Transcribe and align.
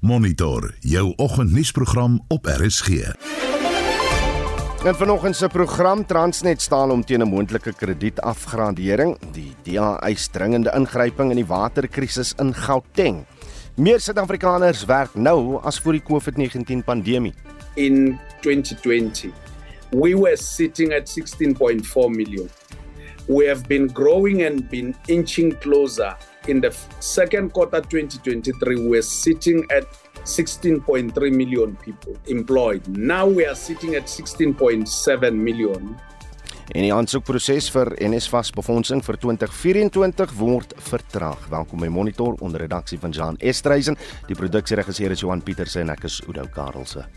Monitor 0.00 0.74
jou 0.78 1.12
oggendnuusprogram 1.16 2.24
op 2.28 2.46
RSG. 2.46 2.88
En 4.84 4.94
vanoggend 4.94 5.36
se 5.36 5.48
program 5.48 6.06
Transnet 6.06 6.62
staan 6.62 6.90
om 6.90 7.04
teen 7.04 7.20
'n 7.20 7.28
moontlike 7.28 7.72
kredietafgradering. 7.72 9.18
Die 9.32 9.54
DA 9.62 9.98
eis 9.98 10.26
dringende 10.26 10.72
ingryping 10.74 11.30
in 11.30 11.36
die 11.36 11.46
waterkrisis 11.46 12.32
in 12.38 12.54
Gauteng. 12.54 13.24
Meer 13.74 14.00
Suid-Afrikaners 14.00 14.84
werk 14.84 15.14
nou 15.14 15.62
as 15.62 15.80
voor 15.80 15.92
die 15.92 16.02
COVID-19 16.02 16.84
pandemie. 16.84 17.34
In 17.74 18.18
2020, 18.40 19.30
we 19.90 20.16
were 20.18 20.36
sitting 20.36 20.94
at 20.94 21.08
16.4 21.18 22.08
million. 22.08 22.48
We 23.26 23.46
have 23.48 23.66
been 23.66 23.90
growing 23.92 24.46
and 24.46 24.68
been 24.68 24.94
inching 25.06 25.58
closer 25.58 26.16
in 26.48 26.60
the 26.60 26.70
second 27.00 27.52
quarter 27.52 27.80
2023 27.80 28.88
we're 28.88 29.02
sitting 29.02 29.66
at 29.70 29.84
16.3 30.24 31.12
million 31.32 31.76
people 31.76 32.16
employed. 32.26 32.86
Now 32.88 33.26
we 33.26 33.46
are 33.46 33.54
sitting 33.54 33.94
at 33.94 34.04
16.7 34.04 35.32
million. 35.32 35.96
En 36.70 36.84
die 36.86 36.92
aansoekproses 36.94 37.66
vir 37.74 37.88
NSFAS 37.98 38.52
befondsing 38.54 39.00
vir 39.02 39.16
2024 39.18 40.36
word 40.38 40.76
vertraag. 40.90 41.48
Welkom 41.50 41.82
by 41.82 41.90
Monitor 41.90 42.36
onder 42.38 42.62
redaksie 42.62 43.00
van 43.02 43.10
Jan 43.10 43.40
Estreisen. 43.42 43.98
Die 44.28 44.38
produksieregisseur 44.38 45.16
is 45.16 45.24
Johan 45.24 45.42
Pieterse 45.42 45.82
en 45.82 45.90
ek 45.90 46.06
is 46.06 46.20
Udo 46.28 46.46
Karelse. 46.54 47.08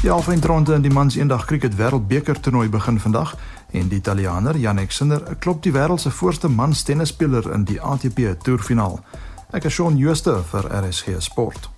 Die 0.00 0.08
halfeindronde 0.08 0.74
in 0.74 0.80
die 0.82 0.90
mans 0.90 1.16
eendag 1.18 1.42
cricket 1.44 1.74
wêreldbeker 1.76 2.38
toernooi 2.40 2.70
begin 2.72 2.96
vandag 3.04 3.34
en 3.76 3.90
die 3.90 3.98
Italianer 4.00 4.56
Jannik 4.56 4.94
Sinner 4.96 5.36
klop 5.44 5.60
die 5.60 5.74
wêreld 5.76 6.00
se 6.00 6.10
voorste 6.10 6.48
mans 6.48 6.80
tennisspeler 6.88 7.50
in 7.52 7.66
die 7.68 7.76
ATP 7.76 8.22
toerfinaal. 8.40 8.96
Ek 9.52 9.68
is 9.68 9.76
Shaun 9.76 10.00
Schuster 10.00 10.40
vir 10.54 10.70
RSG 10.80 11.20
Sport. 11.20 11.68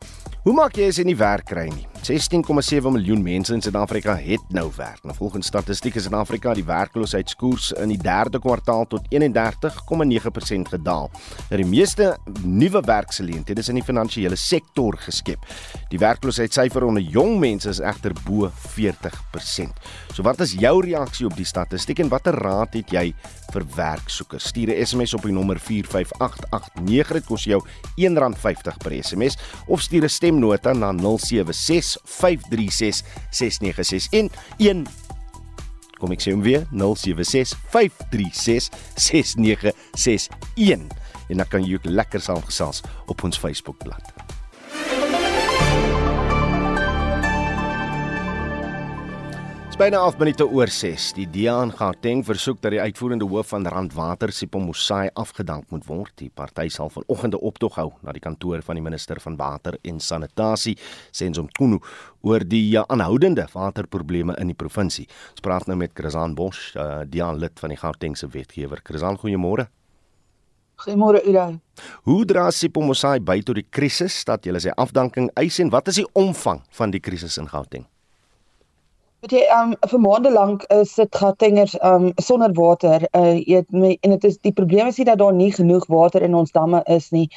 Hoe 0.45 0.55
maak 0.55 0.79
jy 0.79 0.93
as 0.93 1.03
jy 1.03 1.09
nie 1.11 1.19
werk 1.19 1.51
kry 1.51 1.67
nie? 1.75 1.92
16,7 2.03 2.83
miljoen 2.91 3.21
mense 3.23 3.55
in 3.55 3.61
Suid-Afrika 3.63 4.17
het 4.19 4.43
nou 4.51 4.65
werk. 4.75 5.05
Nou 5.07 5.15
volgens 5.15 5.47
statistiek 5.47 5.95
is 5.95 6.09
in 6.09 6.17
Afrika 6.19 6.51
die 6.55 6.65
werkloosheidskoers 6.67 7.69
in 7.79 7.93
die 7.93 7.99
3de 8.03 8.41
kwartaal 8.43 8.89
tot 8.91 9.07
31,9% 9.15 10.73
gedaal. 10.73 11.07
Nou 11.51 11.61
die 11.61 11.69
meeste 11.69 12.17
nuwe 12.43 12.83
werksgeleenthede 12.83 13.63
is 13.63 13.71
in 13.71 13.79
die 13.79 13.85
finansiële 13.87 14.35
sektor 14.37 14.99
geskep. 14.99 15.47
Die 15.95 16.01
werkloosheidssyfer 16.03 16.89
onder 16.89 17.07
jong 17.07 17.37
mense 17.39 17.71
is 17.71 17.79
egter 17.79 18.17
bo 18.27 18.51
40%. 18.75 19.79
So 20.11 20.27
wat 20.27 20.43
is 20.43 20.57
jou 20.59 20.75
reaksie 20.83 21.29
op 21.31 21.39
die 21.39 21.47
statistiek 21.47 22.03
en 22.03 22.11
watter 22.11 22.35
raad 22.35 22.75
het 22.75 22.91
jy 22.91 23.13
vir 23.53 23.69
werksoekers? 23.77 24.51
Stuur 24.51 24.75
'n 24.75 24.87
SMS 24.87 25.15
op 25.15 25.23
die 25.23 25.33
nommer 25.33 25.59
45889. 25.61 27.13
Dit 27.13 27.27
kos 27.27 27.45
jou 27.45 27.63
R1.50 27.95 28.77
per 28.83 29.05
SMS 29.05 29.39
of 29.67 29.81
stuur 29.81 30.03
'n 30.03 30.09
stemnota 30.09 30.73
na 30.73 30.91
076 30.93 31.92
536 32.05 33.03
6961 33.31 34.31
1 34.59 34.87
Kom 36.03 36.11
ek 36.11 36.25
sê 36.25 36.33
hom 36.35 36.43
weer 36.43 36.65
076 36.75 37.55
536 37.71 38.73
6961 38.99 40.91
en 41.31 41.39
dan 41.39 41.49
kan 41.49 41.63
jy 41.63 41.79
ook 41.79 41.87
lekker 41.87 42.21
saamgesels 42.21 42.83
op 43.07 43.23
ons 43.23 43.39
Facebookblad. 43.39 44.11
Byna 49.83 49.99
11 49.99 50.19
minute 50.19 50.45
oor 50.47 50.71
6. 50.71 51.09
Die 51.17 51.25
DA 51.27 51.57
in 51.65 51.73
Gauteng 51.75 52.21
versoek 52.23 52.61
dat 52.63 52.71
die 52.71 52.79
uitvoerende 52.79 53.27
hoof 53.27 53.49
van 53.51 53.65
Randwater, 53.67 54.31
Sipho 54.31 54.61
Mosai, 54.63 55.09
afgedank 55.19 55.73
moet 55.75 55.89
word. 55.89 56.13
Die 56.21 56.29
party 56.31 56.69
sal 56.71 56.87
vanoggend 56.87 57.35
'n 57.35 57.43
optog 57.43 57.75
hou 57.75 57.91
na 58.03 58.13
die 58.13 58.23
kantoor 58.23 58.63
van 58.63 58.77
die 58.77 58.83
minister 58.83 59.19
van 59.21 59.37
Water 59.37 59.79
en 59.83 59.99
Sanitasie, 59.99 60.79
Senzo 61.11 61.43
Mkhunu, 61.43 61.81
oor 62.21 62.39
die 62.39 62.79
aanhoudende 62.79 63.49
waterprobleme 63.53 64.37
in 64.39 64.47
die 64.47 64.55
provinsie. 64.55 65.09
Ons 65.31 65.41
praat 65.41 65.67
nou 65.67 65.77
met 65.77 65.93
Krizan 65.93 66.35
Bosch, 66.35 66.77
uh, 66.77 67.03
DA 67.05 67.33
lid 67.33 67.59
van 67.59 67.69
die 67.69 67.79
Gautengse 67.79 68.29
wetgewer. 68.29 68.83
Krizan, 68.83 69.19
goeiemôre. 69.19 69.67
Goeiemôre 70.77 71.27
Ida. 71.27 71.59
Hoe 72.05 72.25
dra 72.25 72.51
Sipho 72.51 72.81
Mosai 72.81 73.19
by 73.21 73.41
tot 73.41 73.55
die 73.57 73.67
krisis 73.71 74.25
dat 74.25 74.45
jy 74.45 74.59
sy 74.61 74.71
afdanking 74.77 75.31
eis 75.35 75.59
en 75.59 75.71
wat 75.71 75.89
is 75.89 75.97
die 75.97 76.07
omvang 76.13 76.63
van 76.71 76.91
die 76.91 77.01
krisis 77.01 77.37
in 77.37 77.49
Gauteng? 77.49 77.87
Weet 79.23 79.37
jy, 79.37 79.41
um 79.55 79.73
vir 79.87 80.01
maande 80.03 80.31
lank 80.35 80.65
is 80.75 80.97
dit 80.99 81.15
Gautengers 81.15 81.77
um 81.87 82.09
sonder 82.19 82.51
water. 82.57 83.05
Uh 83.15 83.37
jy 83.39 83.61
weet 83.71 84.03
en 84.03 84.15
dit 84.17 84.25
is 84.27 84.39
die 84.43 84.51
probleem 84.61 84.89
is 84.91 84.97
nie 84.99 85.05
dat 85.07 85.21
daar 85.21 85.37
nie 85.37 85.53
genoeg 85.55 85.85
water 85.95 86.25
in 86.27 86.35
ons 86.35 86.51
damme 86.51 86.81
is 86.91 87.07
nie. 87.15 87.29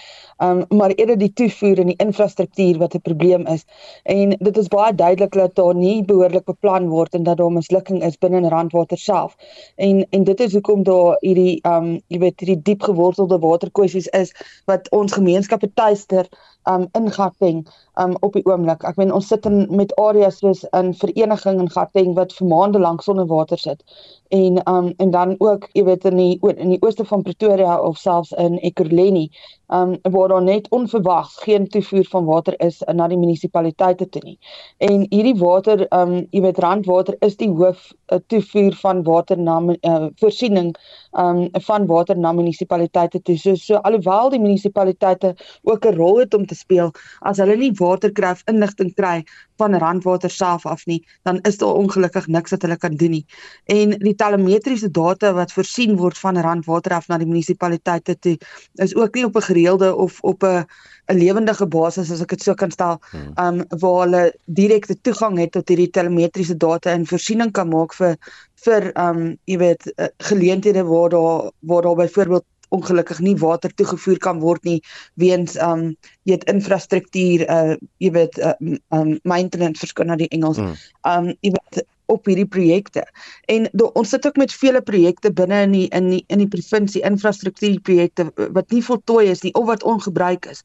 Um 0.42 0.64
maar 0.80 0.96
eerder 0.96 1.20
die 1.22 1.30
toevoer 1.42 1.84
en 1.84 1.92
die 1.92 1.98
infrastruktuur 2.08 2.80
wat 2.82 2.96
'n 2.98 3.04
probleem 3.06 3.46
is. 3.54 3.68
En 4.16 4.34
dit 4.34 4.58
is 4.58 4.72
baie 4.74 4.96
duidelik 4.96 5.38
dat 5.38 5.54
daar 5.62 5.76
nie 5.76 6.02
behoorlik 6.04 6.48
beplan 6.50 6.90
word 6.90 7.14
en 7.14 7.24
dat 7.30 7.38
daar 7.38 7.54
mislukking 7.54 8.02
is 8.02 8.18
binne 8.18 8.42
in 8.42 8.50
Randwater 8.50 8.98
self. 8.98 9.38
En 9.78 10.08
en 10.10 10.24
dit 10.24 10.40
is 10.40 10.54
hoekom 10.58 10.84
daar 10.84 11.18
hierdie 11.22 11.62
um 11.70 12.02
jy 12.08 12.20
weet 12.20 12.40
hierdie 12.40 12.62
diep 12.64 12.82
gewortelde 12.82 13.40
waterkwessies 13.40 14.08
is 14.08 14.34
wat 14.66 14.90
ons 14.90 15.14
gemeenskappe 15.14 15.70
tuister 15.74 16.26
um 16.72 16.88
in 17.00 17.12
Gauteng 17.12 17.66
um 18.02 18.16
op 18.22 18.34
die 18.34 18.46
oomblik. 18.46 18.84
Ek 18.84 18.98
meen 19.02 19.14
ons 19.14 19.28
sit 19.32 19.46
in 19.50 19.66
met 19.76 19.94
areas 20.02 20.40
soos 20.42 20.64
in 20.78 20.94
vereniging 21.02 21.60
in 21.64 21.72
Gauteng 21.72 22.14
wat 22.20 22.34
vir 22.38 22.50
maande 22.52 22.82
lank 22.82 23.04
sonder 23.06 23.28
water 23.30 23.62
sit. 23.62 23.84
En 24.28 24.70
um 24.70 24.94
en 24.98 25.12
dan 25.12 25.36
ook, 25.38 25.68
jy 25.72 25.84
weet 25.84 26.06
in 26.06 26.18
die 26.18 26.40
in 26.56 26.70
die 26.70 26.82
ooste 26.82 27.06
van 27.06 27.22
Pretoria 27.22 27.78
of 27.82 27.98
selfs 27.98 28.32
in 28.32 28.58
Ekurhuleni, 28.58 29.30
um 29.68 29.98
waar 30.02 30.28
daar 30.28 30.44
net 30.44 30.70
onverwags 30.70 31.38
geen 31.44 31.68
toevoer 31.68 32.06
van 32.10 32.26
water 32.26 32.54
is 32.60 32.82
na 32.94 33.08
die 33.08 33.18
munisipaliteite 33.18 34.10
toe 34.10 34.22
nie. 34.24 34.38
En 34.78 35.06
hierdie 35.10 35.36
water 35.38 35.86
um 35.94 36.28
jy 36.32 36.42
weet 36.42 36.58
randwater 36.58 37.16
is 37.20 37.38
die 37.38 37.50
hoof 37.50 37.92
uh, 38.14 38.18
toevoer 38.28 38.74
van 38.82 39.04
water 39.04 39.38
na 39.38 39.60
uh, 39.62 40.08
voorsiening 40.22 40.74
um 41.14 41.48
van 41.52 41.86
water 41.86 42.18
na 42.18 42.32
munisipaliteite 42.32 43.22
toe. 43.22 43.38
So, 43.38 43.56
so 43.56 43.76
alhoewel 43.76 44.30
die 44.30 44.42
munisipaliteite 44.42 45.36
ook 45.64 45.86
'n 45.86 45.96
rol 45.96 46.20
het 46.20 46.34
om 46.34 46.46
te 46.46 46.56
speel 46.56 46.92
as 47.22 47.38
hulle 47.38 47.56
nie 47.56 47.72
waterkrag 47.78 48.42
inligting 48.46 48.94
kry 48.94 49.24
van 49.58 49.78
randwater 49.78 50.30
self 50.30 50.66
af 50.66 50.86
nie, 50.86 51.00
dan 51.24 51.40
is 51.42 51.58
daar 51.58 51.74
ongelukkig 51.74 52.28
niks 52.28 52.52
wat 52.52 52.62
hulle 52.62 52.78
kan 52.78 52.96
doen 52.96 53.16
nie. 53.18 53.26
En 53.66 53.96
die 54.00 54.16
telemetriese 54.16 54.92
data 54.92 55.34
wat 55.34 55.52
voorsien 55.52 55.96
word 56.00 56.18
van 56.18 56.38
randwater 56.38 56.94
af 56.94 57.08
na 57.08 57.18
die 57.18 57.28
munisipaliteite 57.28 58.18
toe 58.20 58.38
is 58.84 58.96
ook 58.96 59.16
nie 59.16 59.26
op 59.26 59.36
'n 59.36 59.48
gereelde 59.52 59.96
of 59.96 60.20
op 60.22 60.44
'n 60.44 60.66
'n 61.08 61.18
lewendige 61.18 61.68
basis 61.68 62.12
as 62.12 62.22
ek 62.22 62.34
dit 62.34 62.44
so 62.44 62.54
kan 62.54 62.72
stel, 62.72 63.00
hmm. 63.12 63.34
um 63.38 63.62
waar 63.80 64.00
hulle 64.06 64.24
direkte 64.46 64.96
toegang 65.02 65.38
het 65.38 65.52
tot 65.52 65.70
hierdie 65.70 65.90
telemetriese 65.90 66.58
data 66.58 66.92
en 66.92 67.06
voorsiening 67.06 67.52
kan 67.52 67.70
maak 67.70 67.94
vir 67.94 68.18
vir 68.66 68.90
um 68.98 69.22
jy 69.46 69.58
weet 69.62 69.86
uh, 69.96 70.10
geleenthede 70.30 70.84
waar 70.84 71.10
daar 71.10 71.52
waar 71.60 71.82
daar 71.82 71.96
byvoorbeeld 71.96 72.46
ongelukkig 72.76 73.24
nie 73.26 73.36
water 73.42 73.74
toegevoer 73.74 74.22
kan 74.28 74.40
word 74.44 74.64
nie 74.68 74.80
weens 75.22 75.58
um 75.62 75.90
jy 76.26 76.36
weet 76.36 76.48
infrastruktuur 76.52 77.46
uh 77.50 77.76
jy 78.04 78.14
weet 78.16 78.40
uh, 78.40 78.56
um 78.96 79.18
maintenance 79.24 79.84
verskyn 79.84 80.12
na 80.12 80.20
die 80.20 80.32
Engels. 80.36 80.62
Mm. 80.62 80.80
Um 81.12 81.36
jy 81.42 81.54
weet 81.58 81.86
op 82.06 82.28
hierdie 82.30 82.46
projekte. 82.46 83.02
En 83.50 83.66
do, 83.74 83.88
ons 83.98 84.10
sit 84.14 84.26
ook 84.28 84.36
met 84.38 84.54
vele 84.54 84.82
projekte 84.86 85.32
binne 85.34 85.62
in 85.66 85.72
die 85.74 85.86
in 85.90 86.10
die 86.14 86.22
in 86.34 86.44
die 86.44 86.50
provinsie 86.52 87.02
infrastruktuurprojekte 87.08 88.28
wat 88.58 88.76
nie 88.76 88.84
voltooi 88.86 89.26
is 89.32 89.42
nie 89.46 89.54
of 89.58 89.66
wat 89.72 89.84
ongebruik 89.84 90.46
is. 90.52 90.62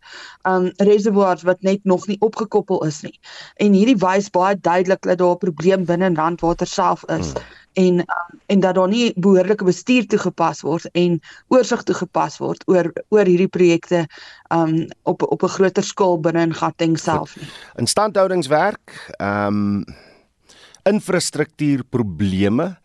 Um 0.49 0.71
reservoirs 0.91 1.47
wat 1.49 1.63
net 1.67 1.85
nog 1.89 2.07
nie 2.11 2.21
opgekoppel 2.21 2.85
is 2.89 3.01
nie. 3.07 3.17
En 3.57 3.77
hierdie 3.77 3.99
wys 4.05 4.31
baie 4.31 4.59
duidelik 4.61 5.03
dat 5.09 5.19
daar 5.19 5.37
'n 5.37 5.45
probleem 5.47 5.85
binne 5.85 6.13
in 6.13 6.21
Randwater 6.21 6.67
self 6.67 7.05
is. 7.09 7.33
Mm 7.35 7.59
en 7.73 8.01
um, 8.01 8.41
en 8.47 8.61
dat 8.61 8.75
daar 8.75 8.89
nie 8.89 9.13
behoorlike 9.17 9.65
bestuur 9.65 10.07
toegepas 10.07 10.63
word 10.67 10.89
en 10.99 11.21
oorsig 11.49 11.83
toegepas 11.83 12.39
word 12.43 12.65
oor 12.67 12.91
oor 13.09 13.27
hierdie 13.29 13.49
projekte 13.49 14.07
um 14.55 14.89
op 15.03 15.23
op 15.23 15.43
'n 15.43 15.55
groter 15.57 15.85
skaal 15.85 16.21
binne 16.21 16.43
in 16.43 16.55
Gauteng 16.55 16.99
self 16.99 17.37
nie. 17.37 17.49
Instandhoudingswerk, 17.77 19.15
um 19.19 19.85
infrastruktuurprobleme, 20.83 22.77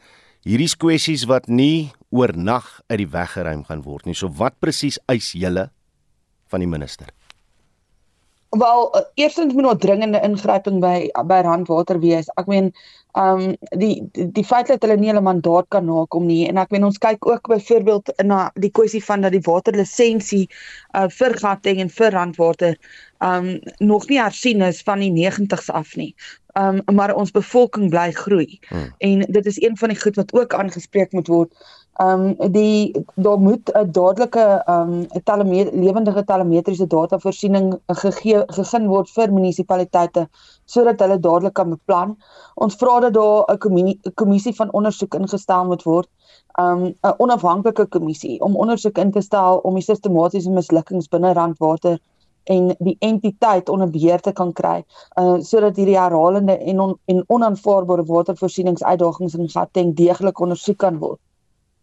hierdie 0.44 0.72
kwessies 0.78 1.26
wat 1.26 1.48
nie 1.48 1.92
oornag 2.10 2.82
uit 2.88 2.98
die 2.98 3.12
weg 3.12 3.32
geruim 3.32 3.64
gaan 3.64 3.82
word 3.82 4.06
nie. 4.06 4.16
So 4.16 4.30
wat 4.30 4.60
presies 4.60 5.00
eis 5.08 5.32
julle 5.32 5.72
van 6.48 6.60
die 6.60 6.70
minister? 6.70 7.08
Wel, 8.58 9.06
eerstens 9.14 9.54
moet 9.54 9.64
daar 9.64 9.78
dringende 9.78 10.22
ingryping 10.22 10.80
by 10.80 11.10
by 11.28 11.40
Randwater 11.44 12.00
wees. 12.00 12.30
Ek 12.40 12.48
meen, 12.48 12.70
ehm 13.16 13.42
um, 13.42 13.56
die, 13.80 14.08
die 14.12 14.28
die 14.32 14.44
feit 14.44 14.68
dat 14.68 14.84
hulle 14.84 14.96
nie 15.00 15.10
hulle 15.12 15.24
mandaat 15.24 15.68
kan 15.72 15.86
nakom 15.88 16.26
nie 16.28 16.48
en 16.48 16.60
ek 16.60 16.72
meen 16.76 16.84
ons 16.88 17.00
kyk 17.04 17.28
ook 17.28 17.48
byvoorbeeld 17.52 18.12
na 18.28 18.40
die 18.60 18.72
kwessie 18.76 19.04
van 19.04 19.24
dat 19.24 19.36
die 19.36 19.44
waterlisensie 19.44 20.46
uh 21.00 21.08
vir 21.18 21.36
Gauteng 21.42 21.80
en 21.84 21.92
vir 21.98 22.16
Randwater 22.16 22.76
ehm 22.76 23.52
um, 23.52 23.88
nog 23.92 24.08
nie 24.12 24.20
hersien 24.22 24.64
is 24.68 24.84
van 24.88 25.04
die 25.04 25.12
90s 25.16 25.72
af 25.72 25.96
nie. 25.96 26.14
Ehm 26.56 26.82
um, 26.84 26.96
maar 26.96 27.16
ons 27.16 27.32
bevolking 27.36 27.90
bly 27.90 28.12
groei. 28.12 28.60
Hmm. 28.68 28.92
En 28.98 29.26
dit 29.40 29.46
is 29.46 29.62
een 29.62 29.78
van 29.78 29.92
die 29.92 30.00
goed 30.00 30.16
wat 30.16 30.34
ook 30.34 30.54
aangespreek 30.54 31.12
moet 31.12 31.28
word 31.28 31.68
Ehm 32.04 32.36
um, 32.40 32.52
die 32.52 33.06
daar 33.16 33.40
moet 33.40 33.70
'n 33.72 33.92
dadelike 33.92 34.40
ehm 34.66 34.94
um, 34.94 35.24
telemeter 35.24 35.74
lewendige 35.84 36.24
telemetriese 36.24 36.88
data 36.88 37.20
voorsiening 37.20 37.80
gegee 37.88 38.44
gegee 38.48 38.88
word 38.88 39.10
vir 39.10 39.32
munisipaliteite 39.32 40.28
sodat 40.66 41.00
hulle 41.00 41.20
dadelik 41.20 41.54
kan 41.54 41.70
beplan. 41.70 42.18
Ons 42.56 42.76
vra 42.76 43.00
dat 43.00 43.14
daar 43.14 43.46
'n 43.54 44.14
kommissie 44.14 44.56
van 44.56 44.72
ondersoek 44.72 45.16
ingestel 45.16 45.66
moet 45.66 45.84
word, 45.84 46.10
ehm 46.60 46.84
um, 46.84 46.84
'n 47.04 47.16
onafhanklike 47.18 47.86
kommissie 47.86 48.42
om 48.42 48.56
ondersoek 48.56 48.98
in 48.98 49.12
te 49.12 49.22
stel 49.22 49.58
om 49.58 49.74
die 49.74 49.84
sistematiese 49.84 50.52
mislukkings 50.52 51.08
binne 51.08 51.34
Randwater 51.34 52.00
en 52.44 52.76
die 52.80 52.96
entiteit 53.00 53.70
onder 53.70 53.90
beheer 53.90 54.20
te 54.20 54.32
kan 54.32 54.52
kry 54.54 54.84
uh 55.20 55.38
sodat 55.40 55.76
hierdie 55.76 56.00
herhalende 56.00 56.58
en 56.58 56.80
on, 56.80 56.98
en 57.06 57.24
onaanvaarbare 57.28 58.06
watervoorsieningsuitdagings 58.06 59.36
in 59.36 59.50
Gauteng 59.50 59.96
deeglik 59.96 60.40
ondersoek 60.40 60.78
kan 60.78 61.00
word. 61.00 61.20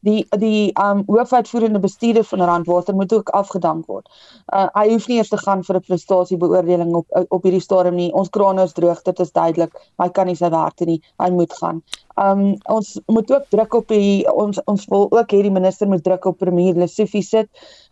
Die 0.07 0.27
die 0.39 0.73
um 0.83 1.05
hoofuitvoerende 1.07 1.79
bestuurder 1.79 2.25
van 2.25 2.41
Randwater 2.43 2.95
moet 2.95 3.13
ook 3.15 3.29
afgedank 3.39 3.87
word. 3.87 4.09
Uh 4.51 4.67
hy 4.75 4.89
hoef 4.91 5.07
nie 5.09 5.19
eers 5.21 5.31
te 5.31 5.39
gaan 5.39 5.63
vir 5.63 5.77
'n 5.79 5.87
prestasiebeoordeling 5.89 6.95
op 6.95 7.07
op 7.29 7.43
hierdie 7.43 7.63
stadium 7.63 7.95
nie. 7.95 8.11
Ons 8.13 8.31
krane 8.35 8.63
is 8.63 8.73
droog, 8.73 9.03
dit 9.03 9.21
is 9.21 9.33
duidelik. 9.33 9.79
Hy 10.03 10.09
kan 10.09 10.27
nie 10.27 10.35
sy 10.35 10.51
werk 10.51 10.77
doen 10.77 10.89
nie. 10.95 11.03
Hy 11.23 11.31
moet 11.31 11.53
gaan. 11.61 11.83
Um 12.17 12.57
ons 12.67 13.01
moet 13.07 13.31
ook 13.31 13.47
druk 13.55 13.75
op 13.75 13.89
die 13.89 14.27
ons 14.33 14.61
ons 14.65 14.87
wil 14.91 15.07
ook 15.11 15.33
hê 15.33 15.43
die 15.43 15.55
minister 15.55 15.89
moet 15.89 16.05
druk 16.05 16.25
op 16.25 16.39
premier 16.39 16.75
Lesofie 16.75 17.23
sit. 17.23 17.49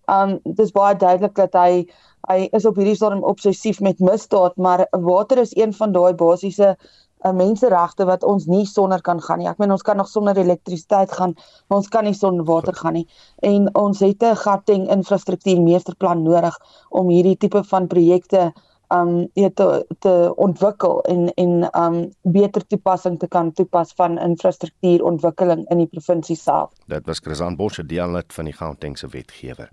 Um 0.09 0.41
dit 0.45 0.59
is 0.67 0.73
baie 0.73 0.97
duidelik 0.97 1.35
dat 1.35 1.55
hy 1.55 1.87
hy 2.29 2.49
is 2.53 2.67
op 2.67 2.77
hierdie 2.77 2.97
stadium 2.97 3.23
obsessief 3.25 3.81
met 3.81 4.01
misdaad, 4.01 4.57
maar 4.57 4.87
water 4.91 5.39
is 5.39 5.57
een 5.57 5.73
van 5.73 5.93
daai 5.93 6.13
basiese 6.15 6.77
uh, 7.25 7.33
menseregte 7.33 8.07
wat 8.09 8.25
ons 8.25 8.47
nie 8.47 8.67
sonder 8.67 9.01
kan 9.01 9.21
gaan 9.21 9.39
nie. 9.39 9.49
Ek 9.49 9.59
meen 9.59 9.73
ons 9.75 9.85
kan 9.87 9.97
nog 9.97 10.09
sonder 10.09 10.39
elektrisiteit 10.39 11.13
gaan, 11.13 11.35
maar 11.69 11.83
ons 11.83 11.89
kan 11.89 12.05
nie 12.05 12.17
sonder 12.17 12.47
water 12.49 12.75
gaan 12.75 12.99
nie. 13.01 13.07
En 13.43 13.69
ons 13.75 14.01
het 14.01 14.23
'n 14.23 14.37
Gauteng 14.37 14.89
infrastruktuur 14.89 15.61
meesterplan 15.61 16.23
nodig 16.23 16.57
om 16.91 17.09
hierdie 17.09 17.37
tipe 17.37 17.65
van 17.65 17.87
projekte 17.87 18.53
um 18.93 19.29
ja 19.35 19.51
te 19.55 19.87
te 19.99 20.33
ontwikkel 20.37 21.03
en 21.03 21.35
en 21.35 21.69
um 21.83 22.11
beter 22.23 22.67
toepassing 22.67 23.19
te 23.19 23.29
kan 23.29 23.53
toepas 23.53 23.93
van 23.97 24.19
infrastruktuurontwikkeling 24.19 25.67
in 25.71 25.79
die 25.79 25.87
provinsie 25.87 26.37
self. 26.37 26.71
Dit 26.87 27.07
was 27.07 27.19
Chrisan 27.19 27.57
Bosche 27.57 27.87
deel 27.87 28.23
van 28.27 28.45
die 28.45 28.55
Gautengse 28.55 29.09
wetgewer. 29.09 29.69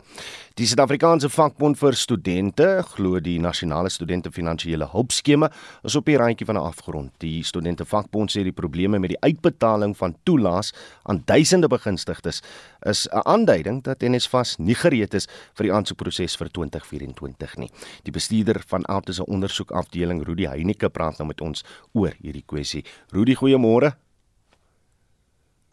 Die 0.58 0.66
Suid-Afrikaanse 0.66 1.30
Vakbond 1.30 1.78
vir 1.78 1.94
Studente 1.94 2.84
glo 2.96 3.20
die 3.20 3.40
nasionale 3.40 3.90
studente 3.90 4.32
finansiële 4.32 4.88
hulpskema 4.92 5.50
is 5.84 5.96
op 5.96 6.06
die 6.06 6.18
randjie 6.18 6.46
van 6.46 6.58
'n 6.58 6.66
afgrond. 6.66 7.12
Die 7.18 7.44
studente 7.44 7.86
vakbond 7.86 8.32
sê 8.32 8.44
die 8.44 8.52
probleme 8.52 9.00
met 9.00 9.10
die 9.10 9.22
uitbetaling 9.22 9.98
van 9.98 10.16
toelaas 10.24 10.74
aan 11.04 11.22
duisende 11.26 11.68
begunstigdes 11.68 12.42
is 12.82 13.08
'n 13.12 13.22
aanduiding 13.24 13.84
dat 13.84 14.02
NSFAS 14.02 14.58
nie 14.58 14.76
gereed 14.76 15.14
is 15.14 15.28
vir 15.54 15.64
die 15.64 15.74
aansoekproses 15.74 16.36
vir 16.36 16.50
2024 16.50 17.58
nie. 17.58 17.70
Die 18.04 18.12
bestuurder 18.12 18.64
van 18.68 18.86
Dis 19.08 19.20
'n 19.20 19.32
ondersoekafdeling 19.32 20.26
Rudi 20.28 20.48
Heineke 20.48 20.90
praat 20.90 21.18
nou 21.18 21.28
met 21.28 21.42
ons 21.42 21.64
oor 21.94 22.14
hierdie 22.22 22.44
kwessie. 22.46 22.84
Rudi, 23.12 23.36
goeiemôre. 23.36 23.96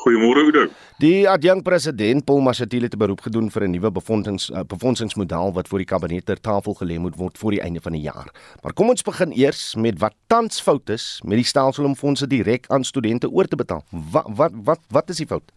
Goeiemôre 0.04 0.42
Oudo. 0.44 0.62
Die 1.00 1.24
adjunkt 1.28 1.64
president 1.64 2.26
Paul 2.28 2.42
Mashatile 2.44 2.84
het 2.84 2.94
'n 2.94 2.98
beroep 2.98 3.20
gedoen 3.20 3.50
vir 3.50 3.62
'n 3.64 3.70
nuwe 3.70 3.90
befondings 3.90 4.50
uh, 4.50 4.60
befondsingsmodel 4.60 5.52
wat 5.52 5.68
voor 5.68 5.78
die 5.78 5.86
kabinet 5.86 6.26
ter 6.26 6.40
tafel 6.40 6.74
gelê 6.74 6.98
moet 6.98 7.16
word 7.16 7.38
voor 7.38 7.50
die 7.50 7.60
einde 7.60 7.80
van 7.80 7.92
die 7.92 8.02
jaar. 8.02 8.28
Maar 8.62 8.72
kom 8.72 8.88
ons 8.88 9.02
begin 9.02 9.32
eers 9.32 9.74
met 9.74 9.98
wat 9.98 10.14
tans 10.26 10.60
fout 10.60 10.90
is 10.90 11.20
met 11.24 11.36
die 11.36 11.44
stelsel 11.44 11.84
om 11.84 11.96
fondse 11.96 12.26
direk 12.26 12.66
aan 12.68 12.84
studente 12.84 13.30
oor 13.30 13.46
te 13.46 13.56
betaal. 13.56 13.84
Wat 13.90 14.26
wat 14.28 14.52
wat 14.64 14.80
wat 14.88 15.10
is 15.10 15.16
die 15.16 15.26
fout? 15.26 15.52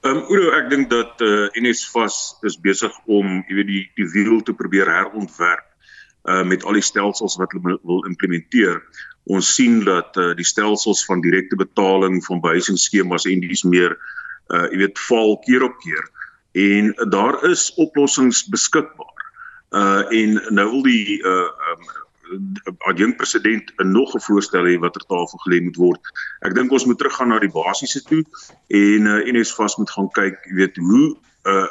Ehm 0.00 0.16
um, 0.16 0.20
Udo, 0.32 0.48
ek 0.56 0.70
dink 0.72 0.86
dat 0.88 1.20
uh, 1.20 1.50
eh, 1.52 1.58
NSFAS 1.60 2.14
is 2.48 2.54
besig 2.56 2.94
om, 3.04 3.42
jy 3.50 3.56
weet, 3.58 3.68
die 3.68 3.82
die 4.00 4.06
wiel 4.14 4.38
te 4.40 4.54
probeer 4.56 4.88
herontwerp 4.88 5.66
uh 6.28 6.40
met 6.44 6.64
al 6.64 6.76
die 6.76 6.84
stelsels 6.84 7.36
wat 7.40 7.52
hulle 7.52 7.76
wil 7.84 8.00
implementeer. 8.08 8.80
Ons 9.28 9.50
sien 9.58 9.82
dat 9.84 10.16
uh 10.16 10.30
die 10.36 10.46
stelsels 10.48 11.04
van 11.04 11.20
direkte 11.20 11.58
betaling 11.60 12.16
van 12.24 12.40
behuisingsskemas 12.40 13.28
en 13.28 13.44
dis 13.44 13.64
meer 13.68 13.98
uh 14.48 14.66
jy 14.72 14.80
weet 14.86 15.04
val 15.10 15.36
keer 15.44 15.68
op 15.68 15.76
keer 15.84 16.08
en 16.64 16.92
uh, 16.94 17.08
daar 17.12 17.42
is 17.50 17.68
oplossings 17.76 18.46
beskikbaar. 18.48 19.28
Uh 19.76 20.08
en 20.22 20.40
nou 20.48 20.68
wil 20.78 20.84
die 20.88 21.20
uh 21.20 21.48
um, 21.74 21.84
adjunkt 22.90 23.16
president 23.16 23.72
'n 23.76 23.90
nog 23.92 24.14
'n 24.14 24.20
voorstel 24.20 24.64
hê 24.64 24.78
wat 24.78 24.92
ter 24.92 25.06
tafel 25.06 25.38
gelê 25.44 25.62
moet 25.62 25.76
word. 25.76 26.00
Ek 26.40 26.54
dink 26.54 26.72
ons 26.72 26.84
moet 26.84 26.98
teruggaan 26.98 27.28
na 27.28 27.38
die 27.38 27.50
basiese 27.50 28.02
toe 28.02 28.24
en 28.66 29.06
uh, 29.06 29.24
NS 29.32 29.54
vas 29.54 29.76
moet 29.76 29.90
gaan 29.90 30.10
kyk, 30.10 30.38
weet, 30.54 30.76
hoe 30.76 31.16
uh 31.50 31.66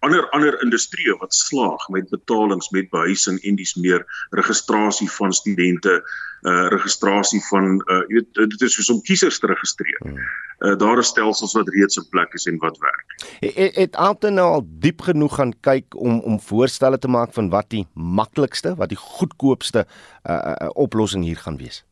ander 0.00 0.24
ander 0.36 0.56
industrieë 0.64 1.16
wat 1.20 1.34
slaag 1.34 1.88
met 1.88 2.08
betalings 2.10 2.70
met 2.74 2.90
behuising 2.90 3.38
en 3.44 3.56
dis 3.56 3.74
meer 3.74 4.04
registrasie 4.30 5.08
van 5.10 5.32
studente 5.32 6.00
uh 6.42 6.68
registrasie 6.72 7.40
van 7.48 7.76
uh 7.80 8.00
jy 8.08 8.20
weet 8.20 8.40
dit 8.54 8.62
is 8.68 8.76
soos 8.78 8.90
om 8.94 9.02
kiesers 9.04 9.38
te 9.38 9.50
registreer. 9.50 10.00
Uh 10.64 10.76
daar 10.80 11.02
is 11.02 11.12
stelsels 11.12 11.52
wat 11.58 11.68
reeds 11.74 12.00
in 12.00 12.08
plek 12.08 12.32
is 12.38 12.46
en 12.46 12.58
wat 12.64 12.78
werk. 12.78 13.04
Het, 13.40 13.76
het 13.76 13.96
Alton 13.96 14.34
nou 14.40 14.48
al 14.56 14.64
diep 14.86 15.04
genoeg 15.10 15.34
gaan 15.34 15.52
kyk 15.60 15.96
om 15.96 16.20
om 16.20 16.40
voorstelle 16.40 16.98
te 16.98 17.08
maak 17.08 17.32
van 17.36 17.52
wat 17.52 17.70
die 17.70 17.86
maklikste, 17.94 18.74
wat 18.74 18.88
die 18.88 19.00
goedkoopste 19.00 19.86
uh, 19.86 20.34
uh 20.34 20.72
oplossing 20.74 21.24
hier 21.24 21.36
gaan 21.36 21.60
wees? 21.60 21.84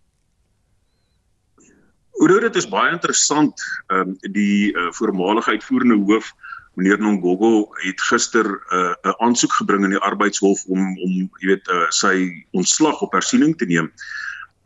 Oor 2.18 2.40
dit 2.40 2.56
is 2.56 2.66
baie 2.68 2.90
interessant 2.92 3.62
um 3.94 4.16
die 4.34 4.72
uh, 4.72 4.88
voormalige 4.96 5.50
uitvoerende 5.50 6.00
hoof 6.08 6.32
meneer 6.78 7.00
Nongogo 7.02 7.74
het 7.82 8.00
gister 8.00 8.46
'n 8.46 8.76
uh, 8.76 8.94
'n 9.10 9.18
aansoek 9.24 9.52
gebring 9.52 9.84
in 9.84 9.96
die 9.96 10.06
arbeidshof 10.10 10.64
om 10.66 10.80
om 11.02 11.12
jy 11.42 11.46
weet 11.52 11.68
uh, 11.68 11.90
sy 11.90 12.44
ontslag 12.50 13.02
op 13.02 13.12
hersiening 13.12 13.56
te 13.58 13.66
neem. 13.66 13.90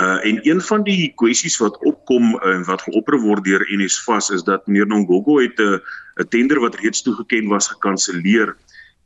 Uh 0.02 0.20
en 0.28 0.40
een 0.48 0.60
van 0.60 0.82
die 0.84 1.12
kwessies 1.14 1.56
wat 1.58 1.78
opkom 1.78 2.36
en 2.38 2.60
uh, 2.60 2.66
wat 2.66 2.82
geopper 2.82 3.18
word 3.20 3.44
deur 3.44 3.64
NSFAS 3.68 4.30
is 4.30 4.44
dat 4.44 4.66
meneer 4.66 4.86
Nongogo 4.86 5.40
het 5.40 5.58
'n 5.58 5.62
uh, 5.62 5.78
'n 6.20 6.28
tender 6.28 6.60
wat 6.60 6.74
reeds 6.74 7.02
toegeken 7.02 7.48
was 7.48 7.68
gekanselleer 7.68 8.56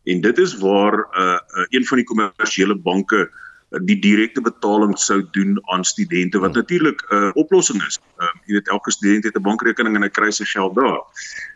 en 0.04 0.20
dit 0.20 0.38
is 0.38 0.58
waar 0.58 0.96
'n 0.98 1.20
uh, 1.20 1.38
uh, 1.58 1.66
een 1.68 1.86
van 1.86 1.96
die 1.96 2.06
kommersiële 2.06 2.74
banke 2.74 3.30
uh, 3.30 3.45
die 3.68 3.98
direkte 3.98 4.40
betaling 4.40 4.94
sou 4.98 5.20
doen 5.30 5.58
aan 5.72 5.84
studente 5.84 6.38
wat 6.38 6.54
hmm. 6.54 6.58
natuurlik 6.58 7.02
'n 7.08 7.14
uh, 7.14 7.30
oplossing 7.34 7.82
is. 7.86 7.98
Ehm 8.16 8.26
uh, 8.26 8.40
jy 8.46 8.52
weet 8.52 8.68
elke 8.68 8.90
student 8.90 9.24
het 9.24 9.36
'n 9.36 9.42
bankrekening 9.42 9.96
en 9.96 10.02
hy 10.02 10.08
kry 10.08 10.30
sy 10.30 10.44
geld 10.44 10.74
daar. 10.74 11.02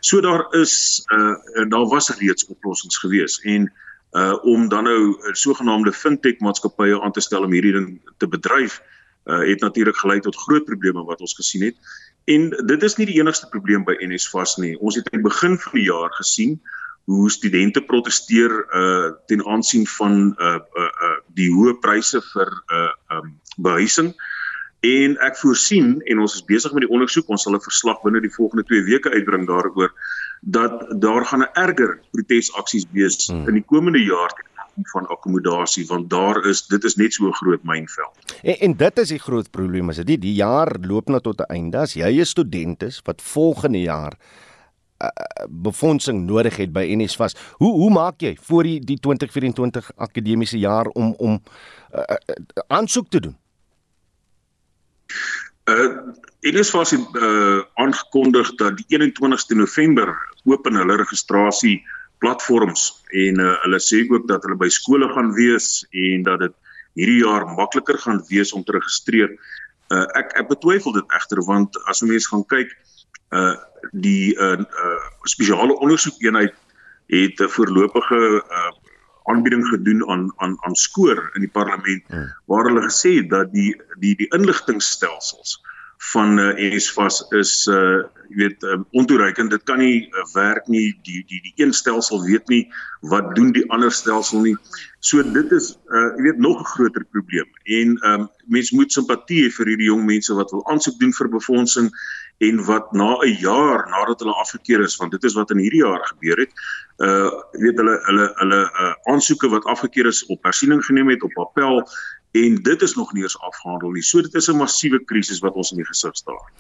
So 0.01 0.21
daar 0.21 0.47
is 0.55 1.05
uh, 1.15 1.69
daar 1.69 1.87
was 1.87 2.11
reeds 2.19 2.47
oplossings 2.47 2.99
gewees 2.99 3.41
en 3.41 3.73
uh 4.13 4.45
om 4.45 4.69
dan 4.69 4.85
nou 4.85 5.17
sogenaamde 5.33 5.93
fintech 5.93 6.39
maatskappye 6.39 7.01
aan 7.01 7.13
te 7.13 7.21
stel 7.21 7.43
om 7.43 7.53
hierdie 7.53 7.73
ding 7.73 8.01
te 8.19 8.27
bedryf 8.29 8.83
uh 9.25 9.39
het 9.47 9.61
natuurlik 9.61 9.97
gelei 9.97 10.21
tot 10.21 10.37
groot 10.37 10.65
probleme 10.65 11.05
wat 11.05 11.21
ons 11.21 11.35
gesien 11.35 11.63
het. 11.63 11.77
En 12.25 12.51
dit 12.51 12.83
is 12.83 12.97
nie 12.97 13.07
die 13.07 13.21
enigste 13.21 13.49
probleem 13.49 13.85
by 13.85 13.95
NSFAS 13.99 14.57
nie. 14.57 14.79
Ons 14.79 14.95
het 14.95 15.11
aan 15.11 15.23
die 15.23 15.29
begin 15.31 15.59
van 15.59 15.73
die 15.73 15.87
jaar 15.87 16.11
gesien 16.11 16.61
hoe 17.11 17.31
studente 17.31 17.83
proteseer 17.83 18.53
uh 18.81 19.13
ten 19.27 19.47
aansien 19.47 19.87
van 19.99 20.35
uh 20.39 20.59
uh, 20.83 20.91
uh 21.07 21.17
die 21.39 21.51
hoë 21.53 21.79
pryse 21.83 22.21
vir 22.33 22.53
uh 22.79 22.91
um 23.17 23.33
behuising 23.57 24.13
en 24.87 25.17
ek 25.21 25.37
voorsien 25.37 25.99
en 26.09 26.23
ons 26.25 26.35
is 26.39 26.45
besig 26.49 26.73
met 26.77 26.87
die 26.87 26.93
ondersoek 26.93 27.29
ons 27.29 27.43
sal 27.45 27.57
'n 27.57 27.67
verslag 27.67 27.99
binne 28.05 28.23
die 28.25 28.37
volgende 28.37 28.65
2 28.71 28.85
weke 28.93 29.11
uitbring 29.17 29.49
daaroor 29.49 29.93
dat 30.41 30.87
daar 31.01 31.27
gaan 31.27 31.43
'n 31.43 31.53
erger 31.65 31.99
protesaksies 32.13 32.87
wees 32.93 33.27
hmm. 33.27 33.49
in 33.49 33.55
die 33.61 33.67
komende 33.75 34.03
jaar 34.05 34.33
van 34.93 35.07
akkommodasie 35.07 35.87
want 35.87 36.11
daar 36.11 36.47
is 36.47 36.67
dit 36.67 36.85
is 36.85 36.97
net 36.97 37.13
so 37.13 37.27
'n 37.27 37.35
groot 37.35 37.63
mynveld. 37.63 38.15
En, 38.43 38.57
en 38.59 38.77
dit 38.77 38.99
is 38.99 39.09
die 39.09 39.19
groot 39.19 39.51
probleem 39.51 39.91
is 39.91 39.97
dit 39.97 40.21
die 40.21 40.35
jaar 40.35 40.77
loop 40.81 41.09
nou 41.09 41.21
tot 41.21 41.41
'n 41.41 41.53
einde 41.53 41.79
as 41.79 41.93
jy 41.95 42.21
'n 42.21 42.25
student 42.25 42.83
is 42.83 43.01
wat 43.05 43.23
volgende 43.23 43.81
jaar 43.81 44.17
uh, 45.01 45.47
befondsing 45.49 46.27
nodig 46.27 46.57
het 46.57 46.73
by 46.73 46.85
NSFAS. 46.97 47.37
Hoe 47.63 47.73
hoe 47.73 47.91
maak 47.91 48.21
jy 48.21 48.37
voor 48.41 48.69
die 48.69 48.79
die 48.85 48.99
2024 48.99 49.93
akademiese 49.97 50.59
jaar 50.59 50.87
om 50.87 51.15
om 51.19 51.39
uh, 51.95 52.01
uh, 52.01 52.65
aansoek 52.69 53.09
te 53.09 53.21
doen? 53.21 53.37
Uh 55.65 56.13
NSFAS 56.41 56.91
het 56.91 57.17
uh, 57.21 57.61
aangekondig 57.75 58.55
dat 58.57 58.79
die 58.81 58.87
21ste 58.97 59.57
November 59.57 60.15
open 60.45 60.75
hulle 60.75 60.97
registrasie 60.97 61.83
platforms 62.19 63.03
en 63.13 63.41
uh, 63.41 63.51
hulle 63.65 63.81
sê 63.85 64.01
ook 64.09 64.25
dat 64.29 64.47
hulle 64.47 64.57
by 64.57 64.71
skole 64.73 65.09
gaan 65.13 65.35
wees 65.37 65.83
en 65.91 66.25
dat 66.25 66.41
dit 66.47 66.55
hierdie 66.97 67.21
jaar 67.21 67.45
makliker 67.59 67.99
gaan 68.01 68.23
wees 68.29 68.55
om 68.57 68.65
te 68.65 68.73
registreer. 68.73 69.37
Uh, 69.93 70.07
ek 70.17 70.33
ek 70.41 70.49
betwyfel 70.49 70.97
dit 70.97 71.13
egter 71.19 71.45
want 71.45 71.77
as 71.93 72.01
mense 72.01 72.33
gaan 72.33 72.47
kyk 72.49 72.73
uh 73.37 73.57
die 73.93 74.35
uh, 74.37 74.59
uh 74.59 75.01
spesiale 75.23 75.79
ondersoekeenheid 75.79 76.55
het 77.07 77.41
'n 77.41 77.49
voorlopige 77.49 78.45
uh 78.45 78.71
aanbieding 79.31 79.67
gedoen 79.67 80.09
aan 80.09 80.33
aan 80.37 80.57
aan 80.61 80.75
skoor 80.75 81.31
in 81.35 81.41
die 81.41 81.51
parlement 81.53 82.03
hmm. 82.07 82.33
waar 82.45 82.65
hulle 82.65 82.83
gesê 82.83 83.11
het 83.21 83.31
dat 83.31 83.53
die 83.53 83.83
die 83.99 84.17
die 84.17 84.29
inligtingstelsels 84.29 85.61
van 86.01 86.39
uh, 86.39 86.57
NSFAS 86.57 87.27
is 87.37 87.67
uh 87.69 88.01
jy 88.31 88.37
weet 88.39 88.63
uh, 88.63 88.77
ontoereikend. 88.95 89.51
Dit 89.51 89.65
kan 89.67 89.81
nie 89.83 90.07
uh, 90.07 90.23
werk 90.33 90.69
nie. 90.71 90.95
Die 91.05 91.25
die 91.29 91.41
die 91.45 91.53
een 91.61 91.75
stelsel 91.75 92.23
weet 92.25 92.49
nie 92.49 92.63
wat 93.11 93.35
doen 93.35 93.51
die 93.53 93.67
ander 93.75 93.93
stelsel 93.93 94.41
nie. 94.41 94.55
So 95.05 95.23
dit 95.23 95.53
is 95.53 95.75
uh 95.91 96.07
jy 96.17 96.31
weet 96.31 96.41
nog 96.41 96.63
'n 96.63 96.71
groter 96.73 97.05
probleem. 97.05 97.51
En 97.65 97.99
um 98.13 98.29
mense 98.47 98.75
moet 98.75 98.93
simpatie 98.93 99.45
hê 99.45 99.51
vir 99.53 99.73
hierdie 99.75 99.91
jong 99.91 100.07
mense 100.07 100.35
wat 100.35 100.55
wil 100.57 100.65
aansoek 100.73 100.97
doen 101.03 101.13
vir 101.13 101.29
befondsing 101.29 101.91
en 102.41 102.63
wat 102.65 102.93
na 102.93 103.17
'n 103.21 103.37
jaar 103.41 103.89
nadat 103.89 104.21
hulle 104.21 104.35
afgekeur 104.35 104.81
is 104.81 104.97
want 104.97 105.11
dit 105.11 105.25
is 105.25 105.35
wat 105.35 105.51
in 105.51 105.59
hierdie 105.59 105.85
jaar 105.85 106.05
gebeur 106.13 106.39
het 106.45 106.53
uh 107.09 107.31
weet 107.65 107.77
hulle 107.81 107.97
hulle 108.07 108.27
hulle 108.41 108.61
uh, 108.85 108.95
aansoeke 109.13 109.49
wat 109.49 109.65
afgekeur 109.65 110.07
is 110.07 110.27
op 110.27 110.45
hersiening 110.45 110.85
geneem 110.85 111.09
het 111.09 111.23
op 111.23 111.39
appel 111.39 111.85
en 112.33 112.63
dit 112.63 112.83
is 112.83 112.95
nog 112.95 113.13
nie 113.13 113.23
eens 113.23 113.41
afgehandel 113.41 113.91
nie. 113.91 114.03
So 114.03 114.23
dit 114.23 114.35
is 114.35 114.49
'n 114.49 114.57
massiewe 114.57 115.05
krisis 115.05 115.41
wat 115.41 115.55
ons 115.55 115.71
in 115.71 115.77
die 115.77 115.87
gesig 115.87 116.17
staar. 116.17 116.53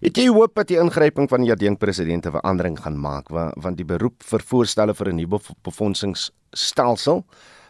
Het 0.00 0.16
jy 0.16 0.28
hoop 0.28 0.54
dat 0.54 0.68
die 0.68 0.78
ingryping 0.78 1.28
van 1.28 1.40
die 1.40 1.52
adjunk 1.52 1.78
president 1.78 2.26
'n 2.26 2.30
verandering 2.30 2.80
gaan 2.80 3.00
maak 3.00 3.28
want 3.28 3.76
die 3.76 3.84
beroep 3.84 4.22
vir 4.22 4.40
voorstelle 4.40 4.94
vir 4.94 5.08
'n 5.08 5.16
nuwe 5.16 5.40
befondsingsstelsel 5.62 7.24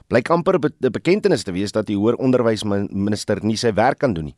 blyk 0.08 0.30
amper 0.30 0.54
'n 0.54 0.60
be 0.60 0.90
bekentenis 0.90 1.42
te 1.42 1.52
wees 1.52 1.72
dat 1.72 1.86
die 1.86 1.96
hoër 1.96 2.14
onderwysminister 2.14 3.44
nie 3.44 3.56
sy 3.56 3.72
werk 3.72 3.98
kan 3.98 4.12
doen 4.12 4.24
nie. 4.24 4.36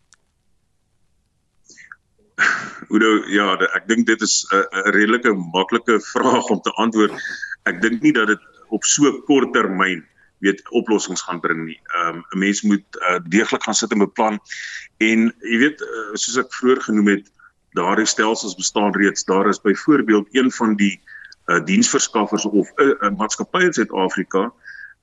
Oudo, 2.91 3.11
ja, 3.31 3.55
ek 3.79 3.87
dink 3.87 4.07
dit 4.07 4.21
is 4.27 4.47
'n 4.51 4.91
redelike 4.97 5.33
maklike 5.55 6.01
vraag 6.15 6.51
om 6.51 6.61
te 6.61 6.73
antwoord. 6.75 7.15
Ek 7.65 7.83
dink 7.83 8.03
nie 8.03 8.13
dat 8.13 8.27
dit 8.27 8.41
op 8.71 8.85
so 8.85 9.13
kort 9.27 9.53
termyn 9.53 10.07
weet 10.41 10.63
oplossings 10.71 11.23
gaan 11.23 11.41
bring 11.41 11.65
nie. 11.67 11.79
Ehm 11.95 12.17
um, 12.17 12.25
'n 12.35 12.39
mens 12.39 12.63
moet 12.63 12.87
uh, 13.01 13.19
deeglik 13.29 13.63
gaan 13.63 13.75
sit 13.75 13.93
en 13.93 13.99
beplan 13.99 14.41
en 14.99 15.33
jy 15.41 15.59
weet 15.59 15.81
uh, 15.81 16.15
soos 16.15 16.39
ek 16.41 16.55
vroeër 16.55 16.81
genoem 16.89 17.09
het, 17.15 17.27
daardie 17.79 18.07
stelsels 18.07 18.57
bestaan 18.57 18.95
reeds. 18.95 19.25
Daar 19.25 19.49
is 19.49 19.61
byvoorbeeld 19.61 20.29
een 20.33 20.51
van 20.53 20.77
die 20.77 21.01
uh, 21.47 21.65
diensverskaffers 21.65 22.45
of 22.45 22.73
'n 22.77 22.83
uh, 22.83 22.95
uh, 23.01 23.11
maatskappy 23.17 23.63
in 23.69 23.73
Suid-Afrika 23.73 24.53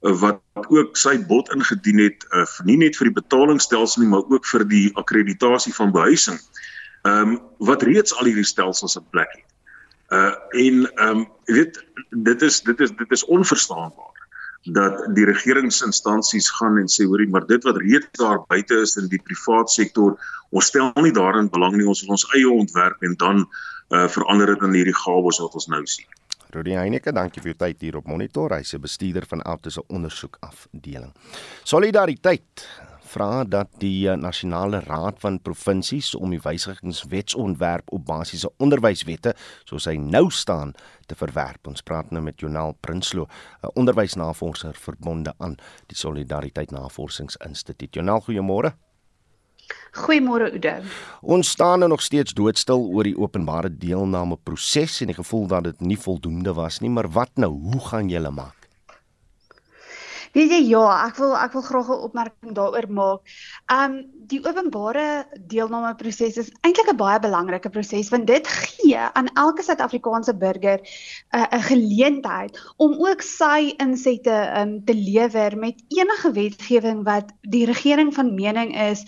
uh, 0.01 0.19
wat 0.19 0.41
ook 0.67 0.97
sy 0.97 1.17
bod 1.25 1.53
ingedien 1.53 1.99
het 1.99 2.25
uh, 2.29 2.45
nie 2.63 2.77
net 2.77 2.97
vir 2.97 3.11
die 3.11 3.21
betalingsstelsel 3.21 4.01
nie, 4.01 4.09
maar 4.09 4.25
ook 4.27 4.45
vir 4.45 4.67
die 4.67 4.89
akkreditasie 4.93 5.73
van 5.73 5.91
behuising. 5.91 6.39
Ehm 7.01 7.21
um, 7.21 7.39
wat 7.57 7.83
reeds 7.83 8.15
al 8.15 8.25
hierdie 8.25 8.47
stelsels 8.47 8.95
in 8.95 9.05
plek 9.09 9.31
het. 9.31 9.45
Uh 10.09 10.33
en 10.65 10.85
ehm 10.93 11.17
um, 11.17 11.25
jy 11.45 11.53
weet 11.61 11.85
dit 12.09 12.41
is 12.41 12.61
dit 12.61 12.79
is 12.79 12.91
dit 12.91 13.11
is 13.11 13.25
onverstaanbaar 13.25 14.15
dat 14.63 15.15
die 15.15 15.25
regeringsinstansies 15.25 16.49
gaan 16.59 16.77
en 16.77 16.89
sê 16.91 17.05
hoorie 17.07 17.29
maar 17.31 17.45
dit 17.47 17.63
wat 17.63 17.77
reeds 17.77 18.19
daar 18.19 18.41
buite 18.47 18.81
is 18.83 18.97
in 18.97 19.07
die 19.07 19.21
privaat 19.23 19.71
sektor 19.71 20.17
ons 20.49 20.65
stel 20.65 20.91
nie 21.01 21.13
daarin 21.15 21.49
belang 21.49 21.77
nie 21.77 21.87
ons 21.87 22.03
wil 22.03 22.17
ons 22.17 22.27
eie 22.35 22.49
ontwerp 22.49 23.03
en 23.03 23.15
dan 23.15 23.45
uh, 23.45 24.07
verander 24.07 24.53
dit 24.53 24.65
in 24.67 24.79
hierdie 24.81 24.95
gawes 24.95 25.39
wat 25.43 25.55
ons 25.55 25.67
nou 25.71 25.83
sien. 25.87 26.07
Rudy 26.55 26.77
Heineke, 26.79 27.11
dankie 27.11 27.41
vir 27.43 27.51
jou 27.51 27.59
tyd 27.59 27.81
hier 27.83 27.97
op 27.99 28.07
Monitor. 28.07 28.55
Hy's 28.55 28.73
'n 28.73 28.81
bestuurder 28.81 29.25
van 29.27 29.41
Altus 29.41 29.73
se 29.73 29.83
ondersoek 29.87 30.37
afdeling. 30.39 31.13
Solidariteit 31.63 32.67
vra 33.07 33.43
dat 33.43 33.69
die 33.81 34.09
eh, 34.09 34.17
nasionale 34.19 34.79
raad 34.85 35.19
van 35.23 35.39
provinsies 35.41 36.13
om 36.15 36.33
die 36.33 36.41
wysigingswetsontwerp 36.43 37.91
op 37.95 38.05
basiese 38.05 38.51
onderwyswette 38.63 39.33
soos 39.63 39.87
hy 39.89 39.95
nou 40.01 40.27
staan 40.31 40.73
te 41.07 41.15
verwerp. 41.15 41.67
Ons 41.67 41.81
praat 41.81 42.11
nou 42.11 42.23
met 42.23 42.39
Jonel 42.39 42.75
Prinsloo, 42.79 43.27
'n 43.63 43.73
onderwysnavorser 43.73 44.75
verbonde 44.75 45.33
aan 45.37 45.55
die 45.87 45.97
Solidariteit 45.97 46.71
Navorsingsinstituut. 46.71 47.93
Jonel, 47.93 48.21
goeiemôre. 48.21 48.73
Goeiemôre 49.91 50.51
Oude. 50.51 50.81
Ons 51.21 51.49
staan 51.49 51.79
nou 51.79 51.89
nog 51.89 52.01
steeds 52.01 52.33
doodstil 52.33 52.87
oor 52.87 53.03
die 53.03 53.17
openbare 53.17 53.71
deelname 53.77 54.37
proses 54.43 55.01
en 55.01 55.11
die 55.11 55.17
gevoel 55.17 55.47
dat 55.47 55.63
dit 55.63 55.79
nie 55.79 55.99
voldoende 55.99 56.53
was 56.53 56.79
nie, 56.79 56.89
maar 56.89 57.09
wat 57.11 57.29
nou? 57.35 57.51
Hoe 57.51 57.81
gaan 57.89 58.09
julle 58.09 58.31
maak? 58.31 58.56
Weet 60.37 60.51
jy 60.53 60.59
ja, 60.69 60.83
ek 61.07 61.15
wil 61.17 61.31
ek 61.33 61.55
wil 61.57 61.63
graag 61.65 61.87
'n 61.89 62.03
opmerking 62.05 62.51
daaroor 62.53 62.85
maak. 62.93 63.21
Um 63.73 63.93
die 64.29 64.37
openbare 64.45 65.25
deelname 65.49 65.95
proses 65.97 66.37
is 66.37 66.51
eintlik 66.61 66.91
'n 66.93 66.99
baie 66.99 67.17
belangrike 67.23 67.71
proses 67.73 68.11
want 68.13 68.27
dit 68.29 68.45
gee 68.45 68.76
aan 68.95 69.27
elke 69.33 69.63
Suid-Afrikaanse 69.63 70.37
burger 70.37 70.79
'n 70.79 71.37
uh, 71.37 71.47
'n 71.51 71.61
geleentheid 71.61 72.59
om 72.77 72.93
ook 73.07 73.21
sy 73.21 73.73
insette 73.77 74.37
um 74.61 74.83
te 74.85 74.95
lewer 74.95 75.57
met 75.57 75.83
enige 75.87 76.31
wetgewing 76.31 77.03
wat 77.03 77.33
die 77.41 77.65
regering 77.65 78.13
van 78.13 78.33
mening 78.33 78.75
is 78.89 79.03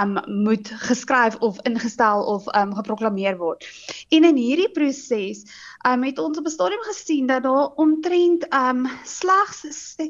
um 0.00 0.18
moet 0.44 0.68
geskryf 0.68 1.36
of 1.36 1.60
ingestel 1.62 2.24
of 2.24 2.46
um 2.56 2.74
geproklaameer 2.74 3.36
word. 3.36 3.66
En 4.08 4.24
in 4.24 4.36
hierdie 4.36 4.70
proses 4.70 5.44
um 5.88 6.02
het 6.02 6.18
ons 6.18 6.38
op 6.38 6.46
'n 6.46 6.50
stadium 6.50 6.82
gesien 6.82 7.26
dat 7.26 7.42
daar 7.42 7.68
omtrent 7.74 8.46
um 8.54 8.86
slegs 9.04 9.60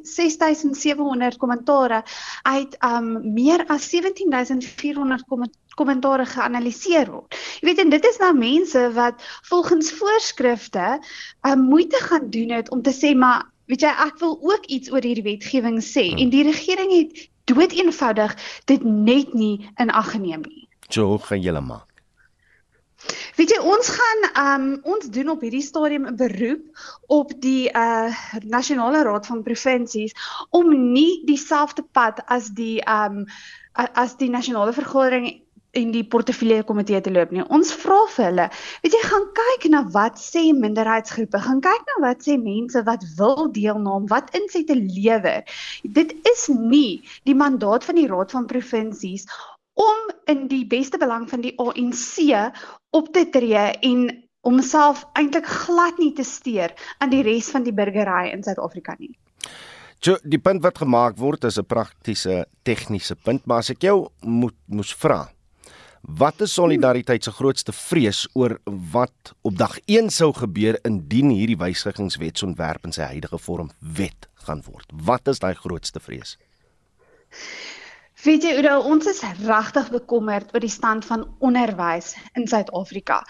6700 0.03 1.37
kommentare 1.37 2.03
uit 2.43 2.77
um 2.85 3.33
meer 3.35 3.67
as 3.67 3.89
17400 3.89 5.25
kommentare 5.27 5.70
geanaliseer 5.77 7.11
word. 7.11 7.35
Jy 7.61 7.69
weet 7.69 7.79
en 7.79 7.91
dit 7.91 8.05
is 8.05 8.19
nou 8.19 8.35
mense 8.37 8.93
wat 8.93 9.23
volgens 9.49 9.93
voorskrifte 9.93 11.01
um 11.47 11.61
moeite 11.61 11.97
gaan 11.97 12.31
doen 12.31 12.51
het 12.51 12.71
om 12.71 12.83
te 12.83 12.93
sê 12.93 13.15
maar 13.17 13.47
weet 13.67 13.83
jy 13.83 13.93
ek 14.07 14.19
wil 14.19 14.39
ook 14.43 14.67
iets 14.67 14.91
oor 14.91 15.03
hierdie 15.03 15.25
wetgewing 15.25 15.81
sê 15.83 16.11
hmm. 16.11 16.19
en 16.19 16.31
die 16.31 16.43
regering 16.45 16.91
het 16.93 17.29
dood 17.45 17.73
eenvoudig 17.73 18.37
dit 18.65 18.83
net 18.85 19.35
nie 19.35 19.71
in 19.77 19.91
ag 19.91 20.11
geneem 20.11 20.43
nie. 20.47 20.69
So 20.91 21.19
gaan 21.19 21.41
julle 21.41 21.61
maak. 21.61 21.87
Weet 23.39 23.55
jy 23.55 23.61
ons 23.65 23.89
gaan 23.97 24.27
um 24.41 24.65
ons 24.95 25.09
doen 25.13 25.33
op 25.33 25.41
hierdie 25.41 25.65
stadium 25.65 26.07
'n 26.11 26.17
beroep 26.17 26.83
op 27.09 27.33
die 27.41 27.71
uh 27.73 28.13
nasionale 28.45 29.03
raad 29.07 29.27
van 29.27 29.43
provinsies 29.43 30.13
om 30.51 30.93
nie 30.93 31.23
dieselfde 31.25 31.83
pad 31.83 32.21
as 32.27 32.51
die 32.51 32.81
um 32.85 33.25
as 33.73 34.17
die 34.17 34.31
nasionale 34.31 34.73
vergadering 34.73 35.41
in 35.79 35.93
die 35.95 36.03
portefeulje 36.05 36.65
komitee 36.67 37.01
te 37.01 37.13
loop 37.13 37.31
nie. 37.35 37.45
Ons 37.55 37.73
vra 37.83 37.99
vir 38.15 38.27
hulle, 38.27 38.47
weet 38.83 38.97
jy, 38.97 39.03
gaan 39.07 39.27
kyk 39.39 39.69
na 39.71 39.83
wat 39.95 40.19
sê 40.19 40.49
minderheidsgroepe, 40.57 41.41
gaan 41.45 41.63
kyk 41.65 41.87
na 41.93 41.99
wat 42.07 42.27
sê 42.27 42.37
mense 42.41 42.83
wat 42.89 43.05
wil 43.19 43.47
deelneem, 43.55 44.09
wat 44.11 44.33
insette 44.39 44.75
lewer. 44.75 45.47
Dit 45.83 46.15
is 46.33 46.49
nie 46.51 47.01
die 47.29 47.37
mandaat 47.39 47.87
van 47.87 48.01
die 48.01 48.09
Raad 48.11 48.35
van 48.35 48.51
Provinsies 48.51 49.29
om 49.81 50.11
in 50.29 50.49
die 50.51 50.65
beste 50.69 50.99
belang 50.99 51.29
van 51.31 51.45
die 51.45 51.55
ANC 51.59 52.19
op 52.97 53.13
te 53.15 53.25
tree 53.33 53.71
en 53.87 54.09
homself 54.47 55.05
eintlik 55.19 55.47
glad 55.47 55.99
nie 56.01 56.13
te 56.17 56.25
steur 56.25 56.73
aan 56.99 57.13
die 57.13 57.23
res 57.25 57.51
van 57.53 57.65
die 57.65 57.75
burgery 57.77 58.31
in 58.33 58.43
Suid-Afrika 58.45 58.97
nie. 58.99 59.13
So 60.01 60.17
die 60.25 60.41
punt 60.41 60.63
wat 60.65 60.81
gemaak 60.81 61.19
word 61.21 61.45
is 61.45 61.59
'n 61.59 61.69
praktiese 61.69 62.47
tegniese 62.65 63.17
punt, 63.17 63.47
maar 63.47 63.59
as 63.59 63.71
ek 63.71 63.83
jou 63.83 64.09
moet 64.23 64.57
moes 64.67 64.95
vra, 64.95 65.29
wat 66.01 66.41
is 66.41 66.55
solidariteit 66.55 67.25
se 67.25 67.33
grootste 67.33 67.73
vrees 67.73 68.27
oor 68.33 68.59
wat 68.65 69.35
op 69.43 69.57
dag 69.59 69.79
1 69.87 70.11
sou 70.11 70.33
gebeur 70.33 70.79
indien 70.85 71.31
hierdie 71.31 71.59
wysigingswetsontwerp 71.61 72.85
in 72.89 72.97
sy 72.97 73.11
huidige 73.13 73.39
vorm 73.39 73.71
wet 73.79 74.29
gaan 74.47 74.63
word? 74.67 74.89
Wat 74.93 75.29
is 75.29 75.43
daai 75.43 75.55
grootste 75.55 76.01
vrees? 76.01 76.37
Weet 78.21 78.43
jy, 78.45 78.51
Oudo, 78.59 78.83
ons 78.85 79.07
is 79.09 79.23
regtig 79.47 79.87
bekommerd 79.95 80.51
oor 80.53 80.61
die 80.61 80.69
stand 80.69 81.07
van 81.09 81.23
onderwys 81.41 82.11
in 82.37 82.45
Suid-Afrika. 82.51 83.23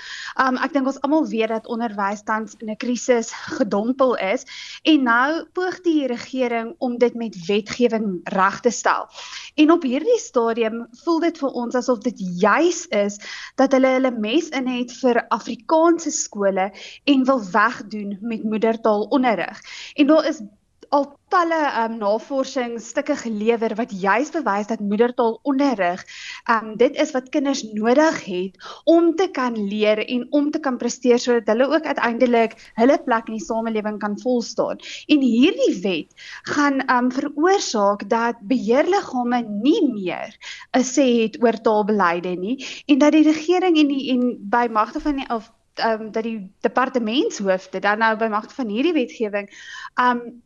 Um 0.42 0.59
ek 0.59 0.75
dink 0.75 0.90
ons 0.90 0.99
almal 1.06 1.28
weet 1.30 1.52
dat 1.52 1.68
onderwys 1.70 2.25
tans 2.26 2.56
in 2.59 2.73
'n 2.75 2.78
krisis 2.82 3.30
gedompel 3.61 4.16
is 4.18 4.42
en 4.82 5.06
nou 5.06 5.47
poog 5.54 5.78
die 5.87 6.11
regering 6.11 6.75
om 6.82 6.99
dit 6.99 7.14
met 7.14 7.38
wetgewing 7.47 8.18
reg 8.35 8.61
te 8.66 8.75
stel. 8.75 9.06
En 9.54 9.70
op 9.70 9.87
hierdie 9.87 10.18
stadium 10.18 10.88
voel 11.04 11.20
dit 11.20 11.38
vir 11.38 11.50
ons 11.62 11.78
asof 11.78 12.02
dit 12.02 12.26
juis 12.42 12.87
is 12.90 13.23
dat 13.54 13.70
hulle 13.73 13.94
hulle 13.94 14.11
mes 14.11 14.49
in 14.49 14.66
het 14.66 14.90
vir 14.99 15.23
Afrikaanse 15.28 16.11
skole 16.11 16.73
en 17.04 17.25
wil 17.30 17.44
wegdoen 17.52 18.18
met 18.20 18.42
moedertaalonderrig. 18.42 19.62
En 19.94 20.06
daar 20.06 20.26
is 20.26 20.42
al 20.90 21.06
talle 21.30 21.59
um, 21.85 21.92
navorsingsstukke 22.00 23.14
gelewer 23.20 23.76
wat 23.78 23.92
juis 23.94 24.32
bewys 24.35 24.66
dat 24.66 24.80
moedertaalonderrig 24.82 26.02
um 26.50 26.73
dit 26.80 26.97
is 27.04 27.12
wat 27.14 27.28
kinders 27.35 27.62
nodig 27.76 28.18
het 28.25 28.59
om 28.90 29.12
te 29.20 29.28
kan 29.30 29.54
leer 29.54 30.02
en 30.02 30.26
om 30.35 30.49
te 30.50 30.59
kan 30.64 30.80
presteer 30.80 31.23
sodat 31.23 31.52
hulle 31.52 31.68
ook 31.70 31.87
uiteindelik 31.87 32.56
hulle 32.80 32.99
plek 33.06 33.30
in 33.30 33.38
die 33.38 33.44
samelewing 33.44 34.00
kan 34.02 34.18
volstaan. 34.25 34.82
En 35.06 35.23
hierdie 35.23 35.78
wet 35.85 36.26
gaan 36.50 36.82
um 36.90 37.12
veroorsaak 37.14 38.09
dat 38.11 38.42
beheerliggame 38.50 39.44
nie 39.47 39.85
meer 39.92 40.35
'n 40.75 40.82
sê 40.82 41.06
het 41.23 41.38
oor 41.42 41.62
taalbeleide 41.62 42.35
nie 42.35 42.59
en 42.87 42.99
dat 42.99 43.12
die 43.12 43.26
regering 43.30 43.78
en 43.78 43.94
die 43.94 44.11
en 44.18 44.37
by 44.50 44.66
magte 44.70 45.00
van 45.00 45.23
die 45.23 45.30
of 45.30 45.52
um 45.87 46.11
dat 46.12 46.26
die 46.26 46.50
departementshoofde 46.66 47.78
dan 47.78 47.99
nou 47.99 48.16
by 48.18 48.26
magte 48.26 48.54
van 48.54 48.68
hierdie 48.68 48.97
wetgewing 48.97 49.50
um 49.94 50.42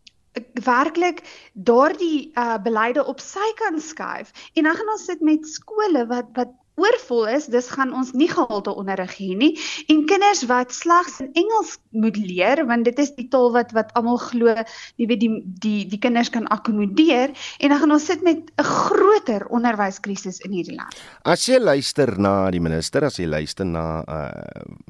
werklik 0.64 1.22
daardie 1.52 2.30
uh 2.38 2.58
beleide 2.62 3.04
op 3.04 3.20
sy 3.20 3.48
kan 3.60 3.80
skuif. 3.80 4.32
En 4.54 4.62
dan 4.62 4.76
gaan 4.76 4.92
ons 4.96 5.04
sit 5.04 5.20
met 5.20 5.46
skole 5.46 6.06
wat 6.06 6.30
wat 6.34 6.52
oorvol 6.74 7.28
is, 7.30 7.46
dis 7.46 7.68
gaan 7.70 7.92
ons 7.94 8.10
nie 8.18 8.28
gehalte 8.30 8.72
onderrig 8.74 9.14
hê 9.20 9.30
nie. 9.38 9.52
En 9.92 10.02
kinders 10.10 10.42
wat 10.50 10.74
slegs 10.74 11.20
in 11.22 11.30
Engels 11.38 11.76
moet 11.94 12.16
leer 12.18 12.64
want 12.66 12.86
dit 12.88 12.98
is 12.98 13.12
die 13.14 13.28
taal 13.30 13.52
wat 13.54 13.70
wat 13.76 13.92
almal 13.98 14.18
glo 14.18 14.50
jy 14.98 15.06
weet 15.10 15.22
die 15.22 15.30
die 15.62 15.84
die 15.92 16.00
kinders 16.02 16.32
kan 16.34 16.48
akkommodeer. 16.54 17.34
En 17.62 17.74
dan 17.74 17.82
gaan 17.82 17.94
ons 17.94 18.06
sit 18.10 18.22
met 18.26 18.50
'n 18.58 18.66
groter 18.66 19.46
onderwyskrisis 19.46 20.40
in 20.42 20.50
hierdie 20.50 20.76
land. 20.76 20.94
As 21.22 21.46
jy 21.46 21.58
luister 21.58 22.18
na 22.18 22.50
die 22.50 22.60
minister, 22.60 23.04
as 23.04 23.18
jy 23.18 23.26
luister 23.26 23.66
na 23.66 24.02
uh 24.08 24.30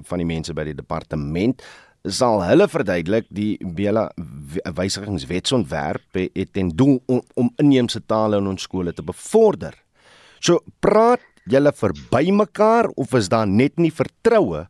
van 0.04 0.18
die 0.18 0.26
mense 0.26 0.54
by 0.54 0.64
die 0.64 0.74
departement 0.74 1.62
sal 2.04 2.42
hulle 2.44 2.66
verduidelik 2.68 3.26
die 3.32 3.56
Bela 3.76 4.11
wysigingswetsontwerp 4.76 6.18
het 6.20 6.52
ten 6.52 6.68
doel 6.76 6.99
om, 7.08 7.23
om 7.34 7.49
inheemse 7.62 8.02
tale 8.06 8.40
in 8.42 8.50
ons 8.50 8.66
skole 8.66 8.92
te 8.92 9.02
bevorder. 9.02 9.75
So 10.40 10.61
praat 10.84 11.25
julle 11.49 11.73
verby 11.73 12.28
mekaar 12.32 12.90
of 13.00 13.14
is 13.16 13.30
daar 13.32 13.49
net 13.49 13.80
nie 13.80 13.92
vertroue 13.92 14.66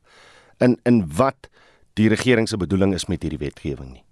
in 0.63 0.79
in 0.87 1.03
wat 1.19 1.51
die 1.99 2.09
regering 2.11 2.49
se 2.49 2.59
bedoeling 2.59 2.95
is 2.95 3.09
met 3.11 3.23
hierdie 3.23 3.43
wetgewing 3.43 3.93
nie? 3.93 4.05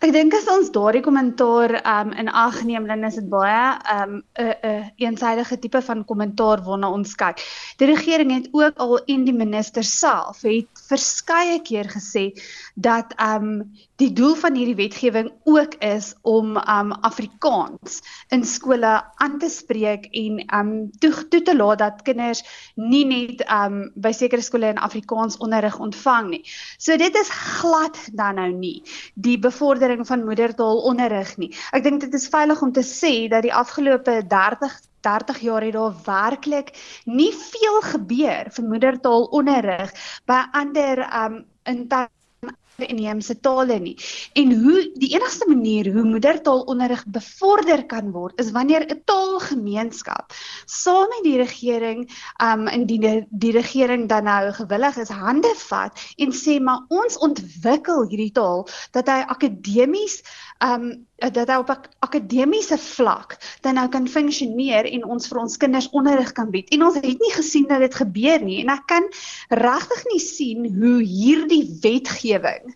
Ek 0.00 0.14
dink 0.16 0.32
as 0.32 0.46
ons 0.48 0.70
daardie 0.72 1.02
kommentaar 1.04 1.74
um 1.84 2.14
in 2.16 2.30
ag 2.42 2.62
neem 2.64 2.86
dan 2.88 3.04
is 3.04 3.18
dit 3.18 3.26
baie 3.28 3.64
um 3.94 4.14
'n 4.16 4.46
'n 4.46 4.54
een, 4.68 4.86
eensidedige 5.04 5.58
tipe 5.60 5.82
van 5.88 6.06
kommentaar 6.08 6.62
waarna 6.64 6.88
ons 6.88 7.12
kyk. 7.20 7.42
Die 7.76 7.88
regering 7.90 8.32
het 8.32 8.48
ook 8.52 8.80
al 8.80 8.96
en 9.04 9.26
die 9.28 9.36
minister 9.36 9.84
self 9.84 10.40
het 10.48 10.84
verskeie 10.88 11.60
keer 11.60 11.92
gesê 11.92 12.24
dat 12.76 13.12
um 13.20 13.76
die 14.00 14.12
doel 14.16 14.34
van 14.40 14.56
hierdie 14.56 14.78
wetgewing 14.78 15.30
ook 15.44 15.76
is 15.84 16.14
om 16.22 16.56
um 16.56 16.92
Afrikaans 17.06 18.00
in 18.32 18.44
skole 18.44 18.92
aan 19.20 19.38
te 19.38 19.48
spreek 19.52 20.08
en 20.16 20.40
um 20.56 20.72
toe 21.02 21.12
toe 21.28 21.42
te 21.42 21.56
laat 21.56 21.78
dat 21.78 22.02
kinders 22.06 22.42
nie 22.74 23.04
net 23.08 23.44
um 23.48 23.82
by 23.94 24.12
sekere 24.16 24.42
skole 24.42 24.72
in 24.72 24.80
Afrikaans 24.80 25.36
onderrig 25.40 25.78
ontvang 25.78 26.30
nie. 26.30 26.42
So 26.78 26.96
dit 26.96 27.14
is 27.16 27.30
glad 27.30 27.98
dan 28.12 28.40
nou 28.40 28.50
nie 28.52 28.82
die 29.14 29.38
bevorder 29.38 29.58
vordering 29.70 30.06
van 30.06 30.24
moedertaal 30.24 30.80
onderrig 30.88 31.36
nie. 31.38 31.50
Ek 31.72 31.84
dink 31.84 32.00
dit 32.00 32.14
is 32.14 32.28
veilig 32.32 32.62
om 32.62 32.72
te 32.72 32.82
sê 32.86 33.28
dat 33.30 33.44
die 33.46 33.54
afgelope 33.54 34.20
30 34.28 34.78
30 35.00 35.38
jaar 35.40 35.64
het 35.64 35.72
daar 35.72 35.94
werklik 36.04 36.72
nie 37.04 37.30
veel 37.32 37.80
gebeur 37.92 38.50
vir 38.56 38.66
moedertaal 38.68 39.28
onderrig 39.32 39.94
by 40.28 40.42
ander 40.52 41.04
um 41.22 41.44
in 41.64 41.86
inheemse 42.86 43.40
tale 43.40 43.78
nie. 43.78 43.96
En 44.32 44.52
hoe 44.62 44.90
die 44.94 45.12
enigste 45.14 45.48
manier 45.48 45.92
hoe 45.92 46.04
moedertaalonderrig 46.04 47.04
bevorder 47.06 47.86
kan 47.86 48.10
word 48.10 48.40
is 48.40 48.50
wanneer 48.50 48.86
'n 48.86 49.02
taalgemeenskap 49.04 50.32
saam 50.66 51.08
met 51.08 51.24
die 51.24 51.36
regering 51.36 52.08
um 52.42 52.66
in 52.68 52.86
die 52.86 53.26
die 53.30 53.52
regering 53.52 54.08
dan 54.08 54.24
nou 54.24 54.52
gewillig 54.52 54.96
is 54.96 55.08
hande 55.08 55.52
vat 55.56 56.00
en 56.16 56.32
sê 56.32 56.60
maar 56.60 56.84
ons 56.88 57.18
ontwikkel 57.18 58.06
hierdie 58.08 58.32
taal 58.32 58.66
dat 58.92 59.08
hy 59.08 59.20
akademies 59.26 60.20
um 60.64 61.06
dat 61.20 61.50
hy 61.52 61.56
op 61.60 61.70
akademiese 62.00 62.78
vlak 62.80 63.36
dan 63.60 63.76
nou 63.76 63.86
kan 63.92 64.08
funksioneer 64.08 64.88
en 64.88 65.04
ons 65.04 65.28
vir 65.28 65.40
ons 65.42 65.56
kinders 65.60 65.88
onderrig 65.96 66.32
kan 66.32 66.48
bied. 66.52 66.68
En 66.72 66.84
ons 66.86 66.96
het 66.96 67.04
nie 67.04 67.32
gesien 67.34 67.66
dat 67.68 67.84
dit 67.84 67.94
gebeur 67.94 68.40
nie 68.44 68.60
en 68.62 68.72
ek 68.72 68.86
kan 68.88 69.08
regtig 69.60 70.04
nie 70.12 70.22
sien 70.24 70.68
hoe 70.80 70.96
hierdie 71.04 71.64
wetgewing 71.84 72.72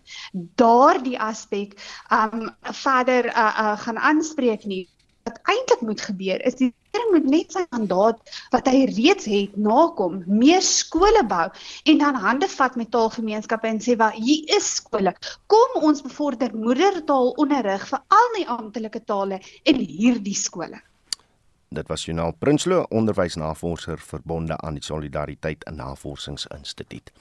daardie 0.61 1.17
aspek 1.19 1.73
um 2.13 2.49
verder 2.83 3.31
uh, 3.33 3.49
uh, 3.49 3.77
gaan 3.81 3.97
aanspreek 4.11 4.65
nie 4.69 4.85
wat 5.25 5.39
eintlik 5.49 5.81
moet 5.81 6.01
gebeur 6.07 6.41
is 6.45 6.57
die 6.59 6.67
regering 6.69 7.13
moet 7.13 7.29
net 7.33 7.55
sy 7.55 7.63
mandaat 7.73 8.33
wat 8.53 8.69
hy 8.69 8.83
reeds 8.91 9.25
het 9.29 9.55
nakom, 9.57 10.19
meer 10.29 10.61
skole 10.65 11.23
bou 11.29 11.47
en 11.91 12.01
dan 12.03 12.19
hande 12.25 12.49
vat 12.55 12.77
met 12.79 12.91
taalgemeenskappe 12.93 13.71
en 13.71 13.81
sê 13.81 13.97
wat 14.01 14.17
hier 14.21 14.55
is 14.57 14.67
skole. 14.79 15.15
Kom 15.51 15.79
ons 15.89 16.05
bevorder 16.05 16.53
moedertaalonderrig 16.53 17.87
vir 17.89 18.03
al 18.19 18.33
die 18.37 18.49
amptelike 18.57 19.01
tale 19.09 19.41
in 19.65 19.81
hierdie 19.81 20.37
skole. 20.37 20.81
Dit 21.75 21.87
was 21.87 22.05
Jonaal 22.05 22.31
Prinsloo, 22.39 22.85
onderwysnavorser 22.89 23.99
verbonde 23.99 24.57
aan 24.57 24.77
die 24.77 24.83
Solidariteit 24.83 25.65
Navorsingsinstituut. 25.71 27.11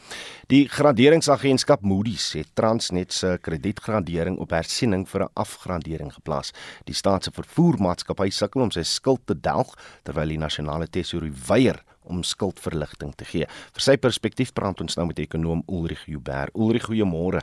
Die 0.47 0.69
graderingsagentskap 0.71 1.83
Moody's 1.83 2.29
het 2.39 2.53
Transnet 2.55 3.13
se 3.13 3.33
kredietgradering 3.43 4.39
op 4.39 4.55
hersiening 4.55 5.09
vir 5.11 5.25
'n 5.25 5.33
afgradering 5.35 6.13
geplaas. 6.15 6.53
Die 6.85 6.95
staatse 6.95 7.31
vervoermaatskappy 7.33 8.31
sukkel 8.31 8.63
om 8.63 8.71
sy 8.71 8.83
skuld 8.83 9.27
te 9.27 9.41
delg 9.41 9.75
terwyl 10.03 10.29
die 10.29 10.39
nasionale 10.39 10.87
tesourie 10.87 11.35
weier 11.49 11.83
om 12.03 12.23
skuldverligting 12.23 13.15
te 13.15 13.25
gee. 13.25 13.47
Vir 13.73 13.83
sy 13.83 13.97
perspektief 13.97 14.53
praat 14.53 14.81
ons 14.81 14.97
nou 14.97 15.07
met 15.07 15.19
ekonom 15.19 15.63
Ulrich 15.67 16.05
Huber. 16.05 16.49
Ulrich, 16.55 16.85
goeiemôre. 16.85 17.41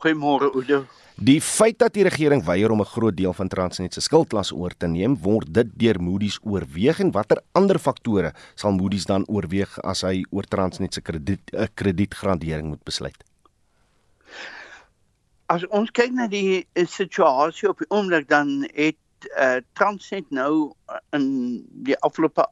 Goeiemôre 0.00 0.48
Oudo. 0.54 0.86
Die 1.20 1.40
feit 1.44 1.76
dat 1.76 1.92
die 1.92 2.06
regering 2.06 2.40
weier 2.46 2.72
om 2.72 2.80
'n 2.80 2.88
groot 2.88 3.16
deel 3.16 3.32
van 3.32 3.48
Transnet 3.48 3.92
se 3.94 4.00
skuldlas 4.00 4.52
oor 4.52 4.72
te 4.76 4.86
neem, 4.86 5.16
word 5.20 5.52
dit 5.54 5.68
deur 5.76 6.00
Moody's 6.00 6.38
oorweeg 6.42 7.00
en 7.00 7.10
watter 7.10 7.42
ander 7.52 7.78
faktore 7.78 8.32
sal 8.54 8.72
Moody's 8.72 9.04
dan 9.04 9.26
oorweeg 9.28 9.78
as 9.84 10.00
hy 10.00 10.24
oor 10.30 10.44
Transnet 10.48 10.94
se 10.94 11.00
krediet 11.00 11.52
'n 11.52 11.68
kredietgradering 11.74 12.68
moet 12.68 12.84
besluit? 12.84 13.24
As 15.46 15.66
ons 15.68 15.90
kyk 15.90 16.12
na 16.12 16.26
die 16.26 16.66
situasie 16.74 17.68
op 17.68 17.78
die 17.78 17.90
oomblik 17.90 18.28
dan 18.28 18.68
het 18.74 18.96
uh, 19.38 19.60
Transnet 19.74 20.30
nou 20.30 20.72
in 21.12 21.66
die 21.84 21.98
afgelope 21.98 22.46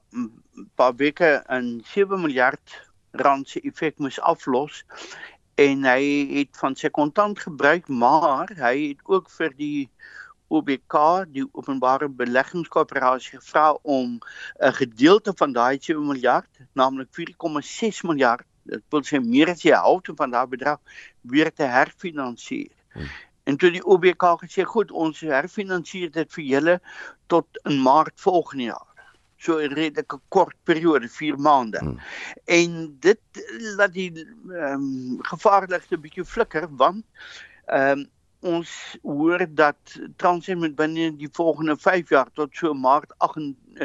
paar 0.75 0.95
weke 0.97 1.43
'n 1.49 1.81
7 1.85 2.21
miljard 2.21 2.89
rand 3.13 3.49
se 3.49 3.61
effek 3.61 3.99
moes 3.99 4.21
aflos 4.21 4.85
en 5.59 5.83
hy 5.89 6.03
het 6.37 6.59
van 6.61 6.77
sy 6.79 6.91
kontant 6.95 7.41
gebruik 7.43 7.89
maar 7.91 8.51
hy 8.61 8.75
het 8.93 9.01
ook 9.11 9.31
vir 9.35 9.55
die 9.59 9.89
OBK 10.55 10.97
die 11.35 11.45
openbare 11.51 12.09
beleggingskoöperasie 12.21 13.39
gevra 13.41 13.73
om 13.83 14.19
'n 14.19 14.73
gedeelte 14.81 15.35
van 15.41 15.53
daai 15.53 15.79
7 15.81 16.07
miljard 16.07 16.49
naamlik 16.73 17.11
4,6 17.19 18.03
miljard 18.11 18.47
dit 18.71 18.85
wil 18.95 19.03
sê 19.11 19.21
meer 19.25 19.51
as 19.51 19.65
die 19.67 19.75
helfte 19.75 20.15
van 20.21 20.31
daardie 20.31 20.57
bedrag 20.57 20.79
weer 21.23 21.51
te 21.53 21.67
herfinansier 21.77 22.71
hmm. 22.93 23.11
en 23.45 23.57
toe 23.57 23.71
die 23.71 23.85
OBK 23.85 24.25
gesê 24.45 24.63
goed 24.65 24.91
ons 24.91 25.21
herfinansier 25.21 26.11
dit 26.11 26.33
vir 26.37 26.45
julle 26.55 26.81
tot 27.27 27.63
in 27.65 27.83
maart 27.83 28.15
volgende 28.21 28.71
jaar 28.71 28.88
so 29.39 29.59
'n 29.59 29.75
redelike 29.75 30.19
kort 30.29 30.57
periode 30.65 31.09
4 31.09 31.39
maande. 31.39 31.79
Hmm. 31.79 31.99
En 32.45 32.97
dit 33.01 33.21
laat 33.77 33.93
die 33.93 34.13
ehm 34.19 34.73
um, 34.73 35.19
gevaarlikste 35.23 35.99
bietjie 35.99 36.25
flikker 36.25 36.69
want 36.71 37.05
ehm 37.67 37.99
um, 37.99 38.07
ons 38.41 38.97
hoor 39.03 39.47
dat 39.51 39.77
Transnet 40.17 40.59
met 40.59 40.75
binne 40.79 41.17
die 41.17 41.29
volgende 41.33 41.77
5 41.77 42.09
jaar 42.09 42.29
tot 42.33 42.55
so 42.55 42.75
Maart 42.75 43.15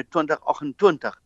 2028 0.10 1.22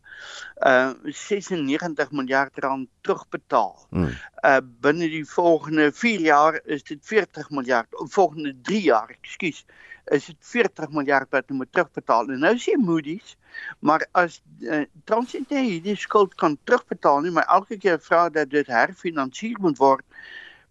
uh 0.65 0.93
96 1.03 2.12
miljard 2.12 2.60
rand 2.63 2.88
terugbetaal. 3.01 3.75
Hmm. 3.89 4.10
Uh 4.43 4.62
binne 4.82 5.10
die 5.10 5.25
volgende 5.25 5.91
4 5.91 6.19
jaar 6.19 6.62
is 6.65 6.84
dit 6.84 6.99
40 7.01 7.49
miljard, 7.49 7.88
volgende 7.91 8.56
3 8.62 8.82
jaar, 8.82 9.13
ekskuus, 9.21 9.65
is 10.06 10.25
dit 10.25 10.38
40 10.39 10.89
miljard 10.91 11.30
wat 11.30 11.49
moet 11.49 11.71
terugbetaal. 11.71 12.30
En 12.32 12.39
nou 12.39 12.56
sê 12.58 12.77
Moody's, 12.80 13.36
maar 13.80 14.06
as 14.12 14.41
uh, 14.60 14.84
Transnet 15.03 15.49
hierdie 15.49 15.95
skuld 15.95 16.36
kan 16.36 16.58
terugbetaal 16.63 17.21
nie, 17.21 17.32
maar 17.32 17.47
elke 17.53 17.77
keer 17.77 17.99
vra 17.99 18.27
dat 18.30 18.49
dit 18.49 18.67
herfinansier 18.67 19.60
moet 19.60 19.77
word 19.77 20.06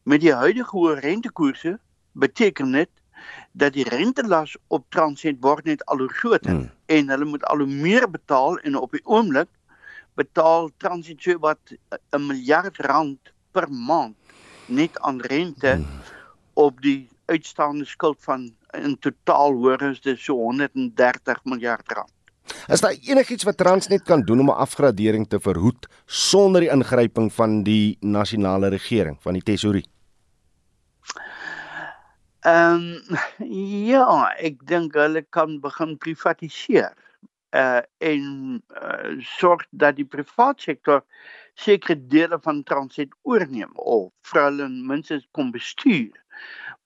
met 0.02 0.22
die 0.22 0.32
huidige 0.32 0.76
hoë 0.76 1.00
rentekoerse, 1.02 1.76
beteken 2.12 2.72
dit 2.72 2.90
dat 3.56 3.72
die 3.72 3.86
rentelas 3.88 4.56
op 4.68 4.84
Transnet 4.92 5.38
word 5.40 5.64
net 5.64 5.84
al 5.86 6.04
hoe 6.04 6.12
groter 6.12 6.52
hmm. 6.52 6.70
en 6.92 7.12
hulle 7.12 7.28
moet 7.28 7.44
al 7.48 7.64
hoe 7.64 7.70
meer 7.70 8.04
betaal 8.10 8.58
en 8.58 8.76
op 8.76 8.92
die 8.92 9.04
oomblik 9.04 9.48
betaal 10.20 10.68
Transnet 10.82 11.22
so 11.22 11.40
wat 11.44 11.72
'n 12.12 12.26
miljard 12.26 12.76
rand 12.88 13.32
per 13.52 13.68
maand 13.70 14.16
net 14.66 15.00
aan 15.00 15.20
rente 15.20 15.72
hmm. 15.76 15.86
op 16.54 16.80
die 16.84 17.08
uitstaande 17.26 17.84
skuld 17.84 18.18
van 18.20 18.50
in 18.76 18.98
totaal 18.98 19.52
hoor 19.52 19.82
is 19.82 20.00
dit 20.00 20.20
so 20.20 20.34
130 20.34 21.44
miljard 21.44 21.92
rand. 21.92 22.12
Is 22.68 22.80
daar 22.80 22.94
enigiets 23.02 23.44
wat 23.44 23.56
Transnet 23.56 24.02
kan 24.02 24.22
doen 24.22 24.40
om 24.40 24.50
'n 24.50 24.62
afgradering 24.66 25.28
te 25.28 25.40
verhoed 25.40 25.88
sonder 26.06 26.60
die 26.60 26.70
ingryping 26.70 27.32
van 27.32 27.62
die 27.62 27.96
nasionale 28.00 28.68
regering 28.68 29.16
van 29.20 29.32
die 29.32 29.42
tesourie? 29.42 29.86
Ehm 32.46 33.02
um, 33.02 33.16
ja, 33.90 34.04
ek 34.38 34.60
dink 34.70 34.94
hulle 34.94 35.24
kan 35.34 35.56
begin 35.64 35.96
privatiseer. 35.98 36.92
Uh 37.50 37.80
en 38.04 38.26
uh, 38.82 39.16
sorg 39.38 39.64
dat 39.70 39.96
die 39.98 40.06
private 40.06 40.62
sektor 40.62 41.02
sekere 41.58 41.96
dele 42.12 42.38
van 42.44 42.62
Transnet 42.68 43.14
oorneem 43.22 43.72
of 43.74 44.12
vir 44.30 44.42
hulle 44.44 44.68
minstens 44.92 45.26
kom 45.34 45.50
bestuur 45.54 46.14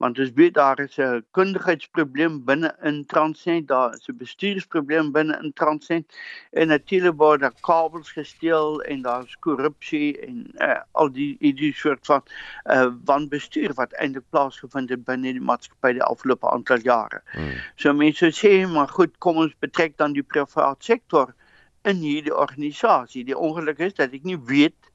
want 0.00 0.18
ons 0.18 0.30
weet 0.34 0.54
daar 0.56 0.80
is 0.80 0.96
'n 0.98 1.24
kundigheidsprobleem 1.36 2.44
binne 2.44 2.70
in 2.88 3.04
Transnet, 3.06 3.66
daar 3.68 3.94
is 3.94 4.08
'n 4.08 4.16
bestuursprobleem 4.16 5.12
binne 5.12 5.38
in 5.42 5.52
Transnet 5.52 6.04
en 6.50 6.68
natuurlik 6.68 7.16
word 7.16 7.40
daar 7.40 7.60
kabels 7.60 8.12
gesteel 8.12 8.82
en 8.82 9.02
daar's 9.02 9.36
korrupsie 9.46 10.18
en 10.26 10.46
uh, 10.68 10.80
al 10.92 11.12
die 11.12 11.36
die 11.40 11.74
soort 11.74 12.06
van 12.06 12.22
uh, 12.64 12.88
wanbestuur 13.04 13.74
wat 13.74 13.92
eintlik 13.92 14.24
plaasgevind 14.30 14.88
het 14.90 15.04
binne 15.04 15.32
die 15.32 15.48
maatskappy 15.50 15.92
die 15.92 16.08
afgelope 16.08 16.50
aantal 16.50 16.80
jare. 16.80 17.20
Hmm. 17.32 17.52
So 17.76 17.92
mense 17.92 18.32
sê 18.32 18.66
maar 18.66 18.88
goed, 18.88 19.18
kom 19.18 19.36
ons 19.36 19.54
betrek 19.58 19.96
dan 19.96 20.12
die 20.12 20.22
private 20.22 20.84
sektor 20.84 21.34
in 21.82 21.96
hierdie 21.96 22.36
organisasie. 22.36 23.24
Die 23.24 23.38
ongeluk 23.38 23.78
is 23.78 23.94
dat 23.94 24.12
ek 24.16 24.24
nie 24.24 24.38
weet 24.38 24.92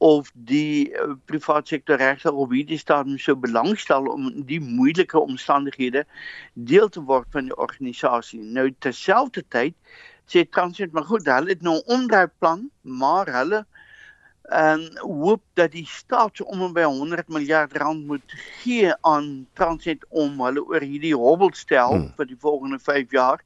of 0.00 0.30
die 0.32 0.88
uh, 0.96 1.12
private 1.28 1.68
sektor 1.74 2.00
regtig 2.00 2.32
op 2.32 2.52
hierdie 2.56 2.78
stadium 2.80 3.18
so 3.20 3.36
belangstel 3.36 4.06
om 4.08 4.30
die 4.48 4.60
moeilike 4.60 5.20
omstandighede 5.20 6.06
deel 6.54 6.88
te 6.88 7.02
word 7.04 7.28
van 7.36 7.50
die 7.50 7.56
organisasie. 7.56 8.40
Nou 8.40 8.70
terselfdertyd 8.80 9.76
sê 10.30 10.46
Transnet 10.48 10.94
maar 10.96 11.04
goed, 11.04 11.28
hulle 11.28 11.52
het 11.52 11.66
nou 11.66 11.76
'n 11.76 11.98
omdraaiplan, 11.98 12.70
maar 12.80 13.28
hulle 13.28 13.66
en 14.50 14.88
hoop 14.98 15.42
dat 15.54 15.72
die 15.72 15.86
staat 15.86 16.36
so 16.36 16.44
om 16.44 16.62
en 16.62 16.72
by 16.74 16.82
100 16.82 17.28
miljard 17.28 17.76
rand 17.76 18.06
moet 18.06 18.34
gee 18.62 18.90
aan 19.06 19.46
Transnet 19.54 20.06
om 20.08 20.40
hulle 20.40 20.64
oor 20.64 20.80
hierdie 20.82 21.14
hobbel 21.14 21.52
stel 21.54 21.92
hmm. 21.94 22.12
vir 22.16 22.26
die 22.26 22.40
volgende 22.40 22.78
5 22.78 23.12
jaar. 23.14 23.44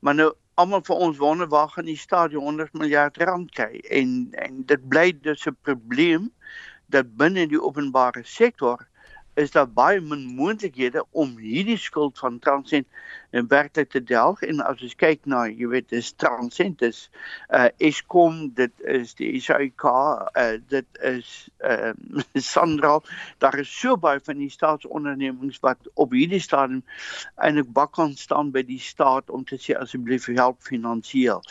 Maar 0.00 0.14
nou 0.14 0.32
almal 0.60 0.82
vir 0.86 1.00
ons 1.06 1.18
wonder 1.18 1.48
waar 1.50 1.68
gaan 1.68 1.88
die 1.90 1.98
stadion 1.98 2.44
100 2.48 2.72
miljard 2.78 3.16
rand 3.18 3.50
kry? 3.58 3.80
En 3.90 4.30
en 4.46 4.62
dit 4.70 4.88
bly 4.88 5.12
dus 5.26 5.46
'n 5.46 5.56
probleem 5.62 6.30
dat 6.86 7.16
binne 7.16 7.46
die 7.46 7.62
openbare 7.62 8.22
sektor 8.24 8.86
is 9.34 9.50
daar 9.50 9.68
baie 9.68 10.00
min 10.00 10.24
moontlikhede 10.36 11.04
om 11.10 11.36
hierdie 11.38 11.78
skuld 11.78 12.18
van 12.18 12.38
Transnet 12.38 12.86
in 13.30 13.48
werklik 13.48 13.90
te 13.90 14.02
delg. 14.02 14.42
En 14.42 14.60
as 14.60 14.82
ons 14.82 14.94
kyk 14.94 15.26
na 15.30 15.44
jy 15.50 15.68
weet 15.72 15.88
dis 15.90 16.12
Transnet 16.22 16.82
is 16.86 17.08
uh 17.48 17.68
Eskom 17.78 18.52
dit 18.54 18.86
is 18.98 19.14
die 19.18 19.32
SAIK 19.40 19.86
uh 19.88 20.46
dit 20.70 21.02
is 21.02 21.32
uh 21.66 21.92
Sandra. 22.52 23.00
Daar 23.38 23.58
is 23.58 23.74
so 23.80 23.96
baie 23.96 24.22
van 24.22 24.38
die 24.38 24.50
staatsondernemings 24.50 25.60
wat 25.66 25.90
op 25.94 26.14
hierdie 26.14 26.42
stadium 26.42 26.84
eintlik 27.34 27.72
bak 27.74 27.94
kan 27.98 28.14
staan 28.18 28.54
by 28.54 28.62
die 28.62 28.80
staat 28.80 29.30
om 29.30 29.44
te 29.44 29.58
sê 29.58 29.78
asseblief 29.78 30.30
help 30.34 30.62
finansiëel 30.62 31.42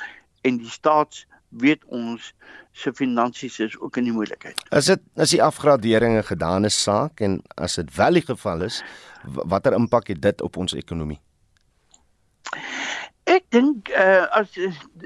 en 0.44 0.58
die 0.60 0.72
staats 0.72 1.26
weet 1.58 1.84
ons 1.86 2.34
se 2.72 2.94
finansies 2.94 3.60
is 3.60 3.80
ook 3.80 3.98
in 3.98 4.04
die 4.10 4.14
moeilikheid. 4.14 4.58
Is 4.70 4.86
dit 4.86 5.02
is 5.16 5.36
die 5.36 5.44
afgradering 5.44 6.18
'n 6.18 6.24
gedane 6.24 6.70
saak 6.70 7.22
en 7.22 7.42
as 7.56 7.76
dit 7.76 7.96
wel 7.96 8.14
die 8.14 8.26
geval 8.26 8.62
is, 8.62 8.84
watter 9.24 9.74
impak 9.74 10.08
het 10.08 10.22
dit 10.22 10.42
op 10.42 10.58
ons 10.58 10.74
ekonomie? 10.74 11.20
Ek 13.24 13.46
dink 13.56 13.88
uh, 13.90 14.26
as 14.36 14.52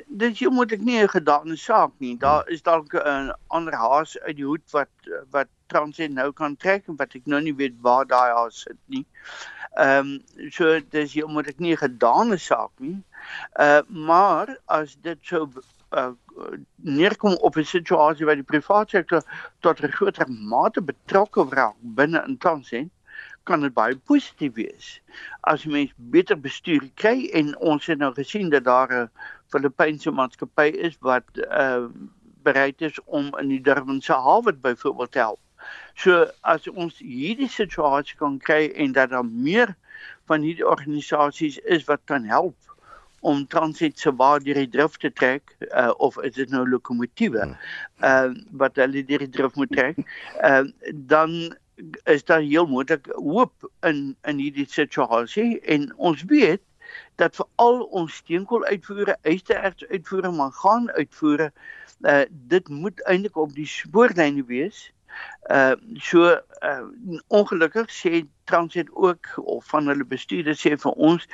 dit 0.08 0.40
jy 0.42 0.50
moet 0.50 0.72
ek 0.72 0.82
nie 0.82 0.98
'n 1.04 1.08
gedane 1.08 1.56
saak 1.56 1.92
nie. 2.00 2.16
Daar 2.18 2.50
is 2.50 2.62
dalk 2.62 2.94
'n 2.94 3.32
ander 3.48 3.76
haas 3.76 4.18
uit 4.20 4.36
die 4.36 4.46
hoed 4.46 4.66
wat 4.72 4.90
wat 5.32 5.48
Transnet 5.68 6.12
nou 6.12 6.32
kan 6.32 6.56
trek 6.56 6.88
en 6.88 6.96
wat 6.96 7.16
ek 7.16 7.28
nou 7.28 7.42
nie 7.42 7.54
weet 7.54 7.76
waar 7.82 8.06
daai 8.08 8.32
haas 8.32 8.62
sit 8.66 8.80
nie. 8.88 9.06
Ehm 9.78 10.18
um, 10.18 10.50
so 10.50 10.80
dis 10.80 11.14
jy 11.14 11.28
moet 11.28 11.48
ek 11.48 11.60
nie 11.60 11.74
'n 11.74 11.84
gedane 11.84 12.38
saak 12.38 12.72
nie. 12.80 13.04
Uh 13.60 13.82
maar 13.88 14.58
as 14.66 14.98
dit 15.02 15.20
so 15.22 15.50
uh, 15.92 16.12
neerkom 16.76 17.34
op 17.34 17.58
'n 17.58 17.64
situasie 17.64 18.26
waar 18.26 18.36
die 18.36 18.44
private 18.44 18.90
sektor 18.90 19.24
tot 19.60 19.82
'n 19.82 19.92
groter 19.92 20.30
mate 20.30 20.82
betrokke 20.82 21.46
raak 21.50 21.76
binne 21.82 22.24
'n 22.28 22.38
Transnet, 22.38 22.90
kan 23.44 23.62
dit 23.62 23.74
baie 23.74 23.96
positief 23.96 24.54
wees. 24.54 25.02
As 25.42 25.66
mens 25.66 25.94
beter 25.96 26.40
bestuur 26.40 26.90
kry 26.96 27.30
en 27.34 27.58
ons 27.58 27.86
het 27.86 27.98
nou 27.98 28.14
gesien 28.14 28.50
dat 28.50 28.64
daar 28.64 28.92
'n 28.92 29.10
Filippynse 29.48 30.12
maatskappy 30.12 30.70
is 30.88 30.98
wat 31.00 31.24
uh, 31.36 31.86
bereid 32.44 32.82
is 32.82 33.00
om 33.06 33.32
in 33.40 33.48
die 33.48 33.62
Durbanse 33.62 34.14
hawe 34.14 34.54
byvoorbeeld 34.54 35.12
te 35.12 35.20
help. 35.20 35.40
So 35.96 36.28
as 36.42 36.68
ons 36.68 37.00
hierdie 37.00 37.50
situasie 37.50 38.18
kan 38.18 38.38
kry 38.38 38.72
en 38.76 38.92
dat 38.92 39.10
daar 39.10 39.26
meer 39.26 39.76
van 40.26 40.42
hierdie 40.42 40.68
organisasies 40.68 41.58
is 41.58 41.84
wat 41.84 42.02
kan 42.06 42.24
help 42.24 42.56
om 43.20 43.48
transit 43.48 44.00
se 44.00 44.14
waar 44.16 44.40
deur 44.44 44.60
die 44.62 44.70
drif 44.70 44.98
te 45.02 45.12
trek 45.14 45.56
uh, 45.70 45.92
of 45.98 46.18
is 46.24 46.36
dit 46.36 46.50
nou 46.54 46.64
lokomotiewe 46.70 47.44
hmm. 47.44 47.56
uh, 48.04 48.34
wat 48.62 48.78
hulle 48.82 49.06
deur 49.06 49.26
die 49.26 49.34
drif 49.40 49.56
moet 49.56 49.72
trek 49.74 50.02
uh, 50.42 50.64
dan 50.94 51.56
is 52.10 52.24
daar 52.26 52.42
heel 52.42 52.66
moontlik 52.66 53.10
hoop 53.14 53.70
in 53.86 54.16
in 54.26 54.40
hierdie 54.42 54.70
situasie 54.70 55.60
en 55.62 55.92
ons 55.98 56.24
weet 56.30 56.64
dat 57.16 57.36
vir 57.36 57.48
al 57.56 57.82
ons 58.00 58.20
steenkool 58.22 58.64
uitvoere, 58.66 59.18
ystererts 59.28 59.86
uitvoere, 59.92 60.32
mangaan 60.32 60.90
uitvoere, 60.96 61.52
uh, 62.02 62.22
dit 62.54 62.70
moet 62.70 63.02
eintlik 63.12 63.38
op 63.38 63.54
die 63.58 63.68
spoorlyne 63.68 64.46
wees 64.48 64.88
Uh 65.50 65.76
so 65.96 66.36
uh 66.62 66.84
ongelukkig 67.28 67.92
sê 67.92 68.28
Transnet 68.44 68.90
ook 68.92 69.28
of 69.36 69.66
van 69.66 69.88
hulle 69.88 70.04
bestuurders 70.06 70.60
sê 70.60 70.74
vir 70.76 70.92
ons 71.10 71.28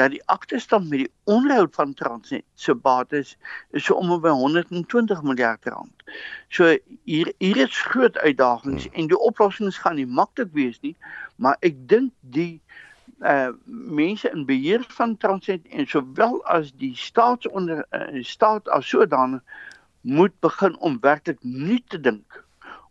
dat 0.00 0.14
die 0.14 0.22
agterstand 0.32 0.88
met 0.88 1.02
die 1.04 1.10
onderhoud 1.24 1.74
van 1.74 1.92
Transnet 1.94 2.44
se 2.54 2.74
bates 2.74 3.36
is 3.70 3.84
so 3.84 3.94
om 3.94 4.14
by 4.20 4.32
120 4.32 5.22
miljard 5.22 5.68
rand. 5.68 6.04
So 6.48 6.76
hier 7.04 7.32
hier 7.38 7.60
is 7.66 7.82
groot 7.92 8.16
uitdagings 8.18 8.88
hmm. 8.88 8.94
en 8.94 9.12
die 9.12 9.20
oplossings 9.30 9.78
gaan 9.84 10.00
nie 10.00 10.08
maklik 10.08 10.52
wees 10.56 10.80
nie, 10.80 10.96
maar 11.36 11.60
ek 11.60 11.76
dink 11.92 12.12
die 12.20 12.60
uh 13.20 13.52
mense 14.00 14.30
in 14.32 14.48
beheer 14.48 14.84
van 14.96 15.16
Transnet 15.16 15.68
en 15.68 15.86
sowel 15.86 16.40
as 16.44 16.72
die 16.80 16.94
staatsonder 16.96 17.84
uh, 17.92 18.22
staat 18.24 18.68
as 18.68 18.88
sodanig 18.88 19.42
moet 20.00 20.32
begin 20.40 20.78
om 20.78 21.00
werklik 21.04 21.42
nuut 21.42 21.84
te 21.92 22.00
dink 22.00 22.44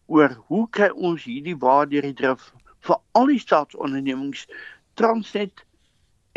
oor 0.08 0.36
hoe 0.48 0.66
kry 0.72 0.90
ons 0.96 1.28
hierdie 1.28 1.58
waardeur 1.60 2.08
die 2.08 2.16
drif 2.18 2.52
vir 2.88 3.00
al 3.20 3.32
die 3.32 3.40
staatsondernemings 3.44 4.46
Transnet 4.98 5.64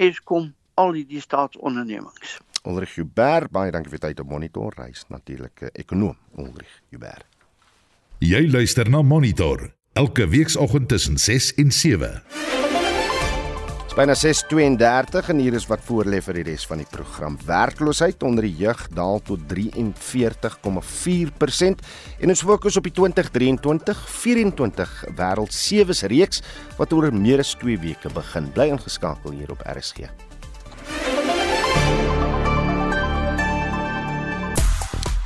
Eskom 0.00 0.52
al 0.80 0.94
die 0.96 1.20
staatsondernemings. 1.20 2.38
Ulrich 2.68 2.96
Huber, 2.98 3.48
baie 3.52 3.72
dankie 3.72 3.92
vir 3.92 4.02
tyd 4.04 4.20
op 4.20 4.28
monitor 4.28 4.74
reis 4.76 5.06
natuurlike 5.08 5.72
ekonom 5.80 6.16
Ulrich 6.36 6.80
Huber. 6.92 7.24
Jy 8.20 8.44
luister 8.52 8.90
na 8.92 9.00
Monitor 9.02 9.70
elke 9.96 10.26
weekoggend 10.28 10.88
tussen 10.92 11.16
6 11.18 11.54
en 11.54 11.70
7. 11.72 12.69
Byna 13.90 14.14
6:32 14.14 15.32
en 15.32 15.40
hier 15.42 15.54
is 15.58 15.64
wat 15.66 15.80
voorlê 15.82 16.20
vir 16.22 16.36
die 16.38 16.46
res 16.46 16.62
van 16.70 16.78
die 16.78 16.86
program. 16.86 17.34
Werkloosheid 17.42 18.22
onder 18.22 18.46
die 18.46 18.54
jeug 18.62 18.86
daal 18.94 19.18
tot 19.26 19.42
43,4% 19.50 21.82
en 22.22 22.30
ons 22.30 22.46
fokus 22.46 22.78
op 22.78 22.86
die 22.86 22.94
2023-24 22.94 23.02
wêreld 25.18 25.50
sewes 25.50 26.06
reeks 26.06 26.38
wat 26.78 26.94
oor 26.94 27.10
meer 27.10 27.42
as 27.42 27.58
2 27.58 27.82
weke 27.82 28.06
begin. 28.14 28.46
Bly 28.54 28.70
ingeskakel 28.76 29.34
hier 29.34 29.50
op 29.50 29.58
RSG. 29.66 30.29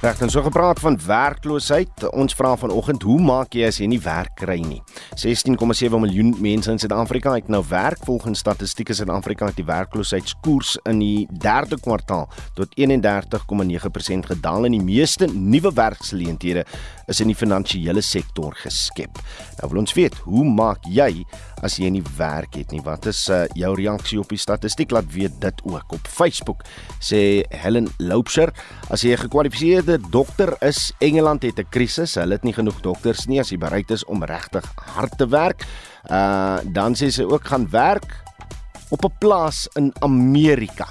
Reg, 0.04 0.18
dan 0.18 0.30
so 0.30 0.42
gepraat 0.42 0.80
van 0.80 0.98
werkloosheid. 1.06 2.10
Ons 2.12 2.34
vra 2.36 2.50
vanoggend, 2.60 3.06
hoe 3.08 3.20
maak 3.24 3.54
jy 3.56 3.64
as 3.64 3.78
jy 3.80 3.86
nie 3.88 4.00
werk 4.04 4.34
kry 4.36 4.58
nie? 4.60 4.82
16,7 5.16 5.96
miljoen 5.96 6.34
mense 6.44 6.68
in 6.68 6.80
Suid-Afrika 6.82 7.32
het 7.38 7.48
nou 7.48 7.62
werk 7.70 8.04
volgens 8.04 8.42
statistieke 8.44 8.92
Suid-Afrika 8.92 9.48
het 9.48 9.56
die 9.56 9.64
werkloosheidskoers 9.64 10.74
in 10.92 11.00
die 11.00 11.24
3de 11.40 11.78
kwartaal 11.80 12.28
tot 12.52 12.76
31,9% 12.76 14.28
gedaal 14.34 14.68
en 14.68 14.76
die 14.76 14.84
meeste 14.84 15.30
nuwe 15.32 15.72
werksgeleenthede 15.72 16.66
is 17.08 17.24
in 17.24 17.32
die 17.32 17.40
finansiële 17.40 18.04
sektor 18.04 18.52
geskep. 18.60 19.24
Nou 19.62 19.72
wil 19.72 19.86
ons 19.86 19.96
weet, 19.96 20.20
hoe 20.28 20.44
maak 20.44 20.84
jy 20.84 21.24
as 21.64 21.78
jy 21.80 21.88
nie 21.90 22.04
werk 22.18 22.58
het 22.58 22.72
nie? 22.74 22.82
Wat 22.84 23.06
is 23.10 23.24
uh, 23.32 23.44
jou 23.56 23.72
reaksie 23.78 24.20
op 24.20 24.28
die 24.32 24.40
statistiek? 24.40 24.92
Laat 24.92 25.08
weet 25.14 25.40
dit 25.40 25.62
ook 25.64 25.96
op 25.96 26.10
Facebook. 26.10 26.64
Sê 27.00 27.42
Helen 27.50 27.88
Loupser, 27.98 28.52
as 28.90 29.02
jy 29.02 29.14
'n 29.14 29.24
gekwalifiseerde 29.24 29.98
dokter 30.10 30.54
is, 30.60 30.92
Engeland 31.00 31.42
het 31.42 31.58
'n 31.58 31.70
krisis. 31.70 32.14
Hulle 32.14 32.34
het 32.34 32.44
nie 32.44 32.52
genoeg 32.52 32.80
dokters 32.80 33.26
nie 33.26 33.40
as 33.40 33.50
jy 33.50 33.58
bereid 33.58 33.90
is 33.90 34.04
om 34.04 34.22
regtig 34.24 34.64
hard 34.76 35.18
te 35.18 35.26
werk. 35.26 35.64
Uh 36.10 36.60
dan 36.72 36.94
sê 36.94 37.10
sy 37.10 37.22
ook 37.22 37.44
gaan 37.44 37.70
werk 37.70 38.22
op 38.90 39.04
'n 39.04 39.18
plaas 39.18 39.68
in 39.76 39.92
Amerika 40.00 40.86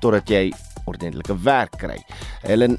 totdat 0.00 0.28
jy 0.28 0.52
ordentlike 0.84 1.36
werk 1.42 1.78
kry. 1.78 1.98
Helen 2.42 2.78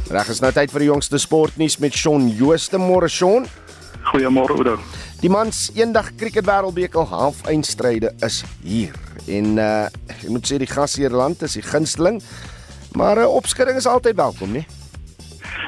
Reg 0.09 0.31
is 0.33 0.39
nou 0.41 0.49
tyd 0.57 0.71
vir 0.73 0.87
die 0.87 0.89
jongste 0.89 1.19
sportnuus 1.21 1.75
met 1.85 1.93
Shaun 1.93 2.31
Jooste 2.33 2.79
môre 2.81 3.11
Shaun. 3.13 3.45
Goeiemôre 4.09 4.57
Oudo. 4.57 4.79
Die 5.21 5.29
mans 5.29 5.67
eendag 5.77 6.15
cricket 6.17 6.49
wêreldbeker 6.49 7.05
halfeindstryde 7.11 8.15
is 8.25 8.41
hier. 8.65 8.97
En 9.29 9.61
uh 9.61 9.85
ek 10.09 10.25
moet 10.33 10.49
sê 10.49 10.57
die 10.57 10.71
gasheerland 10.71 11.45
is 11.45 11.59
die 11.61 11.67
gunsteling. 11.67 12.23
Maar 12.97 13.21
'n 13.21 13.29
uh, 13.29 13.37
opskudding 13.37 13.77
is 13.77 13.87
altyd 13.87 14.17
welkom, 14.17 14.57
nee 14.57 14.78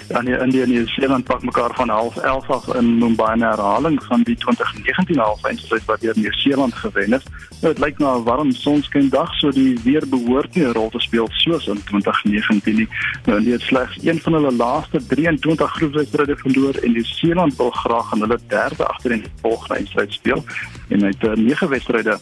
dan 0.09 0.25
die 0.25 0.39
Indië 0.39 0.63
en 0.63 0.71
New 0.71 0.89
Zealand 0.89 1.25
pak 1.25 1.43
mekaar 1.43 1.75
van 1.75 1.89
half 1.89 2.17
11 2.17 2.51
af 2.51 2.75
in 2.75 2.99
Mumbai 2.99 3.37
'n 3.37 3.43
herhaling 3.43 4.03
van 4.05 4.23
die 4.23 4.37
2019 4.37 5.19
halfeindstryd 5.19 5.85
wat 5.85 6.01
deur 6.01 6.15
New 6.17 6.35
Zealand 6.35 6.75
gewen 6.75 7.13
is. 7.13 7.25
Nou, 7.61 7.75
dit 7.75 7.79
lyk 7.79 7.99
na 7.99 8.15
'n 8.15 8.23
warm 8.23 8.53
sonskyn 8.53 9.09
dag, 9.09 9.35
so 9.35 9.51
die 9.51 9.79
weer 9.85 10.09
behoort 10.09 10.55
nie 10.55 10.65
'n 10.65 10.73
rol 10.73 10.91
te 10.91 11.01
speel 11.01 11.29
soos 11.33 11.67
in 11.67 11.83
2019 11.85 12.75
nie. 12.75 12.89
Nou, 13.25 13.39
hulle 13.39 13.53
het 13.53 13.61
slegs 13.61 13.99
een 14.03 14.21
van 14.21 14.33
hulle 14.33 14.53
laaste 14.53 15.07
23 15.07 15.73
groepswedstryde 15.73 16.37
verloor 16.37 16.75
en 16.75 16.93
New 16.93 17.05
Zealand 17.05 17.57
wil 17.57 17.71
graag 17.71 18.13
aan 18.13 18.21
hulle 18.21 18.39
derde 18.47 18.87
agtereenvolgende 18.87 19.75
eindstryd 19.75 20.13
speel 20.13 20.45
en 20.89 21.05
uit 21.05 21.37
9 21.37 21.69
wedstryde 21.69 22.19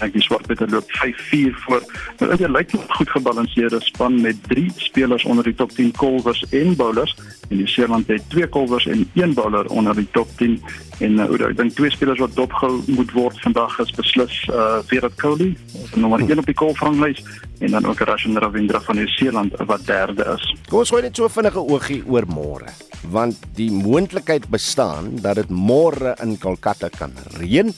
ek 0.00 0.12
die 0.12 0.22
swartbeter 0.22 0.70
loop 0.70 0.90
5-4 1.00 1.56
voor. 1.64 1.82
Nou 2.18 2.36
dit 2.36 2.48
lyk 2.48 2.72
nog 2.72 2.84
goed 2.88 3.10
gebalanseerde 3.10 3.80
span 3.80 4.20
met 4.20 4.36
3 4.48 4.72
spelers 4.76 5.24
onder 5.24 5.44
die 5.44 5.54
top 5.54 5.70
10 5.76 5.92
kolwers 5.96 6.44
en 6.50 6.76
bowlers 6.76 7.16
en 7.48 7.56
die 7.56 7.68
Seeland 7.68 8.06
het 8.06 8.22
2 8.30 8.48
kolwers 8.48 8.86
en 8.86 9.08
1 9.14 9.34
bowler 9.34 9.66
onder 9.66 9.94
die 9.94 10.08
top 10.10 10.28
10 10.36 10.60
en 11.00 11.18
uh, 11.18 11.48
ek 11.48 11.56
dink 11.56 11.74
twee 11.76 11.90
spelers 11.92 12.20
wat 12.20 12.34
dopgehou 12.36 12.82
moet 12.92 13.12
word 13.16 13.38
vandag 13.44 13.78
is 13.82 13.92
beslis 13.96 14.36
uh 14.52 14.80
Virat 14.90 15.16
Kohli, 15.20 15.54
nommer 15.94 16.20
1 16.20 16.42
op 16.42 16.48
die 16.48 16.56
kolfranglys 16.56 17.22
en 17.60 17.74
dan 17.76 17.88
ook 17.88 18.00
Rachin 18.08 18.38
Ravindra 18.40 18.80
van 18.84 18.96
Nieu-Seeland 18.96 19.56
wat 19.68 19.86
derde 19.86 20.26
is. 20.36 20.44
Kom 20.68 20.82
ons 20.84 20.92
gooi 20.92 21.02
net 21.04 21.16
so 21.16 21.28
vinnige 21.32 21.60
oogie 21.60 22.02
oor 22.06 22.28
môre 22.28 22.72
want 23.10 23.36
die 23.56 23.70
moontlikheid 23.72 24.48
bestaan 24.52 25.14
dat 25.24 25.40
dit 25.40 25.50
môre 25.50 26.14
in 26.20 26.36
Kolkata 26.38 26.90
kan 26.92 27.14
reën. 27.38 27.72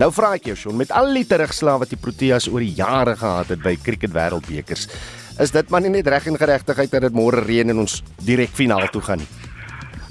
Nou 0.00 0.08
vra 0.08 0.30
ek 0.38 0.46
jou 0.48 0.56
Shaun, 0.56 0.78
met 0.80 0.92
al 0.96 1.10
die 1.12 1.26
terugslae 1.28 1.80
wat 1.82 1.90
die 1.92 2.00
Proteas 2.00 2.46
oor 2.48 2.64
die 2.64 2.72
jare 2.78 3.12
gehad 3.20 3.50
het 3.52 3.60
by 3.60 3.74
cricket 3.76 4.14
wêreldbekers, 4.14 4.86
is 5.42 5.52
dit 5.52 5.72
maar 5.72 5.84
nie 5.84 5.92
net 5.92 6.08
reg 6.08 6.30
en 6.30 6.38
geregtigheid 6.40 6.92
dat 6.94 7.04
dit 7.08 7.16
môre 7.16 7.42
reën 7.44 7.68
en 7.68 7.82
ons 7.84 7.98
direk 8.24 8.54
finaal 8.56 8.88
toe 8.92 9.02
gaan 9.04 9.20
nie. 9.20 9.28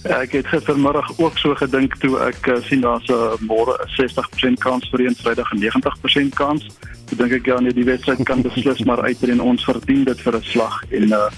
Ja, 0.01 0.19
ek 0.21 0.33
het 0.33 0.47
gistermiddag 0.49 1.11
ook 1.17 1.37
so 1.37 1.53
gedink 1.57 1.93
toe 2.01 2.15
ek 2.25 2.47
uh, 2.49 2.57
sien 2.65 2.81
daar's 2.81 3.05
'n 3.09 3.13
uh, 3.13 3.37
môre 3.45 3.77
60% 3.97 4.57
kans 4.61 4.89
vir 4.89 5.05
een 5.05 5.17
Vrydag 5.17 5.51
en 5.53 5.61
90% 5.61 6.33
kans. 6.33 6.65
Ek 7.11 7.17
dink 7.17 7.31
ek 7.31 7.45
ja 7.45 7.59
nee 7.59 7.73
die 7.73 7.85
wedstryd 7.85 8.23
kan 8.25 8.41
beslis 8.41 8.81
maar 8.85 9.01
uitreën 9.01 9.41
ons 9.41 9.65
verdien 9.65 10.03
dit 10.03 10.21
vir 10.21 10.37
'n 10.37 10.43
slag 10.43 10.83
en 10.89 11.09
uh, 11.09 11.29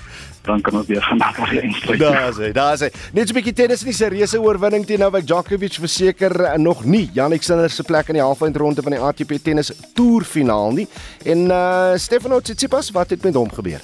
dan 0.43 0.61
kan 0.61 0.77
ons 0.77 0.87
weer 0.87 1.01
gaan 1.03 1.17
na 1.17 1.31
die 1.49 1.61
eindstryd. 1.61 1.99
Daar 1.99 2.29
is 2.29 2.37
hy, 2.37 2.51
daar 2.51 2.73
is 2.73 2.85
hy. 2.85 2.91
Net 3.15 3.27
so 3.27 3.33
'n 3.33 3.39
bietjie 3.39 3.53
tennis 3.53 3.83
nie 3.83 3.93
se 3.93 4.07
reuse 4.11 4.39
oorwinning 4.39 4.85
teen 4.85 4.99
Novak 4.99 5.25
Djokovic 5.25 5.79
verseker 5.79 6.35
uh, 6.41 6.53
nog 6.57 6.83
nie. 6.83 7.09
Jannik 7.13 7.43
Sinner 7.43 7.69
se 7.69 7.83
plek 7.83 8.07
in 8.07 8.19
die 8.19 8.23
halfeindronde 8.23 8.81
van 8.81 8.91
die 8.91 8.99
ATP 8.99 9.39
tennis 9.43 9.71
toerfinaal 9.93 10.71
nie. 10.71 10.87
En 11.25 11.47
uh 11.49 11.95
Stefano 11.95 12.39
Tsitsipas, 12.39 12.91
wat 12.91 13.09
het 13.09 13.23
met 13.23 13.33
hom 13.35 13.51
gebeur? 13.51 13.79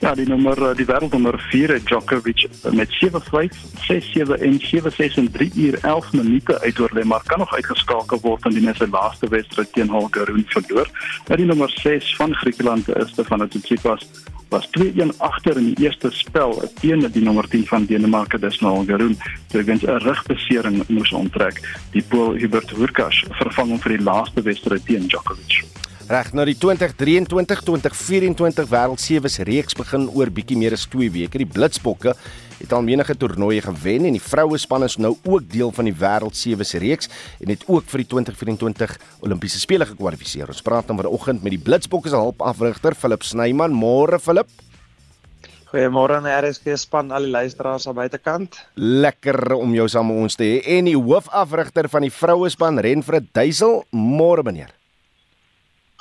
Ja, 0.00 0.14
die 0.14 0.26
nommer 0.28 0.58
eh, 0.68 0.76
die 0.76 0.84
wêreldnommer 0.84 1.38
4 1.50 1.78
Djokovic 1.84 2.48
met 2.72 2.90
7-5, 3.00 3.56
6-7 3.86 4.36
en 4.40 4.60
7-6 4.60 5.16
in 5.22 5.30
3 5.30 5.50
uur 5.54 5.78
11 5.80 6.12
minute 6.12 6.60
uitoorlê, 6.60 7.04
maar 7.04 7.22
kan 7.24 7.38
nog 7.38 7.54
uitgeskakel 7.54 8.20
word 8.20 8.44
in 8.44 8.58
die 8.58 8.64
net 8.66 8.76
sy 8.76 8.88
laaste 8.90 9.28
wedstryd 9.28 9.72
teen 9.72 9.88
Holger 9.88 10.28
Rune 10.28 10.44
verloor. 10.52 10.90
Nou 11.28 11.40
die 11.40 11.48
nommer 11.48 11.70
6 11.80 12.16
van 12.16 12.34
Griekeland 12.34 12.88
is 12.96 13.10
Stefano 13.16 13.48
Tsitsipas 13.48 14.04
was 14.48 14.68
2-1 14.78 15.16
agter 15.18 15.56
in 15.56 15.74
die 15.74 15.84
eerste 15.84 16.10
spel 16.10 16.62
teen 16.80 17.06
die 17.12 17.22
nommer 17.22 17.48
10 17.48 17.66
van 17.66 17.86
Denemarke 17.86 18.38
Desmond 18.38 18.88
Garoon 18.88 19.16
terwyl 19.48 19.78
'n 19.82 20.02
rugbesering 20.06 20.82
moes 20.88 21.12
onttrek. 21.12 21.60
Die 21.92 22.02
Pool 22.02 22.34
Hubert 22.34 22.70
Hurkacz 22.70 23.24
vervang 23.30 23.68
hom 23.68 23.80
vir 23.80 23.96
die 23.96 24.04
laaste 24.04 24.42
wedstryd 24.42 24.84
teen 24.86 25.06
Djokovic. 25.08 25.64
Reg, 26.04 26.34
nou 26.36 26.44
die 26.44 26.52
2023-2024 26.60 28.68
Wêreld 28.68 29.00
Sewees 29.00 29.38
reeks 29.48 29.72
begin 29.78 30.02
oor 30.12 30.28
bietjie 30.28 30.58
meer 30.60 30.74
as 30.76 30.84
2 30.92 31.08
weke. 31.14 31.40
Die 31.40 31.48
Blitsbokke 31.48 32.12
het 32.58 32.74
al 32.76 32.84
menige 32.84 33.16
toernooie 33.16 33.64
gewen 33.64 34.04
en 34.10 34.12
die 34.12 34.20
vroue 34.20 34.60
span 34.60 34.84
is 34.84 34.98
nou 35.00 35.14
ook 35.24 35.48
deel 35.48 35.72
van 35.72 35.88
die 35.88 35.96
wêreld 35.96 36.36
sewe 36.36 36.60
se 36.68 36.76
reeks 36.82 37.08
en 37.40 37.48
het 37.54 37.64
ook 37.72 37.88
vir 37.88 38.04
die 38.04 38.08
2024 38.12 38.92
Olimpiese 39.24 39.64
spele 39.64 39.88
gekwalifiseer. 39.88 40.52
Ons 40.52 40.60
praat 40.66 40.92
dan 40.92 41.00
vanoggend 41.00 41.40
met 41.40 41.56
die 41.56 41.62
Blitsbokke 41.70 42.12
se 42.12 42.20
hulpafrigter 42.20 42.92
Philip 42.92 43.24
Snyman. 43.24 43.72
Môre 43.72 44.20
Philip. 44.20 44.52
Goeiemôre 45.72 46.20
aan 46.20 46.28
RSG 46.28 46.76
span 46.84 47.16
al 47.16 47.30
die 47.30 47.32
luisteraars 47.32 47.88
aan 47.88 47.96
buitekant. 47.96 48.60
Lekker 48.76 49.56
om 49.56 49.72
jou 49.72 49.88
saam 49.88 50.12
met 50.12 50.20
ons 50.28 50.36
te 50.36 50.52
hê 50.52 50.60
en 50.76 50.92
die 50.92 51.00
hoofafrigter 51.00 51.88
van 51.88 52.04
die 52.04 52.12
vroue 52.12 52.52
span 52.52 52.76
Renfred 52.76 53.32
Duisel. 53.32 53.86
Môre 53.96 54.44
meneer. 54.44 54.76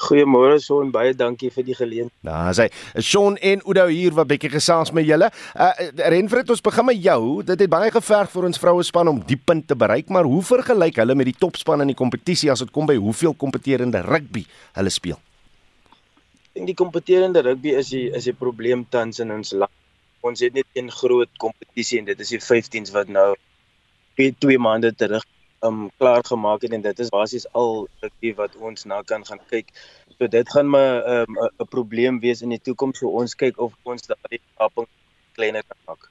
Goeiemôre 0.04 0.60
Shaun, 0.60 0.92
baie 0.92 1.14
dankie 1.16 1.50
vir 1.54 1.66
die 1.68 1.76
geleentheid. 1.78 2.16
Daar 2.28 2.54
sê 2.58 2.68
Shaun 3.00 3.38
en 3.40 3.62
Oudo 3.64 3.86
hier 3.88 4.16
wat 4.18 4.30
bietjie 4.32 4.52
gesels 4.52 4.92
met 4.96 5.08
julle. 5.08 5.30
Uh 5.56 5.72
Renfred, 6.14 6.50
ons 6.52 6.64
begin 6.64 6.88
met 6.90 7.00
jou. 7.04 7.44
Dit 7.48 7.64
het 7.64 7.72
baie 7.72 7.92
geverg 7.94 8.32
vir 8.34 8.48
ons 8.50 8.60
vroue 8.60 8.84
span 8.84 9.12
om 9.12 9.22
die 9.28 9.40
punt 9.40 9.68
te 9.70 9.78
bereik, 9.80 10.10
maar 10.14 10.28
hoe 10.30 10.42
vergelyk 10.44 11.00
hulle 11.02 11.16
met 11.16 11.32
die 11.32 11.38
topspan 11.40 11.86
in 11.86 11.94
die 11.94 12.00
kompetisie 12.00 12.52
as 12.52 12.66
dit 12.66 12.74
kom 12.76 12.90
by 12.90 12.98
hoeveel 13.00 13.36
kompeterende 13.38 14.04
rugby 14.06 14.46
hulle 14.80 14.94
speel? 14.94 15.20
Ek 16.52 16.60
dink 16.60 16.74
die 16.74 16.78
kompeterende 16.78 17.42
rugby 17.46 17.78
is 17.80 17.94
die 17.94 18.10
is 18.14 18.28
die 18.30 18.38
probleem 18.38 18.86
tans 18.90 19.24
in 19.24 19.32
ons 19.34 19.56
land. 19.56 19.72
Ons 20.24 20.44
het 20.44 20.56
net 20.56 20.68
een 20.78 20.92
groot 20.92 21.32
kompetisie 21.42 22.00
en 22.00 22.12
dit 22.12 22.20
is 22.20 22.36
die 22.36 22.44
15s 22.44 22.94
wat 22.96 23.10
nou 23.12 23.34
2 24.18 24.60
maande 24.62 24.94
terug 24.96 25.24
um 25.64 25.90
klaar 25.98 26.24
gemaak 26.26 26.62
het 26.62 26.74
en 26.74 26.82
dit 26.82 27.00
is 27.00 27.10
basies 27.10 27.46
al 27.54 27.88
wat 28.36 28.56
ons 28.58 28.86
na 28.86 29.02
kan 29.02 29.26
gaan 29.26 29.42
kyk. 29.50 29.72
So 30.18 30.28
dit 30.28 30.50
gaan 30.50 30.70
maar 30.70 30.96
'n 31.08 31.38
um, 31.38 31.68
probleem 31.70 32.20
wees 32.20 32.42
in 32.42 32.50
die 32.50 32.62
toekoms 32.62 33.00
so 33.00 33.08
ons 33.08 33.36
kyk 33.36 33.60
of 33.60 33.74
ons 33.84 34.08
daardie 34.08 34.42
kaping 34.58 34.88
kleiner 35.36 35.64
kan 35.68 35.78
maak. 35.88 36.10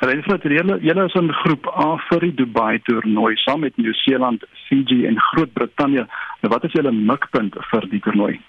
Renfred, 0.00 0.42
julle 0.42 0.78
julle 0.80 1.04
is 1.04 1.14
in 1.14 1.32
groep 1.32 1.66
A 1.66 1.96
vir 2.08 2.20
die 2.20 2.34
Dubai 2.34 2.78
toernooi 2.86 3.36
saam 3.36 3.60
met 3.60 3.76
Nieu-Seeland, 3.76 4.44
Fiji 4.68 5.06
en 5.06 5.20
Groot-Brittanje. 5.20 6.06
Wat 6.40 6.64
is 6.64 6.72
julle 6.72 6.92
mikpunt 6.92 7.56
vir 7.70 7.88
die 7.90 8.00
toernooi? 8.00 8.40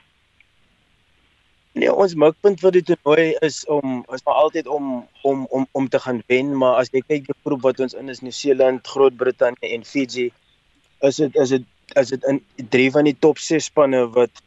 Nee, 1.75 1.91
ons 1.91 2.13
mikpunt 2.15 2.61
vir 2.63 2.71
die 2.71 2.81
toernooi 2.87 3.23
is 3.43 3.57
om 3.67 3.97
is 4.15 4.21
maar 4.23 4.37
altyd 4.45 4.67
om 4.71 4.85
om 5.27 5.41
om 5.57 5.65
om 5.75 5.87
te 5.91 5.99
gaan 5.99 6.21
wen, 6.31 6.53
maar 6.61 6.77
as 6.79 6.87
jy 6.93 7.01
kyk 7.03 7.25
die 7.25 7.33
groep 7.43 7.65
wat 7.65 7.81
ons 7.83 7.95
in 7.99 8.11
is, 8.13 8.21
Nieu-Seeland, 8.23 8.87
Groot-Brittanje 8.87 9.73
en 9.75 9.83
Fiji, 9.83 10.29
is 11.09 11.19
dit 11.19 11.35
is 11.43 11.51
dit 11.51 11.65
is 12.01 12.13
dit 12.13 12.29
in 12.31 12.39
drie 12.75 12.87
van 12.95 13.09
die 13.09 13.15
top 13.25 13.41
6 13.43 13.67
spanne 13.67 14.05
wat 14.15 14.39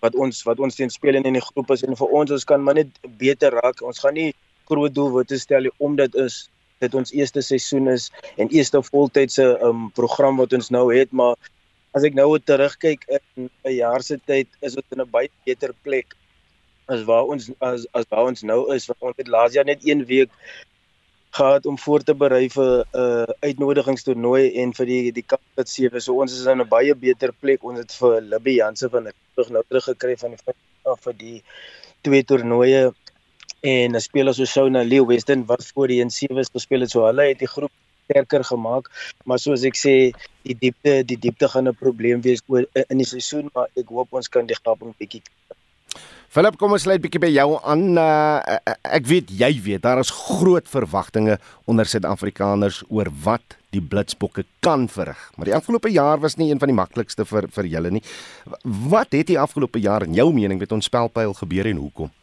wat 0.00 0.16
ons 0.16 0.40
wat 0.48 0.62
ons 0.64 0.78
teen 0.78 0.94
speel 0.94 1.18
in 1.20 1.36
die 1.36 1.44
groep 1.44 1.74
is 1.76 1.84
en 1.84 1.98
vir 2.00 2.16
ons 2.20 2.32
ons 2.38 2.48
kan 2.48 2.64
maar 2.64 2.80
net 2.80 2.96
beter 3.20 3.52
raak. 3.52 3.84
Ons 3.84 4.00
gaan 4.06 4.16
nie 4.16 4.32
groot 4.72 4.96
doelwitte 4.96 5.36
stel 5.44 5.68
nie 5.68 5.74
omdat 5.90 6.16
is 6.24 6.46
dit 6.80 6.96
ons 7.02 7.12
eerste 7.12 7.44
seisoen 7.44 7.92
is 7.92 8.08
en 8.40 8.48
eerste 8.48 8.80
voltydse 8.88 9.50
um 9.68 9.90
program 10.00 10.40
wat 10.40 10.56
ons 10.56 10.72
nou 10.72 10.86
het, 10.88 11.12
maar 11.12 11.36
as 11.92 12.08
ek 12.08 12.16
nou 12.16 12.30
terugkyk 12.40 13.04
in 13.12 13.52
'n 13.68 13.76
jaar 13.76 14.00
se 14.00 14.16
tyd 14.24 14.48
is 14.64 14.80
dit 14.80 14.96
in 14.96 15.04
'n 15.04 15.10
baie 15.12 15.28
beter 15.44 15.76
plek 15.84 16.16
as 16.86 17.04
waar 17.04 17.24
ons 17.24 17.50
as 17.60 17.86
as 17.92 18.06
waar 18.10 18.28
ons 18.30 18.42
nou 18.42 18.60
is 18.74 18.86
want 18.90 19.10
ons 19.10 19.16
het 19.16 19.28
laas 19.28 19.52
jaar 19.56 19.64
net 19.64 19.84
1 19.84 20.04
week 20.06 20.30
gehad 21.32 21.66
om 21.66 21.78
voor 21.78 22.02
te 22.04 22.14
berei 22.14 22.48
vir 22.50 22.72
'n 22.84 23.00
uh, 23.02 23.34
uitnodigingstoernooi 23.48 24.52
en 24.62 24.72
vir 24.78 24.86
die 24.86 25.12
die 25.12 25.24
Kaap 25.26 25.40
sewe. 25.64 26.00
So 26.00 26.20
ons 26.20 26.32
is 26.32 26.46
in 26.46 26.60
'n 26.60 26.68
baie 26.68 26.94
beter 26.94 27.32
plek. 27.32 27.64
Ons 27.64 27.78
het 27.78 27.92
vir 28.00 28.20
Libby 28.20 28.54
Jansen 28.56 28.90
van 28.90 29.08
terug 29.34 29.48
nou 29.50 29.62
terug 29.68 29.84
gekry 29.84 30.16
van 30.16 30.30
die 30.30 30.54
af 30.82 31.00
vir 31.00 31.14
die 31.16 31.42
twee 32.02 32.24
toernooie. 32.24 32.92
En 33.60 33.96
'n 33.96 34.00
speler 34.00 34.34
so 34.34 34.44
Shona 34.44 34.82
Leo 34.82 35.06
Weston 35.06 35.46
wat 35.46 35.64
voor 35.74 35.88
die 35.88 36.04
17 36.10 36.44
gespeel 36.52 36.80
het. 36.80 36.90
So 36.90 37.06
hulle 37.06 37.28
het 37.28 37.38
die 37.38 37.48
groep 37.48 37.72
sterker 38.04 38.44
gemaak 38.44 38.90
maar 39.24 39.38
soos 39.38 39.64
ek 39.64 39.76
sê 39.78 39.94
die 40.48 40.56
diepte 40.64 41.02
die 41.10 41.18
diepte 41.24 41.48
gaan 41.48 41.68
'n 41.68 41.80
probleem 41.84 42.20
wees 42.20 42.42
in 42.92 42.98
die 43.02 43.10
seisoen 43.14 43.50
maar 43.54 43.68
ek 43.76 43.88
hoop 43.88 44.08
ons 44.12 44.28
kan 44.28 44.46
die 44.46 44.58
gaping 44.64 44.94
bietjie 44.98 45.22
Philip, 46.32 46.54
kom 46.56 46.72
ons 46.72 46.80
sluit 46.80 46.96
bietjie 47.04 47.20
by 47.20 47.28
jou 47.28 47.58
aan. 47.68 47.90
Uh, 48.00 48.54
ek 48.88 49.04
weet 49.04 49.28
jy 49.36 49.50
weet 49.66 49.82
daar 49.84 49.98
is 50.00 50.08
groot 50.16 50.64
verwagtinge 50.64 51.34
onder 51.68 51.84
Suid-Afrikaners 51.84 52.78
oor 52.88 53.10
wat 53.26 53.58
die 53.76 53.82
Blitsbokke 53.84 54.46
kan 54.64 54.86
verrig. 54.88 55.20
Maar 55.36 55.50
die 55.50 55.54
afgelope 55.58 55.92
jaar 55.92 56.22
was 56.24 56.38
nie 56.40 56.48
een 56.48 56.62
van 56.62 56.72
die 56.72 56.78
maklikste 56.78 57.26
vir 57.28 57.50
vir 57.52 57.68
julle 57.74 57.92
nie. 57.98 58.00
Wat 58.64 59.12
het 59.12 59.28
die 59.28 59.36
afgelope 59.36 59.82
jaar 59.84 60.08
in 60.08 60.16
jou 60.16 60.30
mening 60.32 60.62
met 60.62 60.72
ons 60.72 60.88
spelpyl 60.88 61.36
gebeur 61.36 61.68
en 61.68 61.84
hoekom? 61.84 62.14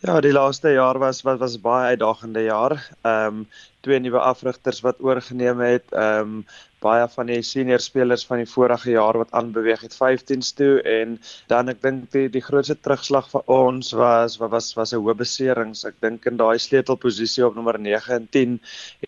Ja, 0.00 0.16
die 0.24 0.32
laaste 0.32 0.72
jaar 0.72 0.96
was 1.04 1.20
wat 1.28 1.44
was 1.44 1.60
baie 1.60 1.92
uitdagende 1.92 2.48
jaar. 2.48 2.78
Ehm 3.04 3.44
um, 3.44 3.46
twee 3.84 4.00
nuwe 4.00 4.24
afrigters 4.24 4.80
wat 4.80 5.04
oorgeneem 5.04 5.60
het. 5.60 5.84
Ehm 5.92 6.40
um, 6.40 6.44
baie 6.84 7.06
van 7.16 7.30
die 7.32 7.40
senior 7.42 7.80
spelers 7.80 8.26
van 8.28 8.42
die 8.42 8.50
vorige 8.50 8.92
jaar 8.94 9.18
wat 9.22 9.32
aanbeweeg 9.40 9.84
het 9.86 9.96
15s 9.96 10.52
toe 10.58 10.82
en 10.96 11.18
dan 11.52 11.72
ek 11.72 11.80
dink 11.86 12.10
die 12.16 12.26
die 12.36 12.44
grootste 12.44 12.76
terugslag 12.76 13.30
vir 13.32 13.44
ons 13.56 13.92
was 14.00 14.38
was 14.42 14.72
was 14.78 14.92
'n 14.92 15.00
hoë 15.00 15.16
beserings. 15.24 15.84
Ek 15.84 16.00
dink 16.00 16.26
in 16.30 16.36
daai 16.36 16.58
sleutelposisie 16.58 17.46
op 17.46 17.54
nommer 17.54 17.78
9 17.78 18.14
en 18.20 18.28
10 18.38 18.60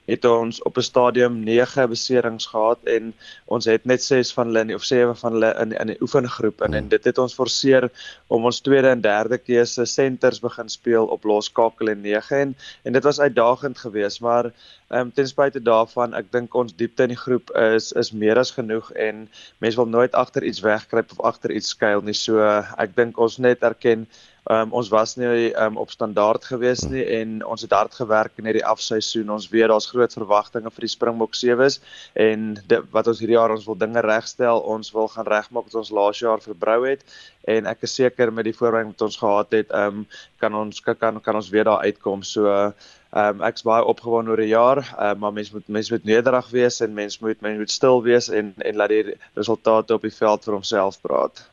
het 0.07 0.25
ons 0.25 0.63
op 0.63 0.77
'n 0.77 0.87
stadium 0.87 1.41
9 1.45 1.89
beserings 1.89 2.47
gehad 2.47 2.79
en 2.85 3.15
ons 3.45 3.65
het 3.65 3.85
net 3.85 4.03
6 4.03 4.33
van 4.33 4.47
hulle 4.47 4.75
of 4.75 4.85
7 4.85 5.17
van 5.17 5.33
hulle 5.33 5.55
in 5.61 5.73
in 5.73 5.87
die 5.87 6.01
oefengroep 6.01 6.63
in. 6.63 6.75
En 6.75 6.89
dit 6.89 7.05
het 7.05 7.19
ons 7.19 7.35
forceer 7.35 7.91
om 8.27 8.45
ons 8.45 8.61
tweede 8.61 8.89
en 8.89 9.01
derde 9.01 9.39
keuse 9.39 9.85
senters 9.85 10.41
begin 10.41 10.69
speel 10.69 11.07
op 11.07 11.25
loskakel 11.25 11.89
en 11.89 12.01
9 12.01 12.37
en 12.37 12.57
en 12.83 12.93
dit 12.93 13.03
was 13.03 13.21
uitdagend 13.21 13.79
geweest 13.79 14.21
maar 14.21 14.53
Ehm 14.89 15.01
um, 15.01 15.13
ten 15.13 15.27
spyte 15.27 15.59
daarvan, 15.63 16.13
ek 16.15 16.29
dink 16.31 16.55
ons 16.55 16.75
diepte 16.79 17.03
in 17.03 17.11
die 17.11 17.19
groep 17.19 17.51
is 17.59 17.89
is 17.99 18.13
meer 18.15 18.39
as 18.39 18.53
genoeg 18.55 18.93
en 18.95 19.25
mense 19.59 19.81
wil 19.81 19.89
nooit 19.91 20.15
agter 20.15 20.47
iets 20.47 20.63
wegkruip 20.63 21.11
of 21.17 21.25
agter 21.27 21.51
iets 21.51 21.73
skuil 21.75 22.05
nie. 22.07 22.15
So 22.15 22.39
ek 22.85 22.95
dink 22.95 23.19
ons 23.19 23.41
net 23.43 23.67
erken 23.67 24.05
Um, 24.47 24.71
ons 24.79 24.89
was 24.95 25.17
nie 25.19 25.51
um, 25.59 25.79
op 25.83 25.91
standaard 25.91 26.45
gewees 26.47 26.85
nie 26.87 27.03
en 27.17 27.41
ons 27.43 27.65
het 27.67 27.73
hard 27.75 27.95
gewerk 27.99 28.37
in 28.39 28.47
hierdie 28.47 28.65
afseisoen. 28.67 29.33
Ons 29.35 29.49
weet 29.51 29.73
daar's 29.73 29.89
groot 29.91 30.13
verwagtinge 30.15 30.71
vir 30.71 30.87
die 30.87 30.93
Springbok 30.93 31.35
sewes 31.35 31.81
en 32.15 32.53
dit, 32.55 32.85
wat 32.95 33.11
ons 33.11 33.23
hierdie 33.23 33.35
jaar 33.35 33.55
ons 33.55 33.67
wil 33.67 33.79
dinge 33.81 34.05
regstel. 34.07 34.63
Ons 34.63 34.93
wil 34.95 35.11
gaan 35.11 35.27
regmaak 35.27 35.67
wat 35.67 35.81
ons 35.83 35.91
laas 35.91 36.23
jaar 36.23 36.45
verbrou 36.45 36.85
het 36.87 37.03
en 37.47 37.67
ek 37.71 37.83
is 37.87 37.99
seker 37.99 38.31
met 38.35 38.47
die 38.47 38.55
voorbereiding 38.55 38.95
wat 38.95 39.07
ons 39.07 39.19
gehad 39.19 39.53
het, 39.55 39.75
um, 39.75 40.07
kan 40.43 40.55
ons 40.55 40.81
kan 40.83 41.19
kan 41.23 41.43
ons 41.43 41.51
weer 41.51 41.67
daar 41.67 41.83
uitkom. 41.87 42.23
So 42.27 42.73
Ehm 43.17 43.39
um, 43.39 43.43
ek's 43.47 43.63
baie 43.65 43.85
opgewonde 43.89 44.33
oor 44.33 44.41
die 44.43 44.51
jaar, 44.51 44.79
uh, 44.85 45.13
maar 45.17 45.33
mens 45.33 45.53
moet 45.55 45.69
mens 45.73 45.89
moet 45.91 46.05
nederig 46.05 46.49
wees 46.53 46.81
en 46.85 46.93
mens 46.95 47.19
moet 47.23 47.41
mens 47.41 47.59
moet 47.63 47.71
stil 47.71 48.03
wees 48.05 48.29
en 48.29 48.51
en 48.59 48.77
laat 48.77 48.93
die 48.93 49.15
resultate 49.39 49.95
op 49.95 50.03
die 50.05 50.17
veld 50.21 50.45
vir 50.45 50.59
homself 50.59 50.99
praat. 51.01 51.47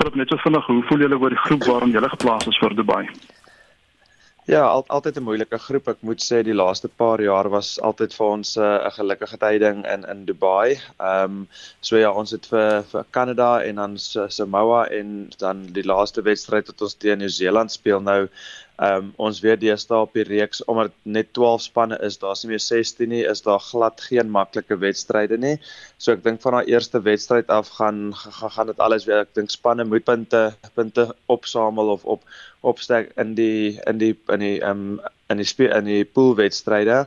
Vir 0.00 0.16
net 0.16 0.30
so 0.32 0.40
vinnig, 0.40 0.64
hoe 0.64 0.82
voel 0.88 1.02
julle 1.04 1.16
oor 1.20 1.34
die 1.34 1.44
groep 1.44 1.66
waarin 1.68 1.90
julle 1.92 2.08
geplaas 2.08 2.46
is 2.48 2.58
vir 2.62 2.72
Dubai? 2.78 3.02
Ja, 4.48 4.62
al, 4.64 4.84
altyd 4.88 5.18
'n 5.18 5.26
moeilike 5.26 5.58
groep. 5.58 5.88
Ek 5.92 6.00
moet 6.08 6.22
sê 6.24 6.40
die 6.42 6.56
laaste 6.56 6.88
paar 6.88 7.20
jaar 7.20 7.48
was 7.52 7.68
altyd 7.88 8.14
vir 8.16 8.26
ons 8.26 8.56
eh, 8.56 8.62
'n 8.62 8.86
uh, 8.86 8.92
gelukkige 8.96 9.38
tyding 9.42 9.84
in 9.94 10.06
in 10.12 10.24
Dubai. 10.24 10.80
Ehm 10.98 11.24
um, 11.24 11.48
so 11.80 12.00
ja, 12.00 12.10
ons 12.10 12.30
het 12.30 12.48
vir 12.52 12.82
vir 12.92 13.04
Kanada 13.10 13.50
en 13.62 13.76
dan 13.76 13.98
Samoa 14.38 14.86
en 14.88 15.30
dan 15.38 15.66
die 15.76 15.84
laaste 15.84 16.22
wedstryd 16.22 16.72
wat 16.72 16.82
ons 16.82 16.94
teen 16.94 17.18
Nieu-Seeland 17.18 17.72
speel 17.72 18.00
nou 18.00 18.28
Ehm 18.80 18.96
um, 18.96 19.08
ons 19.20 19.38
weet 19.44 19.60
deesdae 19.60 19.98
op 20.06 20.14
die 20.16 20.22
reeks 20.24 20.62
omdat 20.64 20.94
net 21.04 21.34
12 21.36 21.66
spanne 21.66 21.98
is, 22.06 22.14
daar's 22.22 22.44
nie 22.44 22.54
meer 22.54 22.62
16 22.64 23.10
nie, 23.12 23.20
is 23.28 23.42
daar 23.44 23.60
glad 23.60 24.00
geen 24.00 24.30
maklike 24.32 24.78
wedstryde 24.80 25.36
nie. 25.36 25.58
So 26.00 26.14
ek 26.14 26.22
dink 26.24 26.40
van 26.40 26.56
daai 26.56 26.72
eerste 26.72 27.02
wedstryd 27.04 27.52
af 27.52 27.68
gaan 27.76 28.14
gaan, 28.16 28.54
gaan 28.56 28.70
dit 28.72 28.80
alles 28.80 29.04
weer. 29.04 29.20
Ek 29.26 29.34
dink 29.36 29.52
spanne 29.52 29.84
moet 29.84 30.06
punte 30.08 30.40
punte 30.78 31.10
opsamel 31.28 31.92
of 31.92 32.08
op 32.08 32.24
opstek 32.60 33.12
in 33.16 33.34
die 33.34 33.80
in 33.86 33.98
die 33.98 34.14
in 34.28 34.40
die 34.40 34.60
um, 34.62 35.00
in 35.30 35.38
die 35.38 35.46
speel 35.46 35.70
in 35.76 35.86
die 35.86 36.04
poolwedstryde 36.04 37.04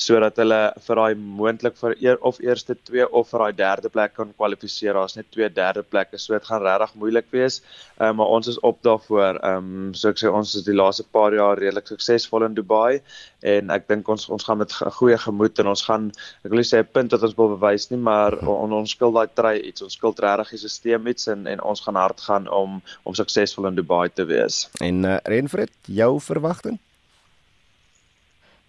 sodat 0.00 0.38
hulle 0.40 0.60
vir 0.86 1.00
daai 1.00 1.22
moontlik 1.38 1.76
vir 1.80 1.94
eer, 1.98 2.18
of 2.28 2.38
eerste 2.44 2.76
twee 2.86 3.06
of 3.08 3.30
vir 3.32 3.42
daai 3.42 3.58
derde 3.60 3.90
plek 3.92 4.14
kan 4.18 4.32
kwalifiseer. 4.36 4.94
Daar's 4.94 5.16
net 5.16 5.30
twee 5.34 5.48
derde 5.50 5.82
plekke, 5.82 6.20
so 6.20 6.36
dit 6.36 6.46
gaan 6.46 6.62
regtig 6.62 6.94
moeilik 7.00 7.30
wees. 7.34 7.62
Ehm 7.96 8.12
um, 8.12 8.20
maar 8.20 8.34
ons 8.38 8.50
is 8.52 8.60
op 8.60 8.78
daarvoor. 8.86 9.40
Ehm 9.40 9.70
um, 9.72 9.94
so 9.94 10.12
ek 10.12 10.20
sê 10.22 10.30
ons 10.30 10.54
is 10.60 10.66
die 10.66 10.76
laaste 10.76 11.06
paar 11.16 11.34
jaar 11.34 11.58
redelik 11.58 11.88
suksesvol 11.90 12.46
in 12.46 12.54
Dubai 12.56 13.00
en 13.46 13.70
ek 13.74 13.88
dink 13.90 14.08
ons 14.12 14.28
ons 14.32 14.44
gaan 14.46 14.58
met 14.58 14.72
'n 14.72 14.92
goeie 15.00 15.18
gemoed 15.18 15.58
en 15.58 15.72
ons 15.74 15.82
gaan 15.88 16.10
ek 16.44 16.50
wil 16.50 16.64
sê 16.64 16.78
'n 16.78 16.92
punt 16.92 17.12
wat 17.12 17.22
ons 17.22 17.36
wil 17.36 17.56
bewys 17.56 17.90
nie, 17.90 17.98
maar 17.98 18.38
on, 18.46 18.72
ons 18.72 18.90
skuld 18.90 19.14
daai 19.14 19.28
try 19.34 19.56
iets. 19.58 19.82
Ons 19.82 19.98
skuld 19.98 20.20
regtig 20.20 20.50
die 20.50 20.68
stelsel 20.68 21.06
iets 21.06 21.26
en 21.26 21.46
en 21.46 21.62
ons 21.62 21.80
gaan 21.80 21.96
hard 21.96 22.20
gaan 22.20 22.48
om 22.48 22.82
om 23.04 23.14
suksesvol 23.14 23.66
in 23.66 23.74
Dubai 23.74 24.08
te 24.08 24.24
wees. 24.24 24.68
En 24.86 25.04
uh, 25.04 25.16
Renfred, 25.32 25.70
jou 25.82 26.12
verwagting? 26.20 26.78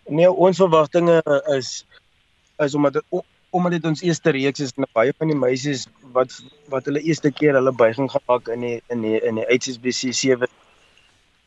Nee, 0.07 0.29
ons 0.31 0.61
verwagtinge 0.63 1.21
is 1.57 1.71
is 2.65 2.75
omdat 2.75 3.03
omdat 3.49 3.71
dit 3.71 3.85
ons 3.85 4.01
eerste 4.01 4.31
reeks 4.33 4.63
is 4.65 4.71
en 4.75 4.87
baie 4.97 5.13
van 5.17 5.29
die 5.31 5.37
meisies 5.37 5.83
wat 6.15 6.33
wat 6.73 6.87
hulle 6.89 7.03
eerste 7.05 7.31
keer 7.31 7.53
hulle 7.59 7.73
buiging 7.81 8.09
gemaak 8.11 8.49
in 8.55 8.63
die 8.65 8.77
in 8.93 9.03
die 9.05 9.19
in 9.29 9.37
die 9.37 9.45
HSBC 9.51 10.13
7 10.21 10.49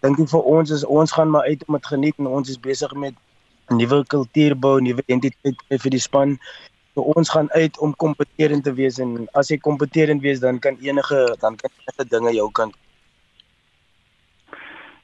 dink 0.04 0.20
ek 0.24 0.30
vir 0.32 0.50
ons 0.54 0.70
is 0.76 0.84
ons 1.00 1.14
gaan 1.16 1.32
maar 1.34 1.48
uit 1.48 1.64
om 1.66 1.78
dit 1.78 1.88
geniet 1.92 2.20
en 2.22 2.30
ons 2.38 2.52
is 2.54 2.60
besig 2.68 2.94
met 3.04 3.16
'n 3.70 3.80
nuwe 3.80 4.04
kultuur 4.14 4.54
bou, 4.66 4.76
nuwe 4.80 5.02
identiteit 5.06 5.80
vir 5.82 5.90
die 5.96 6.02
span. 6.02 6.38
So 6.94 7.02
ons 7.16 7.30
gaan 7.30 7.50
uit 7.50 7.78
om 7.78 7.94
kompeterend 8.04 8.64
te 8.64 8.72
wees 8.74 8.98
en 8.98 9.28
as 9.40 9.50
jy 9.50 9.58
kompeterend 9.58 10.22
wees 10.22 10.40
dan 10.40 10.58
kan 10.58 10.78
enige 10.80 11.20
dan 11.40 11.56
kan 11.56 11.70
enige 11.82 12.08
dinge 12.14 12.32
jou 12.34 12.48
kant 12.50 12.74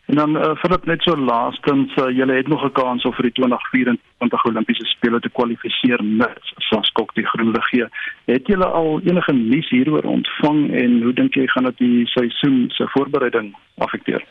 En 0.07 0.15
dan 0.15 0.37
uh, 0.37 0.63
dit 0.63 0.85
net 0.85 1.03
so 1.03 1.17
laastens, 1.17 1.97
uh, 1.97 2.17
julle 2.17 2.33
het 2.33 2.49
nog 2.49 2.65
'n 2.65 2.73
kans 2.73 3.05
om 3.05 3.13
vir 3.13 3.23
die 3.23 3.33
2024 3.33 4.45
Olimpiese 4.45 4.85
spele 4.85 5.21
te 5.21 5.29
kwalifiseer 5.29 6.05
mits 6.05 6.55
as 6.57 6.87
skok 6.87 7.15
die 7.15 7.27
groen 7.27 7.51
lig 7.51 7.69
gee. 7.69 7.87
Het 8.25 8.47
julle 8.47 8.67
al 8.67 9.01
enige 9.05 9.33
nuus 9.33 9.69
hieroor 9.69 10.03
ontvang 10.03 10.71
en 10.71 11.03
hoe 11.03 11.13
dink 11.13 11.35
jy 11.35 11.47
gaan 11.47 11.65
dit 11.65 11.79
die 11.79 12.07
seisoen 12.07 12.65
se 12.69 12.89
voorbereiding 12.89 13.57
afekteer? 13.79 14.25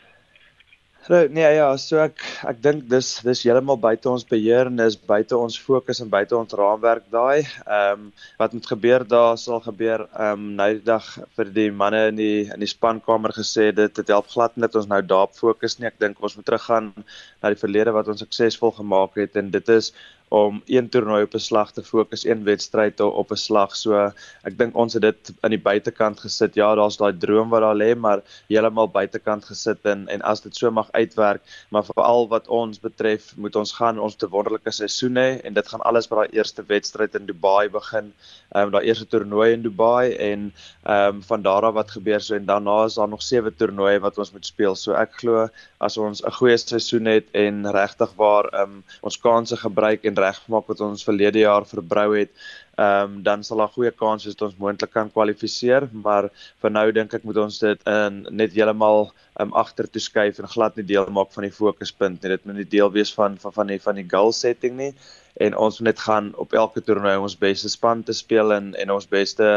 So, 1.06 1.14
nee 1.30 1.46
ja, 1.54 1.66
so 1.78 2.00
ek 2.02 2.22
ek 2.50 2.56
dink 2.64 2.86
dis 2.90 3.08
dis 3.22 3.44
heeltemal 3.46 3.76
buite 3.78 4.08
ons 4.10 4.24
beheer 4.26 4.66
en 4.66 4.80
dis 4.80 4.96
buite 5.10 5.36
ons 5.38 5.58
fokus 5.66 6.00
en 6.02 6.08
buite 6.10 6.34
ons 6.34 6.56
raamwerk 6.60 7.04
daai. 7.14 7.44
Ehm 7.76 8.00
um, 8.00 8.08
wat 8.40 8.56
moet 8.56 8.66
gebeur 8.72 9.04
daar 9.12 9.38
sal 9.38 9.62
gebeur. 9.68 10.02
Ehm 10.08 10.32
um, 10.32 10.48
nou 10.58 10.66
die 10.72 10.82
dag 10.88 11.06
vir 11.38 11.52
die 11.60 11.68
manne 11.82 12.00
in 12.08 12.18
die 12.18 12.40
in 12.56 12.64
die 12.64 12.70
spankamer 12.72 13.36
gesê 13.38 13.68
dit 13.76 13.94
dit 14.00 14.10
help 14.16 14.34
glad 14.34 14.58
net 14.58 14.74
ons 14.82 14.90
nou 14.90 14.98
daarop 15.12 15.38
fokus 15.38 15.78
nie. 15.78 15.86
Ek 15.92 16.02
dink 16.02 16.18
ons 16.26 16.34
moet 16.40 16.48
teruggaan 16.50 16.90
na 16.98 17.54
die 17.54 17.62
verlede 17.62 17.94
wat 17.94 18.10
ons 18.10 18.26
suksesvol 18.26 18.74
gemaak 18.82 19.22
het 19.22 19.38
en 19.38 19.54
dit 19.54 19.74
is 19.78 19.92
om 20.28 20.62
een 20.66 20.88
toernooi 20.88 21.22
op 21.22 21.34
'n 21.34 21.38
slag 21.38 21.72
te 21.72 21.82
fokus, 21.82 22.24
een 22.26 22.44
wedstryd 22.44 23.00
op 23.00 23.30
'n 23.30 23.36
slag. 23.36 23.76
So 23.76 24.12
ek 24.42 24.58
dink 24.58 24.76
ons 24.76 24.92
het 24.92 25.02
dit 25.02 25.32
aan 25.40 25.50
die 25.50 25.62
buitekant 25.62 26.20
gesit. 26.20 26.54
Ja, 26.54 26.74
daar's 26.74 26.96
daai 26.96 27.18
droom 27.18 27.48
wat 27.48 27.60
daar 27.60 27.76
lê, 27.76 27.94
maar 27.94 28.22
heeltemal 28.48 28.88
buitekant 28.88 29.44
gesit 29.44 29.78
en 29.84 30.08
en 30.08 30.22
as 30.22 30.40
dit 30.40 30.56
so 30.56 30.70
mag 30.70 30.92
uitwerk, 30.92 31.42
maar 31.68 31.84
veral 31.84 32.28
wat 32.28 32.48
ons 32.48 32.80
betref, 32.80 33.36
moet 33.36 33.56
ons 33.56 33.72
gaan 33.72 33.98
ons 33.98 34.14
te 34.14 34.28
wonderlike 34.28 34.70
seisoen 34.70 35.16
hê 35.16 35.40
en 35.44 35.54
dit 35.54 35.68
gaan 35.68 35.80
alles 35.80 36.08
by 36.08 36.16
daai 36.16 36.36
eerste 36.38 36.64
wedstryd 36.66 37.14
in 37.14 37.26
Dubai 37.26 37.68
begin. 37.68 38.12
Ehm 38.54 38.64
um, 38.64 38.70
daai 38.70 38.86
eerste 38.86 39.06
toernooi 39.06 39.52
in 39.52 39.62
Dubai 39.62 40.14
en 40.14 40.52
ehm 40.82 41.16
um, 41.16 41.22
van 41.22 41.42
daar 41.42 41.62
af 41.62 41.74
wat 41.74 41.90
gebeur 41.90 42.20
so 42.20 42.34
en 42.34 42.46
daarna 42.46 42.84
is 42.84 42.94
daar 42.94 43.08
nog 43.08 43.22
sewe 43.22 43.54
toernooie 43.54 44.00
wat 44.00 44.18
ons 44.18 44.32
moet 44.32 44.46
speel. 44.46 44.74
So 44.74 44.92
ek 44.92 45.12
glo 45.20 45.48
as 45.78 45.96
ons 45.96 46.22
'n 46.22 46.30
goeie 46.38 46.56
seisoen 46.56 47.04
het 47.04 47.26
en 47.32 47.70
regtig 47.70 48.12
waar 48.16 48.44
ehm 48.52 48.62
um, 48.62 48.84
ons 49.02 49.18
kansse 49.18 49.56
gebruik 49.56 50.04
en 50.04 50.15
regmaak 50.18 50.68
wat 50.70 50.80
ons 50.84 51.04
verlede 51.06 51.42
jaar 51.44 51.66
verbrou 51.68 52.08
het, 52.16 52.32
ehm 52.76 53.16
um, 53.16 53.20
dan 53.24 53.44
sal 53.44 53.62
daar 53.62 53.72
goeie 53.72 53.90
kans 53.90 54.24
wees 54.26 54.36
dat 54.36 54.48
ons 54.48 54.58
moontlik 54.60 54.92
kan 54.92 55.10
kwalifiseer, 55.10 55.88
maar 55.92 56.28
vir 56.62 56.70
nou 56.70 56.86
dink 56.92 57.14
ek 57.16 57.24
moet 57.24 57.38
ons 57.44 57.58
dit 57.62 57.86
in 57.92 58.18
net 58.30 58.52
heeltemal 58.52 59.10
um, 59.40 59.52
agter 59.52 59.88
toe 59.88 60.02
skuif 60.02 60.40
en 60.40 60.50
glad 60.56 60.76
nie 60.76 60.88
deel 60.94 61.08
maak 61.10 61.32
van 61.32 61.48
die 61.48 61.54
fokuspunt 61.54 62.22
nie. 62.22 62.34
Dit 62.34 62.44
moet 62.44 62.60
nie 62.60 62.68
deel 62.76 62.92
wees 62.92 63.14
van 63.14 63.38
van 63.40 63.52
van 63.52 63.72
die 63.72 63.80
van 63.80 63.96
die 64.02 64.08
goal 64.10 64.32
setting 64.32 64.76
nie 64.76 64.92
en 65.36 65.56
ons 65.56 65.78
moet 65.78 65.86
net 65.90 66.00
gaan 66.00 66.30
op 66.40 66.54
elke 66.56 66.80
toernooi 66.80 67.16
ons 67.20 67.36
beste 67.38 67.68
span 67.68 68.02
te 68.02 68.14
speel 68.16 68.52
en 68.54 68.72
en 68.80 68.92
ons 68.94 69.08
beste 69.08 69.48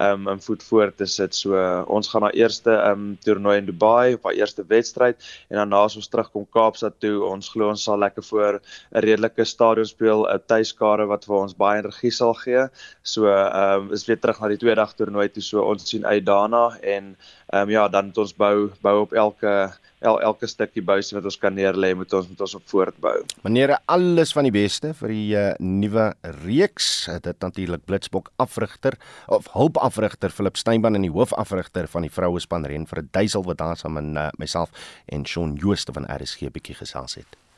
um 0.00 0.28
in 0.32 0.40
voet 0.40 0.62
voor 0.62 0.92
te 0.96 1.06
sit. 1.06 1.34
So 1.34 1.54
uh, 1.54 1.82
ons 1.86 2.08
gaan 2.08 2.24
na 2.24 2.30
eerste 2.36 2.72
um 2.88 3.16
toernooi 3.24 3.58
in 3.60 3.68
Dubai 3.68 4.14
op 4.14 4.26
our 4.26 4.38
eerste 4.38 4.64
wedstryd 4.66 5.20
en 5.48 5.60
dan 5.60 5.72
na 5.74 5.84
as 5.84 5.96
ons 5.96 6.08
terugkom 6.08 6.46
Kaapstad 6.50 6.98
toe, 7.04 7.20
ons 7.26 7.50
glo 7.52 7.68
ons 7.70 7.84
sal 7.84 7.98
lekker 7.98 8.24
voor 8.30 8.60
'n 8.60 9.04
redelike 9.06 9.44
stadion 9.44 9.86
speel, 9.86 10.26
'n 10.26 10.42
tuiskare 10.46 11.06
wat 11.06 11.24
vir 11.24 11.36
ons 11.36 11.54
baie 11.54 11.78
energie 11.78 12.10
sal 12.10 12.34
gee. 12.34 12.66
So 13.02 13.26
um 13.26 13.92
is 13.92 14.06
weer 14.06 14.18
terug 14.20 14.40
na 14.40 14.48
die 14.48 14.58
tweede 14.58 14.80
dag 14.80 14.94
toernooi 14.94 15.28
toe. 15.28 15.42
So 15.42 15.62
ons 15.62 15.88
sien 15.88 16.06
uit 16.06 16.24
daarna 16.24 16.78
en 16.82 17.16
um 17.52 17.70
ja, 17.70 17.88
dan 17.88 18.10
het 18.10 18.18
ons 18.18 18.34
bou 18.36 18.70
bou 18.82 19.00
op 19.02 19.12
elke 19.12 19.72
el, 20.00 20.20
elke 20.24 20.48
stukkie 20.48 20.82
bousie 20.84 21.16
wat 21.16 21.26
ons 21.28 21.38
kan 21.40 21.54
neerlê 21.54 21.92
moet 21.96 22.12
ons 22.16 22.28
moet 22.30 22.44
ons 22.46 22.54
op 22.56 22.64
voortbou. 22.72 23.16
Meneer, 23.44 23.76
alles 23.90 24.32
van 24.36 24.48
die 24.48 24.54
beste 24.54 24.92
vir 25.00 25.14
die 25.14 25.26
uh, 25.36 25.44
nuwe 25.58 26.10
reeks. 26.44 27.08
Dit 27.24 27.44
natuurlik 27.44 27.84
Blitsbok 27.88 28.30
afrigter 28.42 28.96
of 29.28 29.50
hulpafrigter 29.54 30.32
Philip 30.34 30.56
Steynban 30.60 30.98
en 30.98 31.06
die 31.06 31.12
hoofafrigter 31.12 31.90
van 31.90 32.06
die 32.06 32.12
vrouespan 32.12 32.66
ren 32.70 32.86
vir 32.86 33.02
'n 33.02 33.12
duisel 33.12 33.44
wat 33.44 33.58
daar 33.58 33.76
saam 33.76 33.98
met 33.98 34.16
uh, 34.16 34.30
myself 34.38 34.70
en 35.06 35.26
Shaun 35.26 35.54
Jooste 35.54 35.92
van 35.92 36.08
RSG 36.08 36.50
bietjie 36.52 36.74
gesels 36.74 37.14
het. 37.14 37.49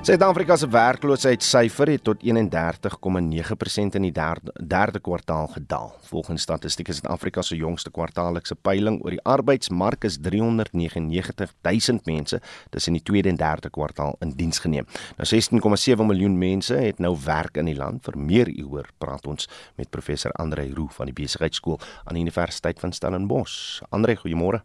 Suid-Afrika 0.00 0.56
se 0.56 0.64
werkloosheidssyfer 0.72 1.90
het 1.92 2.02
tot 2.08 2.22
31,9% 2.24 3.96
in 3.98 4.06
die 4.06 4.12
derde, 4.16 4.54
derde 4.64 5.00
kwartaal 5.04 5.50
gedaal. 5.52 5.90
Volgens 6.08 6.42
Statistiek 6.42 6.88
Suid-Afrika 6.88 7.42
se 7.44 7.56
jongste 7.56 7.92
kwartaallikse 7.92 8.56
peiling 8.56 8.96
oor 9.04 9.12
die 9.12 9.20
arbeidsmark 9.28 10.08
is 10.08 10.16
399 10.24 11.52
000 11.60 12.00
mense 12.08 12.40
tussen 12.72 12.96
die 12.96 13.04
tweede 13.04 13.28
en 13.28 13.36
derde 13.36 13.68
kwartaal 13.68 14.16
in 14.24 14.32
diens 14.40 14.64
geneem. 14.64 14.88
Nou 15.20 15.28
16,7 15.28 16.08
miljoen 16.08 16.40
mense 16.40 16.80
het 16.80 16.98
nou 16.98 17.12
werk 17.26 17.60
in 17.60 17.68
die 17.68 17.76
land. 17.76 18.00
Vir 18.08 18.16
meer 18.16 18.48
hieroor 18.48 18.88
praat 18.98 19.28
ons 19.28 19.52
met 19.76 19.92
professor 19.92 20.32
Andre 20.40 20.64
Roo 20.72 20.88
van 20.96 21.12
die 21.12 21.18
Besigheidsskool 21.20 21.76
aan 22.06 22.16
die 22.16 22.24
Universiteit 22.24 22.80
van 22.80 22.96
Stellenbosch. 22.96 23.82
Andre, 23.92 24.16
goeiemôre. 24.16 24.64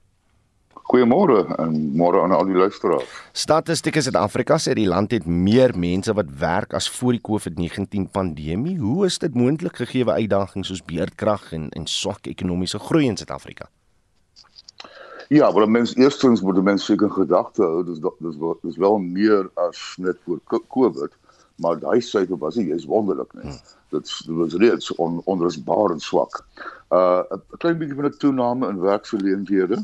Goeiemôre 0.86 1.48
en 1.58 1.78
môre 1.98 2.20
aan 2.22 2.34
al 2.36 2.46
die 2.46 2.58
luisteraars. 2.58 3.10
Statistiek 3.34 3.96
Suid-Afrika 3.98 4.60
sê 4.62 4.76
die 4.78 4.86
land 4.86 5.16
het 5.16 5.24
meer 5.26 5.74
mense 5.74 6.14
wat 6.14 6.30
werk 6.38 6.76
as 6.78 6.86
voor 6.94 7.16
die 7.16 7.24
COVID-19 7.26 8.12
pandemie. 8.14 8.76
Hoe 8.78 9.08
is 9.08 9.18
dit 9.18 9.34
moontlik 9.34 9.82
gegee 9.82 10.06
uitdagings 10.06 10.70
soos 10.70 10.84
beerdkrag 10.86 11.48
en 11.58 11.72
en 11.74 11.90
swak 11.90 12.30
ekonomiese 12.30 12.80
groei 12.80 13.08
in 13.10 13.18
Suid-Afrika? 13.18 13.66
Ja, 15.34 15.50
maar 15.52 15.70
mens 15.70 15.96
eerstens 15.96 16.42
moet 16.42 16.64
mense 16.64 16.86
seker 16.86 17.10
gedagte 17.10 17.64
hou, 17.64 17.82
dis 17.86 18.00
dis 18.00 18.38
dis 18.62 18.78
wel 18.78 19.00
meer 19.02 19.50
as 19.56 19.96
net 19.98 20.22
voor 20.26 20.62
COVID, 20.68 21.18
maar 21.66 21.80
daai 21.82 22.02
syfer 22.02 22.38
was 22.38 22.62
nie 22.62 22.70
is 22.70 22.86
wonderlik 22.86 23.34
nie. 23.34 23.50
Hmm. 23.50 23.58
Dit 23.90 24.12
was 24.28 24.54
reeds 24.54 24.94
on, 25.02 25.22
onrusbaar 25.26 25.98
en 25.98 26.00
swak. 26.00 26.44
Uh 26.94 27.26
'n 27.34 27.58
klein 27.58 27.78
bietjie 27.78 27.98
van 27.98 28.06
'n 28.06 28.18
toename 28.22 28.70
in 28.70 28.80
werksgeleenthede. 28.80 29.82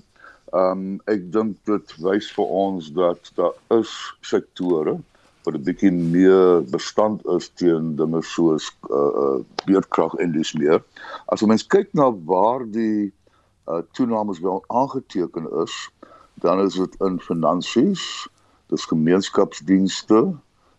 Ehm 0.52 0.72
um, 0.72 1.00
ek 1.08 1.30
dink 1.32 1.56
dit 1.70 1.94
wys 2.04 2.28
vir 2.36 2.50
ons 2.64 2.90
dat 2.92 3.32
daar 3.38 3.56
is 3.80 3.92
sektore 4.22 4.98
wat 5.46 5.56
'n 5.56 5.64
bietjie 5.64 5.92
meer 5.92 6.62
bestand 6.74 7.24
is 7.36 7.48
teen 7.62 7.96
dinge 7.96 8.22
soos 8.22 8.68
uh 8.90 9.12
uh 9.24 9.40
beerdkrag 9.66 10.14
en 10.20 10.32
dis 10.32 10.54
meer. 10.54 10.84
As 11.32 11.42
ons 11.42 11.68
kyk 11.76 11.94
na 11.94 12.12
waar 12.12 12.66
die 12.68 13.14
uh 13.72 13.82
toenames 13.96 14.40
wel 14.40 14.60
aangeteken 14.68 15.48
is, 15.64 15.90
dan 16.44 16.60
is 16.60 16.76
dit 16.76 16.96
in 17.08 17.20
finansies, 17.20 18.28
dis 18.68 18.86
gemeenskapsdienste 18.86 20.22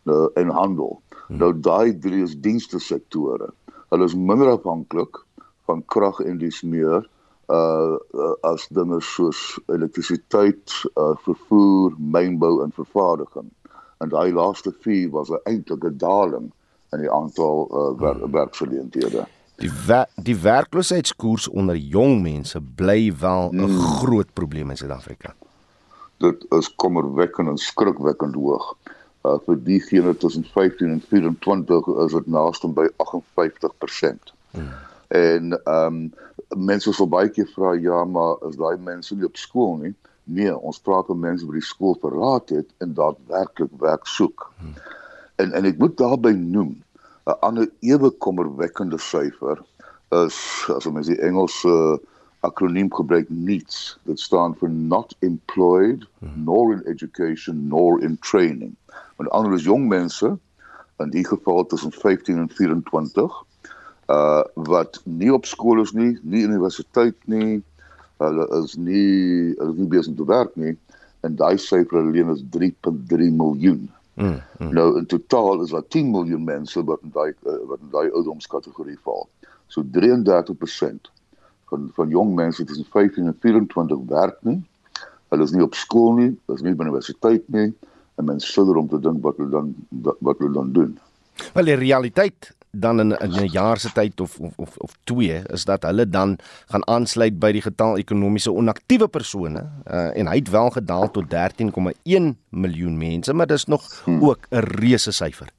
nou 0.03 0.31
en 0.35 0.49
handel. 0.49 1.01
Hmm. 1.27 1.37
Nou 1.37 1.53
daai 1.61 1.99
drie 1.99 2.23
is 2.23 2.37
dienste 2.37 2.79
sektore. 2.79 3.49
Hulle 3.89 4.05
is 4.05 4.15
minder 4.15 4.53
afhanklik 4.53 5.25
van 5.65 5.85
krag 5.85 6.21
en 6.21 6.39
dis 6.39 6.63
meer 6.63 7.09
uh, 7.53 7.97
uh 8.15 8.53
as 8.53 8.67
dinge 8.69 9.01
soos 9.01 9.59
elektrisiteit, 9.67 10.73
uh 10.97 11.13
vervoer, 11.27 11.95
mynbou 11.99 12.63
en 12.65 12.73
vervaardiging. 12.75 13.51
En 14.03 14.11
daai 14.13 14.33
laaste 14.33 14.73
vier 14.85 15.11
was 15.11 15.31
'n 15.31 15.41
eintlike 15.45 15.97
daling 15.97 16.51
in 16.93 17.01
die 17.01 17.13
aantal 17.13 17.69
uh 17.71 18.01
wer 18.01 18.15
hmm. 18.15 18.33
werksgeleenthede. 18.33 19.27
Die 19.57 19.71
wer 19.87 20.09
die 20.17 20.37
werkloosheidskoers 20.37 21.49
onder 21.49 21.77
jong 21.77 22.23
mense 22.23 22.61
bly 22.61 23.13
wel 23.21 23.53
'n 23.53 23.65
hmm. 23.65 23.79
groot 23.79 24.33
probleem 24.33 24.71
in 24.71 24.77
Suid-Afrika. 24.77 25.35
Dit 26.17 26.47
is 26.51 26.75
kommerwekkend 26.75 27.49
en 27.49 27.59
skrikwekkend 27.59 28.35
hoog. 28.35 28.77
Uh 29.23 29.39
vir 29.47 29.63
diegene 29.65 30.17
tussen 30.17 30.45
15 30.45 30.91
en 30.91 31.03
24 31.09 31.87
is 32.05 32.13
dit 32.13 32.27
naaste 32.27 32.69
by 32.69 32.89
58%. 32.97 34.35
Hmm. 34.51 34.75
En 35.09 35.61
ehm 35.65 35.87
um, 35.87 36.13
mense 36.57 36.93
sal 36.93 37.09
baie 37.09 37.31
keer 37.33 37.49
vra 37.55 37.75
ja, 37.79 38.05
maar 38.05 38.41
is 38.49 38.57
daai 38.61 38.77
mense 38.79 39.15
nie 39.17 39.27
op 39.29 39.37
skool 39.41 39.77
nie? 39.83 39.95
Nee, 40.25 40.55
ons 40.55 40.79
praat 40.79 41.09
van 41.11 41.21
mense 41.21 41.47
wat 41.47 41.59
die 41.59 41.67
skool 41.67 41.97
verlaat 42.03 42.53
het 42.55 42.71
en 42.85 42.95
daadwerklik 42.95 43.73
werk 43.83 44.07
soek. 44.07 44.47
Hmm. 44.61 44.77
En 45.43 45.53
en 45.59 45.67
ek 45.67 45.79
moet 45.83 45.97
daarby 45.99 46.33
noem 46.39 46.77
'n 47.27 47.39
ander 47.41 47.71
ewe 47.81 48.11
kommerwekkende 48.11 48.99
syfer 48.99 49.63
is 50.25 50.39
as 50.77 50.87
ons 50.87 51.07
die 51.07 51.21
Engelse 51.21 52.01
akroniem 52.41 52.91
gebruik 52.95 53.29
NEETS. 53.31 53.99
Dit 54.05 54.21
staan 54.21 54.55
vir 54.59 54.71
not 54.71 55.15
employed, 55.21 56.07
hmm. 56.19 56.45
nor 56.45 56.73
in 56.73 56.83
education, 56.87 57.69
nor 57.69 58.03
in 58.03 58.19
training. 58.19 58.77
Want 59.17 59.31
anders 59.31 59.63
jong 59.65 59.89
mense 59.89 60.39
in 60.99 61.11
die 61.11 61.25
geval 61.25 61.67
tussen 61.67 61.93
15 61.93 62.39
en 62.39 62.49
24 62.49 63.45
uh 64.11 64.43
wat 64.55 65.01
nie 65.05 65.33
op 65.33 65.47
skool 65.47 65.83
is 65.83 65.93
nie, 65.93 66.19
nie 66.23 66.47
universiteit 66.47 67.19
nie. 67.31 67.63
Hulle 68.23 68.47
is 68.63 68.77
nie 68.77 69.55
hulle 69.59 69.73
is 69.73 69.79
nie 69.79 69.91
besig 69.91 70.17
te 70.17 70.27
werk 70.27 70.57
nie 70.57 70.77
en 71.23 71.37
daai 71.39 71.59
syfer 71.59 72.01
alleen 72.03 72.33
is 72.35 72.43
3.3 72.55 73.31
miljoen. 73.39 73.87
Mm, 74.15 74.41
mm. 74.59 74.73
Nou 74.75 74.87
in 74.99 75.07
totaal 75.07 75.63
is 75.63 75.71
daar 75.71 75.87
10 75.89 76.11
miljoen 76.11 76.45
mense 76.45 76.85
wat 76.85 77.01
in 77.07 77.13
daai 77.15 77.31
uh, 77.31 77.59
wat 77.71 77.81
in 77.81 77.93
daai 77.95 78.09
ouderdomskategorie 78.11 78.99
val. 79.07 79.29
So 79.67 79.85
33% 79.99 81.13
van 81.71 81.89
van 81.97 82.09
jong 82.09 82.35
mense 82.35 82.65
tussen 82.65 82.89
15 82.91 83.27
en 83.27 83.37
24 83.41 83.99
werk 84.11 84.39
nie. 84.41 84.59
Hulle 85.33 85.47
is 85.49 85.55
nie 85.55 85.65
op 85.65 85.75
skool 85.79 86.13
nie, 86.19 86.31
hulle 86.45 86.59
is 86.59 86.67
nie 86.67 86.75
by 86.77 86.89
universiteit 86.91 87.47
nie 87.49 87.71
en 88.21 88.29
mense 88.29 88.51
sukkel 88.51 88.83
om 88.83 88.91
te 88.91 89.01
dink 89.01 89.23
wat 89.25 89.39
hulle 89.41 89.55
dan 89.55 89.73
wat 90.21 90.43
hulle 90.43 90.53
dan 90.59 90.75
doen. 90.77 90.99
Wel 91.55 91.71
die 91.71 91.79
realiteit 91.81 92.51
dan 92.73 93.01
in, 93.01 93.13
in 93.19 93.31
'n 93.31 93.53
jaar 93.53 93.79
se 93.79 93.93
tyd 93.93 94.21
of 94.21 94.39
of 94.41 94.53
of 94.57 94.77
of 94.77 94.97
2 95.05 95.43
is 95.53 95.65
dat 95.65 95.83
hulle 95.83 96.09
dan 96.09 96.39
gaan 96.67 96.87
aansluit 96.87 97.39
by 97.39 97.53
die 97.53 97.63
getal 97.63 97.97
ekonomiese 97.97 98.53
onaktiewe 98.53 99.09
persone 99.09 99.61
uh, 99.87 100.17
en 100.17 100.27
hy 100.27 100.37
het 100.37 100.51
wel 100.51 100.71
gedaal 100.71 101.11
tot 101.11 101.25
13,1 101.25 102.33
miljoen 102.49 102.97
mense 102.99 103.33
maar 103.33 103.47
dis 103.47 103.65
nog 103.65 103.85
hmm. 104.05 104.23
ook 104.25 104.47
'n 104.51 104.59
reuse 104.59 105.13
syfer. 105.13 105.53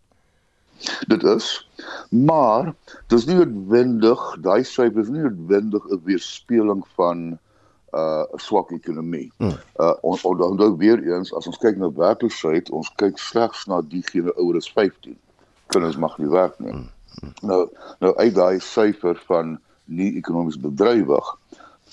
Dit 1.08 1.24
is 1.24 1.70
maar 2.10 2.74
dis 3.08 3.26
nie 3.26 3.36
noodwendig 3.36 4.20
daai 4.42 4.64
syfer 4.64 5.02
is 5.02 5.10
nie 5.10 5.22
noodwendig 5.22 5.86
'n 5.86 6.02
weerspieëling 6.04 6.84
van 6.96 7.18
'n 7.18 7.40
uh, 7.94 8.26
swak 8.36 8.72
ekonomie. 8.72 9.32
Hmm. 9.38 9.54
Uh 9.78 9.94
ons 10.02 10.24
onthou 10.24 10.78
weer 10.78 11.14
eens 11.14 11.34
as 11.34 11.48
ons 11.48 11.58
kyk 11.58 11.78
na 11.78 11.92
werkloosheid, 11.92 12.70
ons 12.70 12.90
kyk 12.96 13.18
slegs 13.18 13.66
na 13.66 13.82
diegene 13.82 14.34
ouer 14.36 14.56
as 14.56 14.72
15 14.72 15.18
kinders 15.68 15.98
mag 15.98 16.18
nie 16.18 16.30
werk 16.30 16.60
nie. 16.60 16.72
Hmm. 16.72 16.90
Nou 17.42 17.70
nou 18.00 18.16
uit 18.16 18.36
daai 18.36 18.60
syfer 18.60 19.22
van 19.28 19.60
nie 19.86 20.14
ekonomies 20.18 20.60
bedrywig 20.60 21.30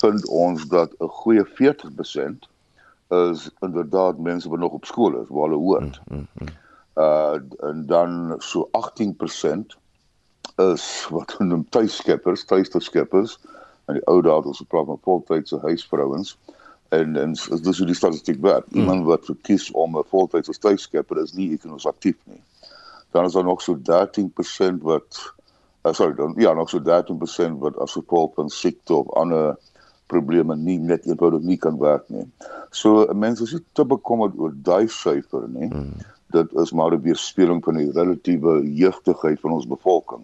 vind 0.01 0.27
ons 0.27 0.67
dat 0.67 0.93
'n 0.99 1.07
goeie 1.21 1.45
40% 1.45 2.47
is 3.09 3.49
inderdaad 3.59 4.17
mense 4.17 4.49
wat 4.49 4.59
nog 4.59 4.71
op 4.71 4.85
skool 4.85 5.21
is 5.21 5.27
waar 5.29 5.49
hulle 5.49 5.61
hoort. 5.65 6.01
Mm, 6.09 6.17
mm, 6.17 6.27
mm. 6.33 6.47
Uh 6.95 7.39
en 7.59 7.85
dan 7.85 8.35
so 8.37 8.69
18% 8.71 9.77
is 10.55 11.07
wat 11.09 11.37
hulle 11.37 11.49
noem 11.49 11.65
tuiskeppers, 11.69 12.45
tuisterskeppers 12.45 13.39
en 13.85 13.93
die 13.93 14.07
ou 14.07 14.21
dae 14.21 14.43
ons 14.43 14.63
praat 14.67 14.85
van 14.85 14.99
voltydse 15.01 15.59
huisvrouens 15.59 16.37
en 16.89 17.15
en 17.15 17.33
dis 17.61 17.77
hoe 17.77 17.87
die 17.87 17.95
statistiek 17.95 18.41
werk. 18.41 18.65
Mm. 18.67 18.79
Iemand 18.79 19.05
wat 19.05 19.25
verkies 19.25 19.71
om 19.71 19.97
'n 19.97 20.03
voltydse 20.07 20.57
tuiskepper 20.59 21.21
is 21.21 21.33
nie 21.33 21.51
ekonomies 21.51 21.87
aktief 21.87 22.17
nie 22.23 22.41
dan 23.11 23.25
is 23.25 23.33
daar 23.33 23.43
nog 23.43 23.61
so 23.61 23.75
13% 23.75 24.81
wat 24.81 25.33
uh, 25.83 25.93
sorry 25.93 26.15
dan 26.15 26.33
ja 26.37 26.53
nog 26.53 26.69
so 26.69 26.79
13% 26.79 27.57
wat 27.59 27.77
as 27.77 27.91
gevolg 27.91 28.33
van 28.33 28.49
siekte 28.49 28.95
of 28.95 29.09
ander 29.09 29.57
probleme 30.05 30.55
nie 30.55 30.79
net 30.79 31.05
eenvoudig 31.05 31.41
nie 31.41 31.57
kan 31.57 31.77
werk 31.79 32.09
nie. 32.09 32.25
So 32.69 33.07
mense 33.13 33.43
is 33.43 33.55
te 33.71 33.85
bekommerd 33.85 34.35
oor 34.37 34.51
daai 34.55 34.87
syfer 34.87 35.47
nie. 35.47 35.69
Hmm. 35.71 35.93
Dit 36.35 36.51
is 36.63 36.71
maar 36.71 36.91
'n 36.91 37.01
weerspieëling 37.01 37.63
van 37.63 37.75
die 37.79 37.91
relatiewe 37.91 38.61
jeugtigheid 38.63 39.39
van 39.39 39.51
ons 39.51 39.67
bevolking. 39.67 40.23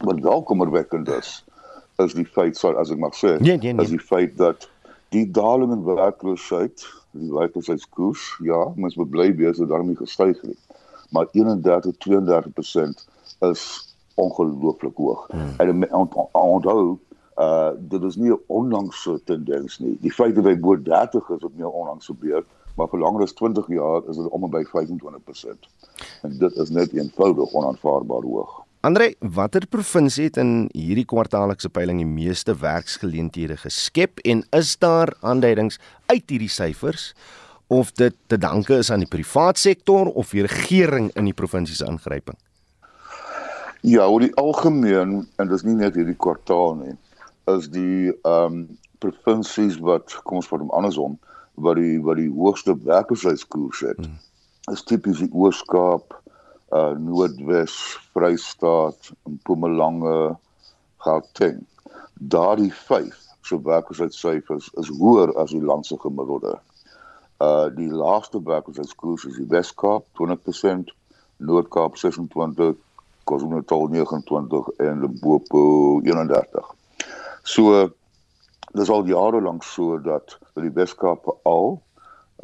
Wat 0.00 0.20
wel 0.20 0.42
kommerwekkend 0.42 1.08
is 1.08 1.44
is 2.00 2.14
die 2.14 2.24
feit 2.24 2.56
sorry 2.56 2.76
as 2.80 2.90
ek 2.90 2.98
mag 2.98 3.12
sê, 3.12 3.36
nee, 3.40 3.58
nee, 3.58 3.72
nee. 3.72 3.84
is 3.84 3.90
die 3.90 4.00
feit 4.00 4.36
dat 4.36 4.70
die 5.08 5.30
daling 5.30 5.72
in 5.72 5.84
werkloosheid, 5.84 6.86
die 7.10 7.32
werkloosheidskoers, 7.32 8.38
ja, 8.40 8.72
mens 8.76 8.96
moet 8.96 9.10
bly 9.10 9.34
wees 9.36 9.56
dat 9.56 9.68
daarmee 9.68 9.96
gestyg 9.96 10.40
het 10.40 10.79
maar 11.10 11.26
31 11.32 11.94
32% 12.08 13.06
is 13.40 13.94
ongelooflik 14.14 14.96
hoog. 14.96 15.26
Hmm. 15.30 15.54
En 15.56 15.92
onthou 16.32 16.98
uh 17.40 17.70
dit 17.78 18.02
is 18.02 18.16
nie 18.16 18.30
'n 18.30 18.40
onlangse 18.46 19.20
tendens 19.24 19.78
nie. 19.78 19.96
Die 20.00 20.12
feit 20.12 20.34
dat 20.34 20.44
hy 20.44 20.58
bo 20.58 20.82
30 20.82 21.28
is 21.28 21.42
wat 21.42 21.54
meer 21.56 21.70
onlangs 21.70 22.06
gebeur, 22.06 22.44
maar 22.76 22.88
vir 22.88 22.98
langer 22.98 23.22
as 23.22 23.32
20 23.32 23.68
jaar 23.68 24.02
is 24.08 24.16
dit 24.16 24.28
om 24.28 24.50
by 24.50 24.64
25%. 24.64 25.68
En 26.22 26.38
dit 26.38 26.56
is 26.56 26.70
net 26.70 26.92
eenvoudig 26.92 27.52
onaanvaarbaar 27.52 28.22
hoog. 28.22 28.60
Andre, 28.80 29.14
watter 29.18 29.66
provinsie 29.66 30.24
het 30.24 30.36
in 30.36 30.68
hierdie 30.72 31.04
kwartaallikse 31.04 31.68
peiling 31.68 31.98
die 32.00 32.08
meeste 32.08 32.54
werksgeleenthede 32.56 33.56
geskep 33.56 34.18
en 34.18 34.40
is 34.56 34.78
daar 34.78 35.12
aanduidings 35.20 35.78
uit 36.06 36.24
hierdie 36.32 36.48
syfers 36.48 37.14
of 37.70 37.92
dit 37.92 38.14
te 38.26 38.38
danke 38.38 38.80
is 38.82 38.90
aan 38.90 39.04
die 39.04 39.10
privaat 39.10 39.58
sektor 39.58 40.08
of 40.18 40.32
die 40.34 40.42
regering 40.42 41.10
in 41.14 41.28
die 41.28 41.36
provinsie 41.36 41.76
se 41.78 41.86
ingryping? 41.86 42.38
Ja, 43.86 44.08
oor 44.10 44.24
die 44.24 44.34
algemeen 44.40 45.20
en 45.38 45.48
dis 45.48 45.62
nie 45.64 45.76
net 45.78 45.94
hierdie 45.94 46.18
kwartaal 46.18 46.74
nie, 46.82 46.96
is 47.54 47.70
die 47.70 48.10
ehm 48.10 48.60
um, 48.60 48.62
provinsies 49.00 49.78
wat 49.80 50.12
kom 50.28 50.42
ons 50.42 50.48
vat 50.50 50.60
hom 50.60 50.72
andersom 50.76 51.14
wat 51.64 51.78
die 51.78 52.00
wat 52.04 52.18
die 52.20 52.28
hoogste 52.34 52.74
werkloosheidskoers 52.84 53.80
het. 53.86 54.02
Hmm. 54.02 54.18
Is 54.72 54.82
tipies 54.84 55.22
die 55.22 55.30
Oos-Kaap, 55.32 56.18
uh 56.76 56.92
Noordwes, 56.98 57.76
Vrystaat, 58.12 59.12
Mpumalanga, 59.30 60.36
Gauteng. 61.06 61.62
Daardie 62.34 62.72
vyf 62.88 63.16
so 63.46 63.62
werkloosheidsyfers 63.64 64.68
is 64.82 64.90
hoër 65.00 65.32
as 65.40 65.54
die 65.54 65.64
land 65.64 65.86
se 65.86 65.96
gemiddelde. 66.02 66.58
Uh 67.40 67.70
die 67.72 67.88
laagste 67.88 68.42
werkloosheidskoers 68.44 69.24
is 69.24 69.36
die 69.40 69.48
Wes-Kaap 69.48 70.04
20%, 70.20 70.90
Noord-Kaap 71.40 71.96
26, 71.96 72.74
KwaZulu-Natal 73.24 73.88
29 73.88 74.68
en 74.76 75.00
Limpopo 75.00 75.62
31. 76.04 76.74
So 77.42 77.88
dis 78.76 78.92
al 78.92 79.08
jare 79.08 79.40
lank 79.40 79.64
so 79.64 79.96
dat 80.04 80.36
die 80.60 80.74
Wes-Kaap 80.76 81.32
al 81.48 81.78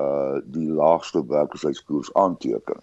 uh 0.00 0.40
die 0.56 0.72
laagste 0.72 1.26
werkloosheidskoers 1.28 2.14
aanteken. 2.14 2.80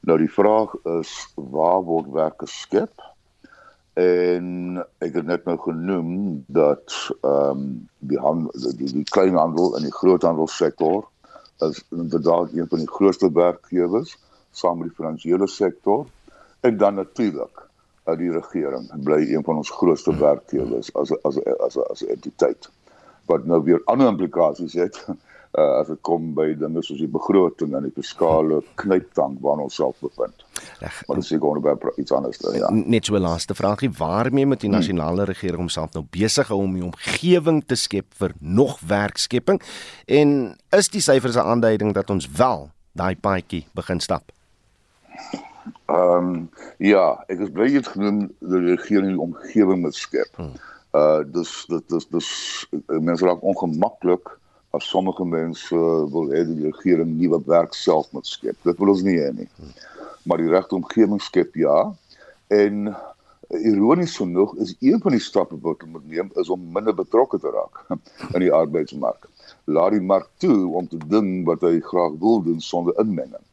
Nou 0.00 0.18
die 0.20 0.32
vraag 0.32 0.76
is 1.00 1.12
waar 1.34 1.82
word 1.84 2.12
werk 2.12 2.44
geskep? 2.44 2.92
En 3.98 4.78
ek 5.00 5.16
het 5.16 5.26
net 5.26 5.44
nou 5.48 5.56
genoem 5.64 6.44
dat 6.46 6.92
ehm 7.20 7.50
um, 7.50 7.88
die, 7.98 8.20
die 8.76 8.92
die 9.00 9.08
kleinhandel 9.16 9.76
en 9.76 9.88
die 9.88 9.96
groothandelsektor 9.96 11.08
is 11.62 11.84
inderdaad 11.90 12.52
een 12.52 12.68
van 12.68 12.78
die 12.78 12.88
grootste 12.88 13.32
werkgewers 13.32 14.18
saam 14.50 14.78
met 14.78 14.88
die 14.88 14.96
finansiële 14.96 15.46
sektor 15.46 16.06
en 16.60 16.76
dan 16.76 16.94
natuurlik 16.94 17.66
uit 18.04 18.18
uh, 18.18 18.24
die 18.24 18.32
regering 18.32 19.02
bly 19.04 19.20
een 19.34 19.44
van 19.44 19.56
ons 19.56 19.70
grootste 19.70 20.16
werkgewers 20.16 20.92
as 20.94 21.12
as 21.22 21.40
as 21.44 21.78
as 21.78 22.04
'n 22.04 22.10
entiteit. 22.16 22.70
Wat 23.26 23.44
nou 23.44 23.62
weer 23.62 23.82
ander 23.84 24.08
implikasies 24.08 24.72
het 24.72 25.06
uh, 25.56 25.80
as 25.80 25.88
dit 25.88 26.00
kom 26.06 26.32
by 26.36 26.50
dinge 26.58 26.82
soos 26.84 27.00
die 27.00 27.10
begroting 27.10 27.74
en 27.76 27.86
die 27.86 27.94
fiskale 27.94 28.60
knyptang 28.80 29.38
waarna 29.44 29.66
ons 29.68 29.78
self 29.80 30.00
bevind. 30.04 30.44
Reg. 30.82 31.02
Maar 31.08 31.20
dis 31.20 31.30
seker 31.32 31.48
onder 31.48 31.92
iets 31.96 32.12
anders 32.12 32.38
dan 32.42 32.58
ja. 32.58 32.70
Net 32.70 33.06
so 33.06 33.14
'n 33.14 33.22
laaste 33.22 33.54
vraagie, 33.54 33.90
waarmee 33.90 34.46
moet 34.46 34.60
die 34.60 34.70
nasionale 34.70 35.24
hmm. 35.24 35.32
regering 35.32 35.58
homself 35.58 35.92
nou 35.92 36.04
besig 36.10 36.48
hou 36.48 36.60
om 36.62 36.74
die 36.74 36.84
omgewing 36.84 37.62
te 37.66 37.74
skep 37.74 38.14
vir 38.14 38.32
nog 38.38 38.80
werkskepping 38.80 39.62
en 40.06 40.56
is 40.70 40.88
die 40.88 41.00
syfers 41.00 41.36
'n 41.36 41.48
aanduiding 41.54 41.94
dat 41.94 42.10
ons 42.10 42.28
wel 42.30 42.70
daai 42.92 43.16
paadjie 43.16 43.66
begin 43.74 44.00
stap? 44.00 44.32
Ehm 45.86 46.26
um, 46.26 46.50
ja, 46.78 47.24
ek 47.28 47.40
is 47.40 47.50
bly 47.50 47.68
jy 47.68 47.80
het 47.80 47.88
genoem 47.88 48.28
die 48.40 48.74
regering 48.74 49.14
die 49.14 49.20
omgewing 49.20 49.80
moet 49.80 49.94
skep. 49.94 50.28
Hmm. 50.36 50.52
Uh 50.92 51.20
dis 51.24 51.64
dit 51.68 51.88
dis 51.88 52.06
dis 52.08 52.28
mense 52.86 53.24
raak 53.24 53.42
ongemaklik 53.42 54.38
as 54.70 54.84
sommige 54.84 55.24
mense 55.24 55.76
wil 56.12 56.28
hê 56.32 56.44
die 56.44 56.66
regering 56.68 57.16
nuwe 57.16 57.40
werk 57.46 57.74
self 57.74 58.10
moet 58.12 58.26
skep. 58.28 58.56
Dit 58.68 58.80
wil 58.80 58.92
ons 58.92 59.04
nie 59.06 59.16
hê 59.16 59.30
nie. 59.32 59.48
Maar 60.28 60.42
die 60.42 60.50
regte 60.52 60.76
omgewing 60.76 61.22
skep 61.24 61.56
ja. 61.56 61.78
En 62.52 62.90
ironies 63.48 64.16
genoeg 64.20 64.52
is 64.60 64.74
een 64.84 65.00
van 65.00 65.16
die 65.16 65.24
stappe 65.24 65.56
wat 65.64 65.84
ons 65.86 65.94
moet 65.94 66.08
neem 66.12 66.28
is 66.40 66.50
om 66.52 66.66
minder 66.72 66.94
betrokke 66.96 67.40
te 67.40 67.52
raak 67.52 67.80
in 68.34 68.44
die 68.44 68.52
arbeidsmark. 68.52 69.24
Laat 69.64 69.96
die 69.96 70.04
mark 70.04 70.28
toe 70.44 70.68
om 70.76 70.88
te 70.88 71.00
doen 71.08 71.30
wat 71.48 71.64
hy 71.64 71.78
graag 71.84 72.18
wil 72.20 72.42
doen 72.44 72.60
sonder 72.60 72.96
inmenging. 73.00 73.44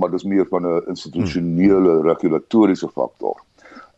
Maar 0.00 0.14
dis 0.14 0.24
meer 0.24 0.46
van 0.48 0.64
'n 0.64 0.88
institusionele 0.88 2.00
regulatoriese 2.06 2.88
faktor. 2.88 3.36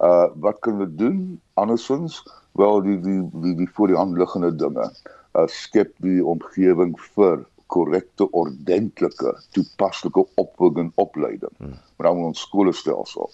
Uh 0.01 0.27
wat 0.43 0.59
kan 0.59 0.79
we 0.79 0.95
doen 0.95 1.41
andersins? 1.55 2.23
Wel 2.53 2.83
die 2.83 3.01
die 3.01 3.23
die 3.33 3.55
die 3.55 3.71
voor 3.71 3.87
die 3.87 3.97
hand 3.97 4.19
liggende 4.19 4.57
dinge 4.57 4.91
uh, 5.39 5.47
skep 5.47 5.95
die 6.05 6.21
omgewing 6.25 6.97
vir 7.15 7.45
korrekte 7.71 8.27
ordentlike 8.35 9.33
toepaslike 9.55 10.25
opvoeding 10.43 10.93
opleiding 10.95 11.55
hmm. 11.59 11.77
maar 11.97 12.11
dan 12.11 12.25
ons 12.31 12.45
skoolstelsel 12.47 13.31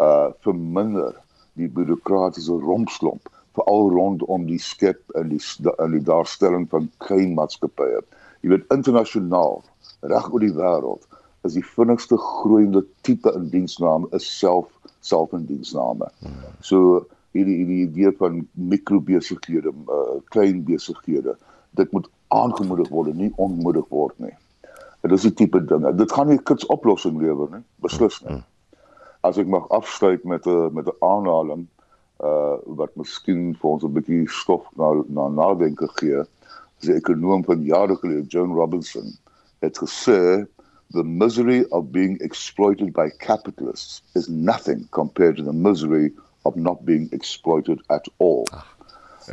uh 0.00 0.28
verminder 0.44 1.14
die 1.60 1.68
bureaukratiese 1.72 2.56
rompslomp 2.64 3.30
veral 3.56 3.90
rondom 3.92 4.44
die 4.48 4.60
skep 4.60 5.00
en 5.16 5.30
die 5.32 5.40
in 5.84 5.96
die 5.96 6.04
daarstelling 6.08 6.66
van 6.72 6.90
kleinmaatskappye 7.04 8.00
jy 8.44 8.52
weet 8.52 8.72
internasionaal 8.74 9.62
reg 10.12 10.32
oor 10.32 10.44
die 10.44 10.56
wêreld 10.56 11.04
is 11.48 11.56
die 11.56 11.64
vinnigste 11.76 12.18
groeiende 12.20 12.84
tipe 13.08 13.32
in 13.38 13.48
diensname 13.52 14.08
is 14.18 14.28
self 14.38 14.72
selfindiensname 15.06 16.10
hmm. 16.20 16.56
so 16.60 17.04
hierdie 17.36 17.56
hierdie 17.60 17.82
idee 17.86 18.12
van 18.18 18.42
mikrobesighede, 18.72 19.72
uh, 19.86 20.16
klein 20.34 20.64
besighede. 20.64 21.36
Dit 21.78 21.92
moet 21.92 22.08
aangemoedig 22.34 22.88
word, 22.88 23.14
nie 23.14 23.32
ontmoedig 23.36 23.88
word 23.92 24.18
nie. 24.18 24.34
Dit 25.02 25.12
is 25.12 25.26
'n 25.26 25.34
tipe 25.34 25.60
ding. 25.64 25.86
Dit 25.96 26.12
gaan 26.12 26.28
nie 26.28 26.38
'n 26.38 26.42
kits 26.42 26.66
oplossing 26.66 27.20
lewer 27.20 27.48
nie, 27.50 27.64
beslis 27.80 28.22
nie. 28.24 28.42
As 29.22 29.38
ek 29.38 29.46
mag 29.46 29.68
afsluit 29.68 30.24
met 30.24 30.46
'n 30.46 30.74
met 30.74 30.86
'n 30.86 30.98
aanhaling 31.00 31.66
uh 32.24 32.56
wat 32.64 32.96
miskien 32.96 33.54
vir 33.60 33.70
ons 33.70 33.84
'n 33.84 33.92
bietjie 33.92 34.28
stof 34.28 34.64
na 34.76 35.02
na 35.08 35.28
nadenke 35.28 35.88
gee. 36.00 36.24
Die 36.80 36.94
ekonom 36.94 37.44
van 37.44 37.62
jare 37.62 37.96
gelede, 37.96 38.26
Joan 38.28 38.52
Robinson, 38.52 39.12
het 39.60 39.78
gesê 39.78 40.46
the 40.92 41.04
misery 41.04 41.64
of 41.70 41.92
being 41.92 42.18
exploited 42.20 42.92
by 42.92 43.08
capitalists 43.18 44.02
is 44.14 44.28
nothing 44.28 44.86
compared 44.90 45.36
to 45.36 45.42
the 45.42 45.52
misery 45.52 46.10
of 46.46 46.56
not 46.56 46.84
being 46.88 47.08
exploited 47.12 47.82
at 47.90 48.08
all. 48.18 48.46
Ach, 48.52 48.72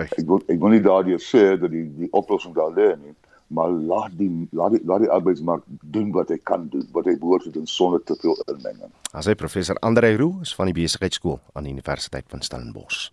ek 0.01 0.25
wil 0.25 0.41
ek 0.49 0.57
wil 0.61 0.73
nie 0.73 0.83
daardie 0.83 1.19
sê 1.21 1.53
dat 1.61 1.71
die 1.73 1.85
die 1.99 2.09
oplossing 2.17 2.55
daar 2.57 2.73
lê 2.73 2.89
nie, 2.97 3.13
maar 3.53 3.69
laat 3.69 4.17
die 4.17 4.29
laat 4.51 4.75
die 4.75 4.81
laat 4.89 5.05
die 5.05 5.11
arbeidsmark 5.13 5.63
doen 5.95 6.11
wat 6.15 6.31
hy 6.33 6.39
kan 6.43 6.67
doen, 6.73 6.85
wat 6.95 7.07
hy 7.09 7.15
behoort 7.21 7.45
te 7.47 7.53
doen 7.53 7.67
sonder 7.69 8.01
te 8.03 8.17
veel 8.21 8.37
inmenging. 8.47 8.91
As 9.13 9.27
hy 9.29 9.35
professor 9.37 9.77
Andre 9.85 10.09
Roo 10.17 10.41
is 10.41 10.55
van 10.57 10.71
die 10.71 10.75
besigheidskool 10.77 11.37
aan 11.53 11.67
die 11.67 11.73
Universiteit 11.75 12.25
van 12.33 12.41
Stellenbosch. 12.41 13.11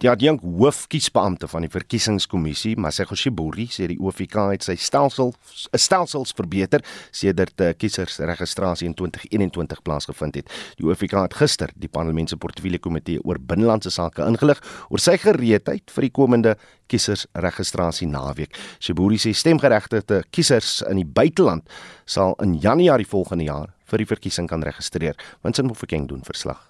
Die 0.00 0.08
adjunk 0.08 0.40
hoofkiesbeampte 0.40 1.48
van 1.52 1.66
die 1.66 1.72
verkiesingskommissie, 1.72 2.72
Masego 2.80 3.18
Shiburi, 3.18 3.66
sê 3.68 3.90
die 3.90 3.98
OFK 4.00 4.38
het 4.54 4.64
sy 4.64 4.78
stelsel 4.80 5.34
stelsels 5.76 6.32
verbeter 6.36 6.84
sedert 7.12 7.52
die 7.60 7.72
kiesersregistrasie 7.76 8.88
in 8.88 8.96
2021 8.96 9.84
plaasgevind 9.84 10.40
het. 10.40 10.52
Die 10.80 10.88
OFK 10.88 11.18
het 11.20 11.36
gister 11.42 11.72
die 11.76 11.90
parlement 11.92 12.32
se 12.32 12.40
portefeulje 12.40 12.80
komitee 12.80 13.20
oor 13.20 13.40
binnelandse 13.40 13.92
sake 13.92 14.24
ingelig 14.24 14.62
oor 14.88 15.02
sy 15.02 15.18
gereedheid 15.20 15.92
vir 15.92 16.08
die 16.08 16.14
komende 16.16 16.56
kiesersregistrasie 16.92 18.08
naweek. 18.10 18.52
Shiburi 18.80 19.18
sê 19.20 19.32
stemgeregtigde 19.36 20.22
kiesers 20.30 20.80
in 20.90 21.00
die 21.00 21.08
buiteland 21.08 21.64
sal 22.04 22.36
in 22.44 22.58
Januarie 22.60 23.08
volgende 23.08 23.48
jaar 23.48 23.72
vir 23.90 24.04
die 24.04 24.08
verkiesing 24.08 24.48
kan 24.48 24.64
registreer. 24.64 25.16
Winsin 25.44 25.68
Mofokeng 25.68 26.06
doen 26.08 26.24
verslag. 26.24 26.60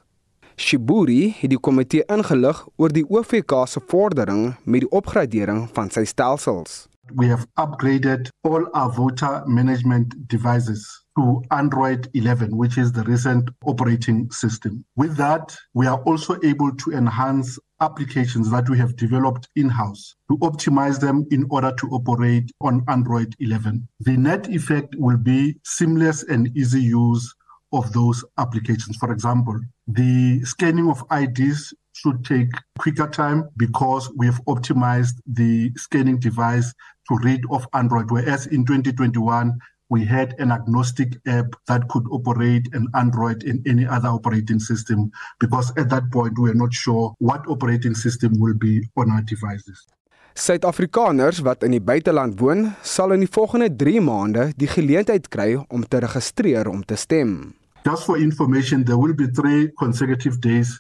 Shiburi 0.56 1.32
het 1.40 1.50
die 1.50 1.60
komitee 1.60 2.04
ingelig 2.12 2.60
oor 2.76 2.92
die 2.92 3.04
OVK 3.08 3.62
se 3.66 3.80
vordering 3.88 4.52
met 4.64 4.84
die 4.84 4.90
opgradering 4.92 5.68
van 5.76 5.90
sy 5.90 6.04
stelsels. 6.04 6.86
We 7.18 7.26
have 7.26 7.46
upgraded 7.58 8.30
all 8.46 8.68
our 8.72 8.92
voter 8.92 9.42
management 9.46 10.14
devices 10.28 10.84
to 11.16 11.42
Android 11.50 12.08
11, 12.14 12.56
which 12.56 12.78
is 12.78 12.92
the 12.92 13.02
recent 13.04 13.50
operating 13.64 14.30
system. 14.30 14.84
With 14.96 15.16
that, 15.16 15.56
we 15.74 15.86
are 15.86 16.00
also 16.06 16.38
able 16.42 16.74
to 16.76 16.92
enhance 16.92 17.58
applications 17.82 18.50
that 18.50 18.70
we 18.70 18.78
have 18.78 18.96
developed 18.96 19.48
in-house 19.56 20.14
to 20.30 20.38
optimize 20.38 20.98
them 21.00 21.26
in 21.30 21.44
order 21.50 21.72
to 21.72 21.88
operate 21.88 22.50
on 22.60 22.84
Android 22.88 23.34
11. 23.40 23.86
The 24.00 24.16
net 24.16 24.48
effect 24.48 24.94
will 24.96 25.18
be 25.18 25.56
seamless 25.64 26.22
and 26.22 26.56
easy 26.56 26.80
use 26.80 27.34
of 27.72 27.92
those 27.92 28.24
applications. 28.38 28.96
For 28.96 29.12
example, 29.12 29.58
the 29.88 30.44
scanning 30.44 30.88
of 30.88 31.02
IDs 31.10 31.74
should 31.94 32.24
take 32.24 32.50
quicker 32.78 33.08
time 33.08 33.48
because 33.56 34.10
we 34.16 34.26
have 34.26 34.40
optimized 34.44 35.20
the 35.26 35.72
scanning 35.76 36.18
device 36.18 36.72
to 37.08 37.16
read 37.18 37.42
off 37.50 37.66
Android, 37.74 38.10
whereas 38.10 38.46
in 38.46 38.64
2021, 38.64 39.58
we 39.92 40.02
had 40.16 40.34
an 40.38 40.50
agnostic 40.50 41.20
app 41.26 41.48
that 41.68 41.82
could 41.92 42.06
operate 42.10 42.66
an 42.72 42.88
Android 42.94 43.44
and 43.44 43.60
any 43.68 43.86
other 43.86 44.08
operating 44.08 44.58
system 44.58 45.10
because 45.38 45.68
at 45.76 45.90
that 45.90 46.10
point 46.10 46.38
we 46.38 46.48
were 46.48 46.60
not 46.64 46.72
sure 46.72 47.12
what 47.18 47.44
operating 47.46 47.94
system 47.94 48.32
will 48.40 48.56
be 48.56 48.88
on 48.96 49.10
our 49.10 49.22
devices. 49.22 49.84
Suid-Afrikaners 50.34 51.42
wat 51.44 51.60
in 51.66 51.74
die 51.76 51.84
buiteland 51.84 52.38
woon, 52.40 52.70
sal 52.80 53.12
in 53.12 53.20
die 53.20 53.28
volgende 53.28 53.68
3 53.68 54.00
maande 54.00 54.46
die 54.56 54.70
geleentheid 54.70 55.28
kry 55.28 55.58
om 55.68 55.84
te 55.84 56.00
registreer 56.00 56.70
om 56.72 56.80
te 56.80 56.96
stem. 56.96 57.52
Just 57.84 58.08
for 58.08 58.16
information, 58.16 58.86
there 58.88 58.96
will 58.96 59.12
be 59.12 59.28
three 59.28 59.68
consecutive 59.76 60.40
days 60.40 60.72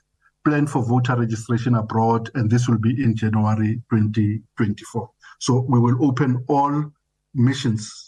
planned 0.46 0.70
for 0.70 0.86
voter 0.88 1.18
registration 1.18 1.74
abroad, 1.74 2.30
and 2.34 2.48
this 2.48 2.66
will 2.66 2.80
be 2.80 2.96
in 2.96 3.12
January 3.14 3.76
2024. 3.90 5.10
So 5.38 5.66
we 5.68 5.78
will 5.78 6.00
open 6.00 6.40
all 6.48 6.88
missions 7.34 8.01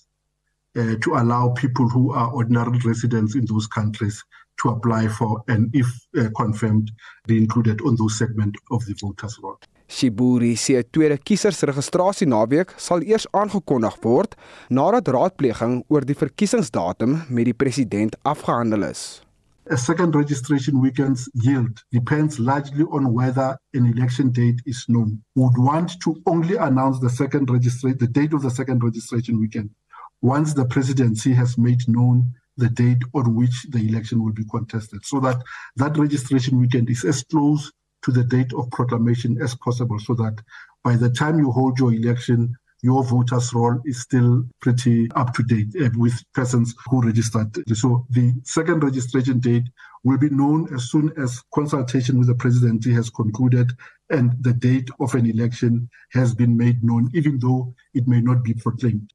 uh, 0.77 0.95
to 1.03 1.15
allow 1.15 1.49
people 1.51 1.89
who 1.89 2.13
are 2.13 2.31
ordinary 2.33 2.79
residents 2.85 3.35
in 3.35 3.45
those 3.47 3.67
countries 3.67 4.23
to 4.63 4.69
apply 4.69 5.09
for 5.09 5.43
and 5.49 5.71
if 5.75 5.87
uh, 6.19 6.29
confirmed 6.37 6.91
be 7.27 7.37
included 7.37 7.81
on 7.83 7.97
those 7.97 8.17
segment 8.19 8.57
of 8.71 8.85
the 8.87 8.95
voters 9.01 9.39
roll. 9.43 9.59
Shiburi 9.87 10.57
se 10.57 10.83
tweede 10.83 11.19
kiesersregistrasie 11.19 12.27
naweek 12.27 12.73
sal 12.77 13.03
eers 13.05 13.27
aangekondig 13.33 13.99
word 14.03 14.33
nadat 14.71 15.11
raadpleging 15.13 15.83
oor 15.89 16.07
die 16.09 16.17
verkiesingsdatum 16.17 17.21
met 17.29 17.51
die 17.51 17.55
president 17.55 18.17
afgehandel 18.23 18.89
is. 18.89 19.21
A 19.71 19.77
second 19.77 20.15
registration 20.15 20.81
weekend's 20.81 21.29
yield 21.33 21.85
depends 21.91 22.39
largely 22.39 22.85
on 22.91 23.13
whether 23.15 23.57
an 23.73 23.87
election 23.87 24.31
date 24.31 24.61
is 24.67 24.85
known. 24.89 25.23
We 25.35 25.43
would 25.43 25.57
want 25.57 26.01
to 26.01 26.21
only 26.27 26.57
announce 26.57 27.01
the 27.01 27.09
second 27.09 27.51
registration 27.51 27.99
the 27.99 28.07
date 28.07 28.35
of 28.35 28.43
the 28.43 28.51
second 28.51 28.85
registration 28.85 29.41
weekend 29.41 29.71
once 30.25 30.55
the 30.55 30.65
presidency 30.65 31.35
has 31.35 31.59
made 31.59 31.87
known 31.87 32.33
the 32.57 32.71
date 32.71 33.03
on 33.13 33.35
which 33.35 33.67
the 33.69 33.79
election 33.79 34.25
will 34.25 34.33
be 34.33 34.45
contested 34.51 35.05
so 35.05 35.21
that 35.21 35.37
that 35.77 35.99
registration 35.99 36.59
weekend 36.59 36.89
is 36.89 37.05
as 37.05 37.23
close 37.25 37.71
to 38.03 38.11
the 38.11 38.25
date 38.25 38.51
of 38.55 38.71
proclamation 38.71 39.37
as 39.43 39.55
possible 39.57 39.99
so 39.99 40.15
that 40.15 40.35
by 40.83 40.97
the 40.97 41.11
time 41.11 41.39
you 41.39 41.51
hold 41.51 41.79
your 41.79 41.93
election 41.93 42.57
your 42.81 43.05
voters 43.05 43.53
roll 43.53 43.79
is 43.85 44.01
still 44.01 44.45
pretty 44.61 45.11
up 45.15 45.35
to 45.35 45.43
date 45.43 45.69
uh, 45.83 45.89
with 45.97 46.15
persons 46.35 46.75
who 46.87 47.01
registered. 47.01 47.49
So 47.75 48.07
the 48.11 48.35
second 48.45 48.85
registration 48.85 49.41
date 49.41 49.65
will 50.05 50.19
be 50.19 50.29
known 50.29 50.69
as 50.75 50.91
soon 50.91 51.11
as 51.17 51.43
consultation 51.55 52.19
with 52.19 52.29
the 52.29 52.35
presidency 52.35 52.93
has 52.93 53.09
concluded 53.09 53.73
and 54.11 54.33
the 54.43 54.53
date 54.53 54.91
of 55.01 55.15
an 55.15 55.25
election 55.25 55.89
has 56.13 56.35
been 56.35 56.59
made 56.59 56.85
known 56.85 57.11
even 57.15 57.39
though 57.39 57.75
it 57.95 58.07
may 58.07 58.21
not 58.21 58.43
be 58.45 58.53
proclaimed 58.53 59.11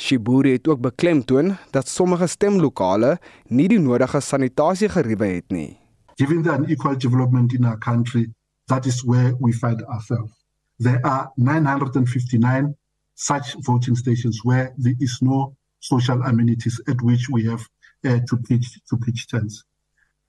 Shiburi 0.00 0.52
het 0.52 0.68
ook 0.68 0.80
beklemtoon 0.80 1.56
dat 1.70 1.88
sommige 1.88 2.26
stemlokale 2.26 3.18
nie 3.46 3.68
die 3.68 3.78
nodige 3.78 4.20
sanitasiegeriewe 4.20 5.26
het 5.26 5.50
nie. 5.52 5.76
Given 6.16 6.42
the 6.42 6.52
unequal 6.52 6.96
development 6.98 7.52
in 7.52 7.64
our 7.64 7.78
country, 7.78 8.32
that 8.66 8.86
is 8.86 9.02
where 9.02 9.36
we 9.38 9.52
find 9.52 9.84
ourselves. 9.84 10.32
There 10.78 11.02
are 11.02 11.30
959 11.36 12.76
such 13.14 13.56
voting 13.66 13.96
stations 13.96 14.40
where 14.44 14.72
there 14.78 14.96
is 14.98 15.18
no 15.20 15.56
social 15.78 16.22
amenities 16.22 16.80
at 16.88 17.02
which 17.02 17.28
we 17.28 17.44
have 17.44 17.68
uh, 18.04 18.20
to 18.28 18.36
pitch 18.36 18.80
to 18.88 18.96
pitch 18.96 19.26
tents. 19.26 19.64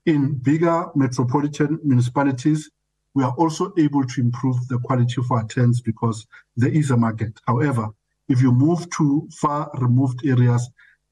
In 0.06 0.40
bigger 0.42 0.92
metropolitan 0.96 1.80
municipalities, 1.84 2.70
we 3.14 3.24
are 3.24 3.36
also 3.38 3.72
able 3.78 4.06
to 4.06 4.22
improve 4.22 4.68
the 4.68 4.80
quality 4.80 5.16
of 5.18 5.32
our 5.32 5.46
tents 5.46 5.80
because 5.82 6.28
there 6.58 6.74
is 6.74 6.92
a 6.92 6.98
market. 6.98 7.40
However, 7.46 7.88
if 8.32 8.42
you 8.42 8.52
move 8.52 8.90
to 8.98 9.28
far 9.42 9.70
removed 9.80 10.26
areas 10.26 10.70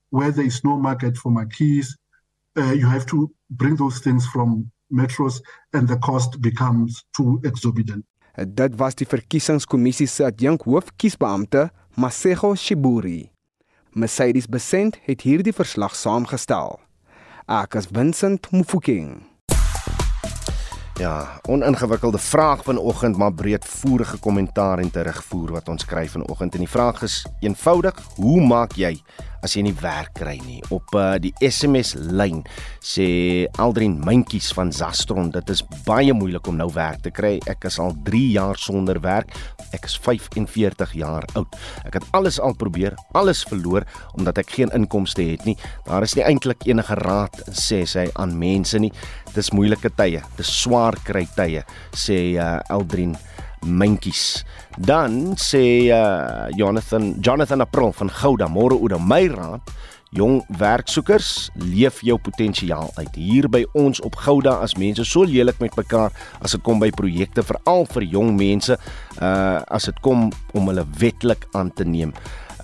where 0.10 0.32
there 0.32 0.46
is 0.46 0.64
no 0.64 0.78
market 0.78 1.18
for 1.18 1.32
marquees, 1.32 1.98
uh, 2.58 2.72
you 2.72 2.88
have 2.88 3.06
to 3.06 3.30
bring 3.50 3.76
those 3.76 4.00
things 4.00 4.26
from 4.26 4.72
metros 4.92 5.42
and 5.74 5.88
the 5.88 5.98
cost 5.98 6.42
becomes 6.42 7.04
too 7.16 7.40
exorbitant. 7.44 8.06
Dit 8.36 8.78
was 8.80 8.96
die 8.96 9.06
verkiesingskommissie 9.06 10.08
se 10.08 10.24
adjunk 10.24 10.64
hoofkiesbeampte, 10.64 11.72
Masego 11.96 12.56
Shiburi. 12.56 13.32
Mercedes 13.92 14.48
Besent 14.48 15.00
het 15.04 15.26
hierdie 15.28 15.54
verslag 15.54 15.96
saamgestel. 15.96 16.80
Ek 17.50 17.76
is 17.76 17.90
Vincent 17.92 18.52
Mufokeng. 18.54 19.29
Ja, 21.00 21.40
oningewikkelde 21.48 22.18
vraag 22.18 22.64
vanoggend, 22.64 23.18
maar 23.18 23.34
breedvoerige 23.34 24.18
kommentaar 24.18 24.80
en 24.80 24.92
terugvoer 24.92 25.52
wat 25.52 25.70
ons 25.70 25.86
kry 25.86 26.10
vanoggend. 26.10 26.54
En 26.54 26.60
die 26.60 26.70
vraag 26.70 27.02
is 27.02 27.26
eenvoudig: 27.40 27.96
Hoe 28.16 28.42
maak 28.42 28.76
jy 28.76 29.00
as 29.46 29.56
jy 29.56 29.64
nie 29.68 29.76
werk 29.82 30.14
kry 30.20 30.38
nie? 30.46 30.60
Op 30.74 30.94
uh, 30.98 31.18
die 31.22 31.32
SMS 31.40 31.96
lyn 31.98 32.42
sê 32.84 33.48
Aldrin 33.62 33.98
Mentjies 34.06 34.52
van 34.56 34.74
Zastron, 34.76 35.32
dit 35.34 35.54
is 35.54 35.64
baie 35.88 36.14
moeilik 36.16 36.48
om 36.50 36.60
nou 36.60 36.70
werk 36.76 37.04
te 37.06 37.14
kry. 37.14 37.38
Ek 37.50 37.68
is 37.70 37.80
al 37.82 37.96
3 38.08 38.24
jaar 38.36 38.60
sonder 38.60 39.00
werk. 39.04 39.34
Ek 39.76 39.86
is 39.86 39.98
45 40.02 40.96
jaar 40.98 41.28
oud. 41.40 41.58
Ek 41.86 42.00
het 42.00 42.08
alles 42.18 42.40
al 42.42 42.56
probeer, 42.60 42.98
alles 43.18 43.44
verloor 43.48 43.86
omdat 44.18 44.42
ek 44.42 44.56
geen 44.58 44.74
inkomste 44.76 45.26
het 45.32 45.46
nie. 45.48 45.58
Daar 45.88 46.06
is 46.06 46.16
nie 46.18 46.26
eintlik 46.28 46.66
enige 46.70 46.98
raad 47.04 47.42
sê 47.54 47.84
sy 47.90 48.10
aan 48.20 48.38
mense 48.40 48.80
nie. 48.82 48.92
Dis 49.36 49.54
moeilike 49.56 49.92
tye, 49.98 50.24
dis 50.40 50.56
swaar 50.64 50.98
kry 51.06 51.26
tye, 51.38 51.64
sê 51.94 52.20
uh, 52.38 52.58
Eldrin 52.74 53.16
Mentjies. 53.66 54.44
Dan 54.78 55.36
sê 55.40 55.90
uh, 55.92 56.48
Jonathan 56.56 57.14
Jonathan 57.22 57.62
April 57.62 57.94
van 57.96 58.10
Gouda, 58.10 58.48
môre 58.48 58.78
oor 58.78 59.00
my 59.00 59.28
raad. 59.28 59.74
Jong 60.10 60.40
werksoekers, 60.58 61.52
leef 61.54 62.00
jou 62.02 62.18
potensiaal 62.18 62.90
uit. 62.98 63.14
Hier 63.14 63.46
by 63.46 63.62
ons 63.78 64.00
op 64.02 64.16
Gouda 64.18 64.56
as 64.64 64.74
mense 64.74 65.06
so 65.06 65.22
lelik 65.22 65.60
met 65.62 65.76
mekaar 65.78 66.16
as 66.42 66.56
dit 66.58 66.64
kom 66.66 66.82
by 66.82 66.90
projekte 66.90 67.46
veral 67.46 67.86
vir 67.94 68.08
jong 68.10 68.34
mense, 68.40 68.74
uh 69.22 69.62
as 69.70 69.86
dit 69.86 70.02
kom 70.02 70.32
om 70.58 70.72
hulle 70.72 70.88
wetlik 70.98 71.46
aan 71.54 71.70
te 71.70 71.86
neem. 71.86 72.16